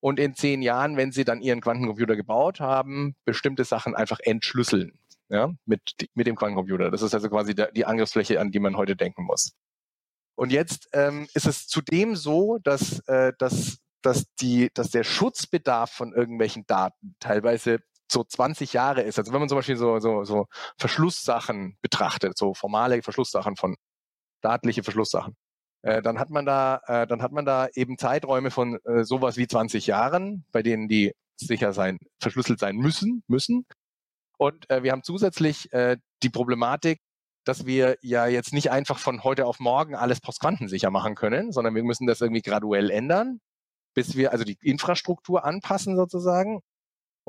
und 0.00 0.20
in 0.20 0.34
zehn 0.34 0.62
Jahren, 0.62 0.96
wenn 0.96 1.12
sie 1.12 1.24
dann 1.24 1.40
ihren 1.40 1.60
Quantencomputer 1.60 2.16
gebaut 2.16 2.60
haben, 2.60 3.16
bestimmte 3.24 3.64
Sachen 3.64 3.94
einfach 3.94 4.20
entschlüsseln 4.20 4.98
ja, 5.28 5.52
mit, 5.66 5.80
mit 6.14 6.26
dem 6.26 6.36
Quantencomputer. 6.36 6.90
Das 6.90 7.02
ist 7.02 7.14
also 7.14 7.28
quasi 7.28 7.54
die 7.54 7.84
Angriffsfläche, 7.84 8.40
an 8.40 8.50
die 8.50 8.60
man 8.60 8.76
heute 8.76 8.96
denken 8.96 9.24
muss. 9.24 9.52
Und 10.36 10.52
jetzt 10.52 10.88
ähm, 10.92 11.26
ist 11.34 11.46
es 11.46 11.66
zudem 11.66 12.14
so, 12.14 12.58
dass, 12.62 13.00
äh, 13.08 13.32
dass, 13.38 13.78
dass, 14.02 14.32
die, 14.40 14.70
dass 14.72 14.90
der 14.90 15.04
Schutzbedarf 15.04 15.90
von 15.90 16.12
irgendwelchen 16.12 16.64
Daten 16.66 17.16
teilweise 17.18 17.80
so 18.10 18.24
20 18.24 18.72
Jahre 18.72 19.02
ist. 19.02 19.18
Also 19.18 19.32
wenn 19.32 19.40
man 19.40 19.48
zum 19.48 19.58
Beispiel 19.58 19.76
so, 19.76 19.98
so, 19.98 20.24
so 20.24 20.46
Verschlusssachen 20.78 21.76
betrachtet, 21.82 22.36
so 22.36 22.54
formale 22.54 23.02
Verschlusssachen 23.02 23.56
von 23.56 23.76
staatliche 24.38 24.82
Verschlusssachen, 24.82 25.36
äh, 25.82 26.02
dann 26.02 26.18
hat 26.18 26.30
man 26.30 26.46
da, 26.46 26.80
äh, 26.86 27.06
dann 27.06 27.22
hat 27.22 27.32
man 27.32 27.44
da 27.44 27.68
eben 27.74 27.98
Zeiträume 27.98 28.50
von 28.50 28.78
äh, 28.84 29.04
sowas 29.04 29.36
wie 29.36 29.46
20 29.46 29.86
Jahren, 29.86 30.44
bei 30.52 30.62
denen 30.62 30.88
die 30.88 31.12
sicher 31.36 31.72
sein, 31.72 31.98
verschlüsselt 32.20 32.58
sein 32.58 32.76
müssen, 32.76 33.22
müssen. 33.28 33.66
Und 34.38 34.68
äh, 34.70 34.82
wir 34.82 34.92
haben 34.92 35.02
zusätzlich 35.02 35.72
äh, 35.72 35.96
die 36.22 36.30
Problematik, 36.30 37.00
dass 37.44 37.66
wir 37.66 37.96
ja 38.02 38.26
jetzt 38.26 38.52
nicht 38.52 38.70
einfach 38.70 38.98
von 38.98 39.24
heute 39.24 39.46
auf 39.46 39.58
morgen 39.60 39.94
alles 39.94 40.20
postquantensicher 40.20 40.90
machen 40.90 41.14
können, 41.14 41.52
sondern 41.52 41.74
wir 41.74 41.84
müssen 41.84 42.06
das 42.06 42.20
irgendwie 42.20 42.42
graduell 42.42 42.90
ändern, 42.90 43.40
bis 43.94 44.16
wir 44.16 44.32
also 44.32 44.44
die 44.44 44.58
Infrastruktur 44.60 45.44
anpassen 45.44 45.96
sozusagen 45.96 46.60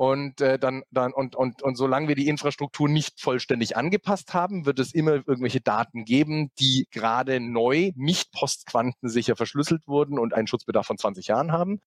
Und 0.00 0.40
äh, 0.40 0.58
dann, 0.58 0.82
dann 0.90 1.12
und, 1.12 1.36
und, 1.36 1.62
und 1.62 1.76
solange 1.76 2.08
wir 2.08 2.14
die 2.14 2.28
Infrastruktur 2.28 2.88
nicht 2.88 3.20
vollständig 3.20 3.76
angepasst 3.76 4.32
haben, 4.32 4.64
wird 4.64 4.78
es 4.78 4.94
immer 4.94 5.12
irgendwelche 5.12 5.60
Daten 5.60 6.06
geben, 6.06 6.50
die 6.58 6.88
gerade 6.90 7.38
neu 7.38 7.92
nicht 7.96 8.32
postquantensicher 8.32 9.36
verschlüsselt 9.36 9.86
wurden 9.86 10.18
und 10.18 10.32
einen 10.32 10.46
Schutzbedarf 10.46 10.86
von 10.86 10.96
20 10.96 11.26
Jahren 11.26 11.52
haben. 11.52 11.82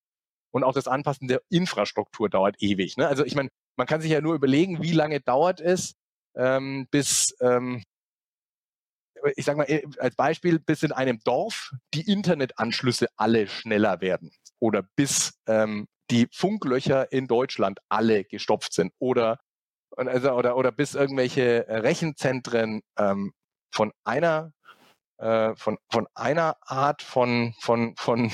Und 0.52 0.64
auch 0.64 0.74
das 0.74 0.88
Anpassen 0.88 1.28
der 1.28 1.42
Infrastruktur 1.50 2.30
dauert 2.30 2.58
ewig. 2.60 2.98
Ne? 2.98 3.08
Also 3.08 3.26
ich 3.26 3.34
meine, 3.34 3.50
man 3.78 3.88
kann 3.88 4.02
sich 4.02 4.12
ja 4.12 4.22
nur 4.22 4.36
überlegen, 4.36 4.84
wie 4.84 4.94
lange 4.94 5.20
dauert 5.20 5.60
es, 5.60 5.96
ähm, 6.36 6.86
bis 6.92 7.36
ähm, 7.42 7.82
ich 9.36 9.46
sage 9.46 9.58
mal 9.58 9.72
äh, 9.72 9.88
als 9.98 10.16
Beispiel, 10.16 10.60
bis 10.60 10.84
in 10.84 10.92
einem 10.92 11.18
Dorf 11.24 11.72
die 11.96 12.12
Internetanschlüsse 12.12 13.08
alle 13.16 13.48
schneller 13.48 14.02
werden 14.02 14.30
oder 14.60 14.84
bis 14.96 15.34
ähm, 15.48 15.88
die 16.14 16.28
Funklöcher 16.32 17.12
in 17.12 17.28
Deutschland 17.28 17.80
alle 17.90 18.24
gestopft 18.24 18.74
sind 18.74 18.94
oder 19.00 19.40
also, 19.96 20.32
oder, 20.32 20.56
oder 20.58 20.72
bis 20.72 20.96
irgendwelche 20.96 21.66
Rechenzentren 21.68 22.82
ähm, 22.98 23.34
von 23.72 23.92
einer 24.04 24.54
äh, 25.18 25.56
von, 25.56 25.78
von 25.92 26.08
einer 26.14 26.56
Art 26.62 27.02
von, 27.02 27.54
von, 27.60 27.96
von, 27.98 28.32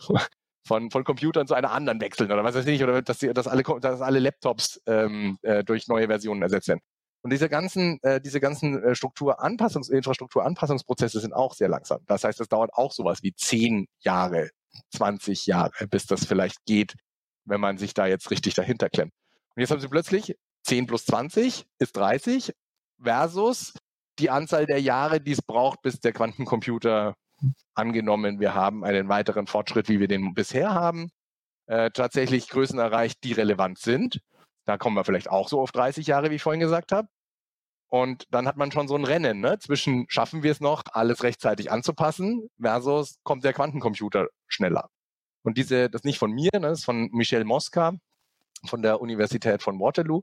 von, 0.66 0.90
von 0.90 1.04
Computern 1.04 1.46
zu 1.46 1.54
einer 1.54 1.70
anderen 1.70 2.00
wechseln 2.00 2.30
oder 2.32 2.44
was 2.44 2.54
weiß 2.54 2.66
ich, 2.66 2.82
oder 2.82 3.02
dass, 3.02 3.18
die, 3.18 3.32
dass, 3.32 3.46
alle, 3.46 3.62
dass 3.62 4.00
alle 4.00 4.18
Laptops 4.18 4.80
ähm, 4.86 5.38
äh, 5.42 5.62
durch 5.64 5.88
neue 5.88 6.06
Versionen 6.06 6.42
ersetzt 6.42 6.68
werden. 6.68 6.80
Und 7.22 7.32
diese 7.32 7.48
ganzen, 7.48 8.02
äh, 8.02 8.20
diese 8.20 8.40
ganzen 8.40 8.82
äh, 8.82 8.94
Strukturanpassungs-, 8.94 9.90
Infrastrukturanpassungsprozesse 9.90 11.20
sind 11.20 11.32
auch 11.32 11.54
sehr 11.54 11.68
langsam. 11.68 12.00
Das 12.06 12.24
heißt, 12.24 12.40
es 12.40 12.48
dauert 12.48 12.72
auch 12.74 12.92
sowas 12.92 13.22
wie 13.22 13.34
zehn 13.34 13.86
Jahre, 14.00 14.50
20 14.94 15.46
Jahre, 15.46 15.86
bis 15.88 16.06
das 16.06 16.26
vielleicht 16.26 16.64
geht, 16.66 16.94
wenn 17.44 17.60
man 17.60 17.78
sich 17.78 17.94
da 17.94 18.06
jetzt 18.06 18.30
richtig 18.30 18.54
dahinter 18.54 18.88
klemmt. 18.90 19.12
Und 19.54 19.60
jetzt 19.60 19.70
haben 19.70 19.80
sie 19.80 19.88
plötzlich 19.88 20.36
10 20.64 20.86
plus 20.86 21.04
20 21.04 21.66
ist 21.78 21.96
30 21.96 22.52
versus 23.02 23.74
die 24.18 24.30
Anzahl 24.30 24.66
der 24.66 24.80
Jahre, 24.80 25.20
die 25.20 25.32
es 25.32 25.42
braucht, 25.42 25.82
bis 25.82 26.00
der 26.00 26.12
Quantencomputer 26.12 27.14
angenommen, 27.74 28.40
wir 28.40 28.54
haben 28.54 28.84
einen 28.84 29.08
weiteren 29.08 29.46
Fortschritt, 29.46 29.88
wie 29.88 30.00
wir 30.00 30.08
den 30.08 30.34
bisher 30.34 30.72
haben, 30.72 31.10
äh, 31.66 31.90
tatsächlich 31.90 32.48
Größen 32.48 32.78
erreicht, 32.78 33.18
die 33.24 33.32
relevant 33.32 33.78
sind. 33.78 34.20
Da 34.64 34.78
kommen 34.78 34.96
wir 34.96 35.04
vielleicht 35.04 35.28
auch 35.28 35.48
so 35.48 35.60
auf 35.60 35.72
30 35.72 36.06
Jahre, 36.06 36.30
wie 36.30 36.36
ich 36.36 36.42
vorhin 36.42 36.60
gesagt 36.60 36.92
habe. 36.92 37.08
Und 37.88 38.24
dann 38.30 38.48
hat 38.48 38.56
man 38.56 38.72
schon 38.72 38.88
so 38.88 38.96
ein 38.96 39.04
Rennen 39.04 39.40
ne? 39.40 39.58
zwischen, 39.58 40.06
schaffen 40.08 40.42
wir 40.42 40.52
es 40.52 40.60
noch, 40.60 40.82
alles 40.92 41.22
rechtzeitig 41.22 41.70
anzupassen, 41.70 42.48
versus 42.60 43.18
kommt 43.22 43.44
der 43.44 43.52
Quantencomputer 43.52 44.28
schneller. 44.48 44.88
Und 45.44 45.56
diese, 45.58 45.88
das 45.88 46.02
nicht 46.02 46.18
von 46.18 46.32
mir, 46.32 46.50
ne, 46.54 46.60
das 46.62 46.80
ist 46.80 46.84
von 46.84 47.10
Michel 47.12 47.44
Mosca 47.44 47.94
von 48.66 48.82
der 48.82 49.00
Universität 49.00 49.62
von 49.62 49.78
Waterloo. 49.78 50.22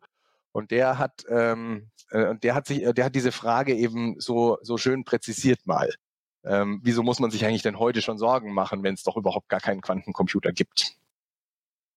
Und 0.51 0.71
der 0.71 0.97
hat, 0.97 1.23
ähm, 1.29 1.91
äh, 2.09 2.35
der 2.35 2.55
hat 2.55 2.67
sich, 2.67 2.83
der 2.93 3.05
hat 3.05 3.15
diese 3.15 3.31
Frage 3.31 3.73
eben 3.73 4.19
so 4.19 4.57
so 4.61 4.77
schön 4.77 5.05
präzisiert 5.05 5.65
mal. 5.65 5.93
Ähm, 6.43 6.81
wieso 6.83 7.03
muss 7.03 7.19
man 7.19 7.31
sich 7.31 7.45
eigentlich 7.45 7.61
denn 7.61 7.79
heute 7.79 8.01
schon 8.01 8.17
Sorgen 8.17 8.53
machen, 8.53 8.83
wenn 8.83 8.95
es 8.95 9.03
doch 9.03 9.15
überhaupt 9.15 9.47
gar 9.47 9.59
keinen 9.59 9.81
Quantencomputer 9.81 10.51
gibt? 10.51 10.95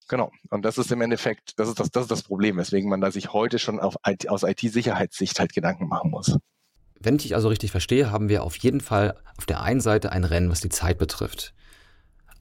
Genau. 0.08 0.30
Und 0.50 0.64
das 0.64 0.76
ist 0.76 0.92
im 0.92 1.00
Endeffekt, 1.00 1.58
das 1.58 1.68
ist 1.68 1.80
das, 1.80 1.90
das 1.90 2.02
ist 2.02 2.10
das 2.10 2.22
Problem, 2.22 2.58
weswegen 2.58 2.90
man 2.90 3.00
da 3.00 3.10
sich 3.10 3.32
heute 3.32 3.58
schon 3.58 3.80
auf, 3.80 3.96
aus 4.28 4.42
IT-Sicherheitssicht 4.42 5.40
halt 5.40 5.54
Gedanken 5.54 5.88
machen 5.88 6.10
muss. 6.10 6.36
Wenn 7.00 7.16
ich 7.16 7.22
dich 7.22 7.34
also 7.34 7.48
richtig 7.48 7.70
verstehe, 7.70 8.10
haben 8.10 8.28
wir 8.28 8.44
auf 8.44 8.56
jeden 8.56 8.80
Fall 8.80 9.16
auf 9.38 9.46
der 9.46 9.62
einen 9.62 9.80
Seite 9.80 10.12
ein 10.12 10.24
Rennen, 10.24 10.50
was 10.50 10.60
die 10.60 10.68
Zeit 10.68 10.98
betrifft. 10.98 11.54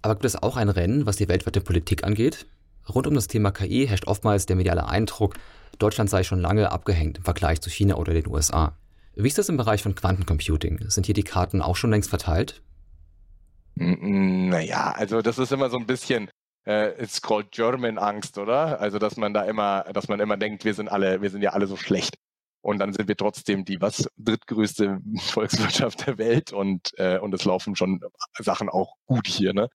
Aber 0.04 0.16
gibt 0.16 0.26
es 0.26 0.36
auch 0.36 0.58
ein 0.58 0.70
Rennen, 0.70 1.06
was 1.06 1.16
die 1.16 1.30
weltweite 1.30 1.62
Politik 1.62 2.04
angeht? 2.04 2.46
Rund 2.94 3.08
um 3.08 3.16
das 3.16 3.28
Thema 3.28 3.52
KI 3.52 3.88
herrscht 3.88 4.06
oftmals 4.06 4.46
der 4.46 4.58
mediale 4.58 4.88
Eindruck, 4.88 5.36
Deutschland 5.80 6.10
sei 6.10 6.24
schon 6.24 6.40
lange 6.40 6.72
abgehängt 6.72 7.18
im 7.18 7.24
Vergleich 7.24 7.62
zu 7.62 7.70
China 7.70 7.96
oder 7.96 8.14
den 8.14 8.28
USA. 8.28 8.78
Wie 9.16 9.28
ist 9.28 9.38
das 9.38 9.48
im 9.48 9.58
Bereich 9.58 9.82
von 9.82 9.96
Quantencomputing? 9.96 10.90
Sind 10.90 11.06
hier 11.06 11.16
die 11.16 11.24
Karten 11.24 11.62
auch 11.62 11.78
schon 11.78 11.90
längst 11.90 12.10
verteilt? 12.10 12.62
Naja, 13.76 14.92
also 14.92 15.22
das 15.22 15.40
ist 15.40 15.54
immer 15.54 15.70
so 15.70 15.78
ein 15.78 15.88
bisschen, 15.88 16.30
äh, 16.68 17.02
it's 17.02 17.22
called 17.22 17.52
German 17.52 17.98
Angst, 17.98 18.38
oder? 18.38 18.82
Also 18.82 19.00
dass 19.00 19.16
man 19.16 19.34
da 19.34 19.44
immer, 19.44 19.86
dass 19.94 20.10
man 20.10 20.20
immer 20.20 20.36
denkt, 20.36 20.66
wir 20.66 20.74
sind 20.74 20.90
alle, 20.90 21.22
wir 21.22 21.30
sind 21.30 21.42
ja 21.42 21.52
alle 21.52 21.68
so 21.68 21.78
schlecht. 21.78 22.16
Und 22.62 22.80
dann 22.80 22.94
sind 22.94 23.08
wir 23.08 23.18
trotzdem 23.18 23.66
die 23.66 23.80
was 23.80 24.10
drittgrößte 24.18 25.00
Volkswirtschaft 25.32 26.08
der 26.08 26.18
Welt 26.18 26.52
und 26.52 26.92
äh, 26.98 27.20
und 27.20 27.34
es 27.34 27.46
laufen 27.46 27.76
schon 27.76 28.02
Sachen 28.40 28.70
auch 28.70 28.96
gut 29.06 29.28
hier, 29.28 29.54
ne? 29.54 29.70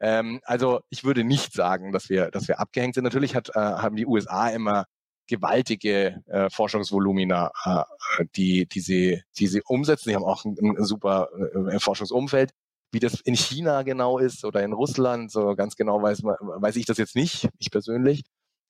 Ähm, 0.00 0.40
also 0.44 0.80
ich 0.90 1.04
würde 1.04 1.24
nicht 1.24 1.52
sagen, 1.52 1.92
dass 1.92 2.08
wir, 2.08 2.30
dass 2.30 2.48
wir 2.48 2.60
abgehängt 2.60 2.94
sind. 2.94 3.04
Natürlich 3.04 3.34
hat, 3.34 3.50
äh, 3.50 3.60
haben 3.60 3.96
die 3.96 4.06
USA 4.06 4.48
immer 4.48 4.86
gewaltige 5.26 6.22
äh, 6.26 6.48
Forschungsvolumina, 6.50 7.50
äh, 7.64 8.24
die, 8.36 8.66
die, 8.66 8.80
sie, 8.80 9.22
die 9.38 9.46
sie 9.46 9.62
umsetzen. 9.64 10.10
Sie 10.10 10.14
haben 10.14 10.24
auch 10.24 10.44
ein, 10.44 10.56
ein 10.60 10.84
super 10.84 11.28
äh, 11.70 11.78
Forschungsumfeld. 11.78 12.52
Wie 12.92 13.00
das 13.00 13.20
in 13.20 13.34
China 13.34 13.82
genau 13.82 14.18
ist 14.18 14.44
oder 14.44 14.62
in 14.62 14.72
Russland, 14.72 15.30
so 15.32 15.56
ganz 15.56 15.76
genau 15.76 16.00
weiß, 16.00 16.22
weiß 16.22 16.76
ich 16.76 16.86
das 16.86 16.98
jetzt 16.98 17.16
nicht, 17.16 17.48
ich 17.58 17.70
persönlich. 17.70 18.22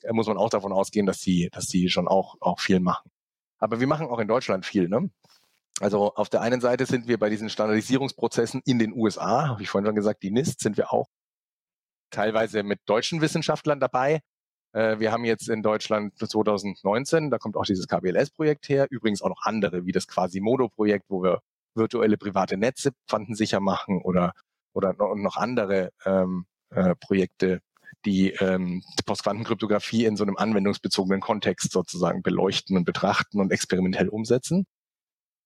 Äh, 0.03 0.13
muss 0.13 0.27
man 0.27 0.39
auch 0.39 0.51
davon 0.51 0.73
ausgehen, 0.73 1.07
dass 1.07 1.21
sie, 1.21 1.49
dass 1.53 1.67
sie 1.67 1.89
schon 1.91 2.09
auch, 2.09 2.37
auch 2.41 2.61
viel 2.61 2.81
machen. 2.81 3.11
Aber 3.59 3.81
wir 3.81 3.87
machen 3.87 4.09
auch 4.09 4.19
in 4.19 4.29
Deutschland 4.29 4.67
viel, 4.67 4.89
ne? 4.89 5.11
Also 5.81 6.15
auf 6.15 6.29
der 6.29 6.41
einen 6.41 6.61
Seite 6.61 6.87
sind 6.87 7.07
wir 7.07 7.19
bei 7.19 7.29
diesen 7.29 7.51
Standardisierungsprozessen 7.51 8.63
in 8.65 8.79
den 8.79 8.95
USA, 8.95 9.49
habe 9.49 9.63
ich 9.63 9.69
vorhin 9.69 9.87
schon 9.87 9.95
gesagt, 9.95 10.23
die 10.23 10.31
NIST 10.31 10.61
sind 10.61 10.77
wir 10.77 10.93
auch 10.93 11.07
teilweise 12.11 12.63
mit 12.63 12.81
deutschen 12.87 13.21
Wissenschaftlern 13.21 13.79
dabei. 13.79 14.21
Äh, 14.73 14.99
wir 14.99 15.13
haben 15.13 15.25
jetzt 15.25 15.49
in 15.49 15.63
Deutschland 15.63 16.19
2019, 16.19 17.31
da 17.31 17.39
kommt 17.39 17.57
auch 17.57 17.65
dieses 17.65 17.89
KBLS-Projekt 17.89 18.69
her, 18.69 18.87
übrigens 18.91 19.21
auch 19.21 19.29
noch 19.29 19.43
andere, 19.43 19.85
wie 19.85 19.93
das 19.93 20.07
Quasimodo-Projekt, 20.07 21.05
wo 21.09 21.23
wir 21.23 21.41
virtuelle 21.75 22.17
private 22.17 22.57
Netze 22.57 22.93
quantensicher 23.09 23.61
machen 23.61 24.01
oder, 24.03 24.33
oder 24.73 24.95
noch 24.95 25.37
andere 25.37 25.91
ähm, 26.07 26.47
äh, 26.71 26.95
Projekte, 26.97 27.61
die 28.07 28.31
ähm, 28.31 28.83
Postquantenkryptographie 29.05 30.07
in 30.07 30.17
so 30.17 30.25
einem 30.25 30.37
anwendungsbezogenen 30.37 31.21
Kontext 31.21 31.73
sozusagen 31.73 32.23
beleuchten 32.23 32.77
und 32.77 32.85
betrachten 32.85 33.41
und 33.41 33.53
experimentell 33.53 34.09
umsetzen. 34.09 34.67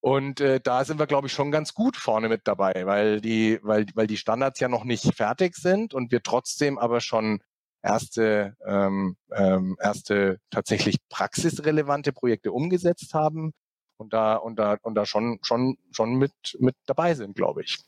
Und 0.00 0.40
äh, 0.40 0.60
da 0.60 0.84
sind 0.84 0.98
wir, 0.98 1.06
glaube 1.06 1.26
ich, 1.26 1.32
schon 1.32 1.50
ganz 1.50 1.74
gut 1.74 1.96
vorne 1.96 2.28
mit 2.28 2.42
dabei, 2.44 2.86
weil 2.86 3.20
die, 3.20 3.58
weil, 3.62 3.86
weil 3.94 4.06
die 4.06 4.16
Standards 4.16 4.58
ja 4.60 4.68
noch 4.68 4.84
nicht 4.84 5.14
fertig 5.14 5.56
sind 5.56 5.92
und 5.92 6.10
wir 6.10 6.22
trotzdem 6.22 6.78
aber 6.78 7.00
schon 7.00 7.40
erste, 7.82 8.56
ähm, 8.66 9.16
ähm, 9.32 9.76
erste 9.80 10.38
tatsächlich 10.50 10.96
praxisrelevante 11.10 12.12
Projekte 12.12 12.52
umgesetzt 12.52 13.12
haben 13.14 13.52
und 13.98 14.12
da 14.14 14.36
und 14.36 14.56
da 14.58 14.78
und 14.82 14.94
da 14.94 15.06
schon 15.06 15.38
schon 15.42 15.76
schon 15.92 16.14
mit 16.14 16.32
mit 16.58 16.76
dabei 16.86 17.14
sind, 17.14 17.36
glaube 17.36 17.62
ich. 17.62 17.78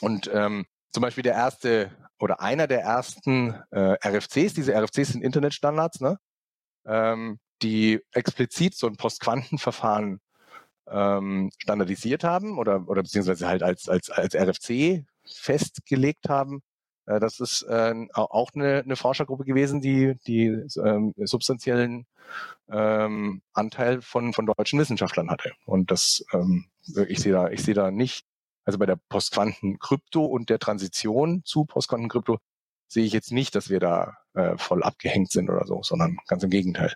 Und 0.00 0.30
ähm, 0.32 0.66
zum 0.92 1.02
Beispiel 1.02 1.22
der 1.22 1.34
erste 1.34 1.90
oder 2.18 2.40
einer 2.40 2.66
der 2.66 2.80
ersten 2.82 3.54
äh, 3.70 3.96
RFCs, 4.04 4.54
diese 4.54 4.74
RFCs 4.74 5.12
sind 5.12 5.22
Internetstandards, 5.22 6.00
ne? 6.00 6.18
ähm, 6.86 7.38
die 7.62 8.00
explizit 8.12 8.74
so 8.74 8.86
ein 8.86 8.96
Postquantenverfahren 8.96 10.20
ähm, 10.88 11.50
standardisiert 11.58 12.24
haben 12.24 12.58
oder, 12.58 12.88
oder 12.88 13.02
beziehungsweise 13.02 13.46
halt 13.46 13.62
als, 13.62 13.88
als, 13.88 14.10
als 14.10 14.34
RFC 14.34 15.04
festgelegt 15.24 16.28
haben. 16.28 16.62
Äh, 17.06 17.20
das 17.20 17.40
ist 17.40 17.62
äh, 17.62 17.94
auch 18.12 18.50
eine, 18.54 18.82
eine 18.84 18.96
Forschergruppe 18.96 19.44
gewesen, 19.44 19.80
die 19.80 20.14
die 20.26 20.46
ähm, 20.82 21.12
substanziellen 21.16 22.06
ähm, 22.70 23.42
Anteil 23.52 24.02
von, 24.02 24.32
von 24.32 24.46
deutschen 24.46 24.78
Wissenschaftlern 24.78 25.30
hatte. 25.30 25.52
Und 25.64 25.90
das, 25.90 26.24
ähm, 26.32 26.66
ich 27.08 27.20
sehe 27.20 27.32
da, 27.32 27.50
ich 27.50 27.62
sehe 27.62 27.74
da 27.74 27.90
nicht, 27.90 28.24
also 28.64 28.78
bei 28.78 28.86
der 28.86 28.98
Postquantenkrypto 29.08 30.24
und 30.24 30.50
der 30.50 30.58
Transition 30.58 31.42
zu 31.44 31.64
Postquantenkrypto 31.64 32.38
sehe 32.88 33.04
ich 33.04 33.12
jetzt 33.12 33.32
nicht, 33.32 33.54
dass 33.54 33.70
wir 33.70 33.80
da 33.80 34.16
äh, 34.34 34.56
voll 34.58 34.82
abgehängt 34.82 35.30
sind 35.30 35.50
oder 35.50 35.66
so, 35.66 35.82
sondern 35.82 36.18
ganz 36.26 36.42
im 36.42 36.50
Gegenteil. 36.50 36.94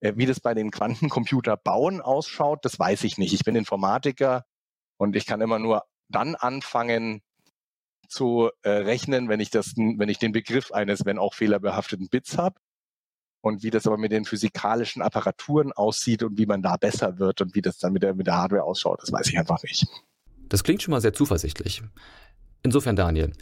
Äh, 0.00 0.14
wie 0.16 0.26
das 0.26 0.40
bei 0.40 0.54
den 0.54 0.70
Quantencomputerbauen 0.70 2.00
ausschaut, 2.00 2.64
das 2.64 2.78
weiß 2.78 3.04
ich 3.04 3.18
nicht. 3.18 3.32
Ich 3.32 3.44
bin 3.44 3.56
Informatiker 3.56 4.44
und 4.96 5.16
ich 5.16 5.26
kann 5.26 5.40
immer 5.40 5.58
nur 5.58 5.84
dann 6.08 6.34
anfangen 6.34 7.22
zu 8.08 8.50
äh, 8.62 8.70
rechnen, 8.70 9.28
wenn 9.28 9.40
ich 9.40 9.50
das, 9.50 9.74
wenn 9.76 10.08
ich 10.08 10.18
den 10.18 10.32
Begriff 10.32 10.72
eines, 10.72 11.04
wenn 11.04 11.18
auch 11.18 11.34
fehlerbehafteten 11.34 12.08
Bits 12.08 12.38
habe. 12.38 12.56
Und 13.40 13.62
wie 13.62 13.70
das 13.70 13.86
aber 13.86 13.98
mit 13.98 14.10
den 14.10 14.24
physikalischen 14.24 15.00
Apparaturen 15.00 15.72
aussieht 15.72 16.24
und 16.24 16.38
wie 16.38 16.46
man 16.46 16.60
da 16.60 16.76
besser 16.76 17.18
wird 17.18 17.40
und 17.40 17.54
wie 17.54 17.62
das 17.62 17.78
dann 17.78 17.92
mit 17.92 18.02
der, 18.02 18.14
mit 18.14 18.26
der 18.26 18.36
Hardware 18.36 18.64
ausschaut, 18.64 19.00
das 19.00 19.12
weiß 19.12 19.28
ich 19.28 19.38
einfach 19.38 19.62
nicht. 19.62 19.86
Das 20.48 20.64
klingt 20.64 20.82
schon 20.82 20.90
mal 20.90 21.00
sehr 21.00 21.12
zuversichtlich. 21.12 21.82
Insofern, 22.62 22.96
Daniel, 22.96 23.32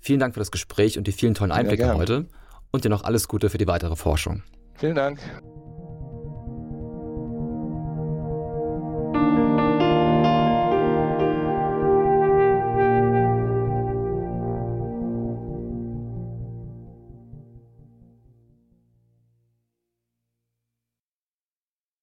vielen 0.00 0.20
Dank 0.20 0.34
für 0.34 0.40
das 0.40 0.52
Gespräch 0.52 0.98
und 0.98 1.08
die 1.08 1.12
vielen 1.12 1.34
tollen 1.34 1.50
Einblicke 1.50 1.82
ja, 1.82 1.94
heute 1.94 2.28
und 2.70 2.84
dir 2.84 2.90
noch 2.90 3.02
alles 3.02 3.26
Gute 3.26 3.50
für 3.50 3.58
die 3.58 3.66
weitere 3.66 3.96
Forschung. 3.96 4.44
Vielen 4.76 4.94
Dank. 4.94 5.18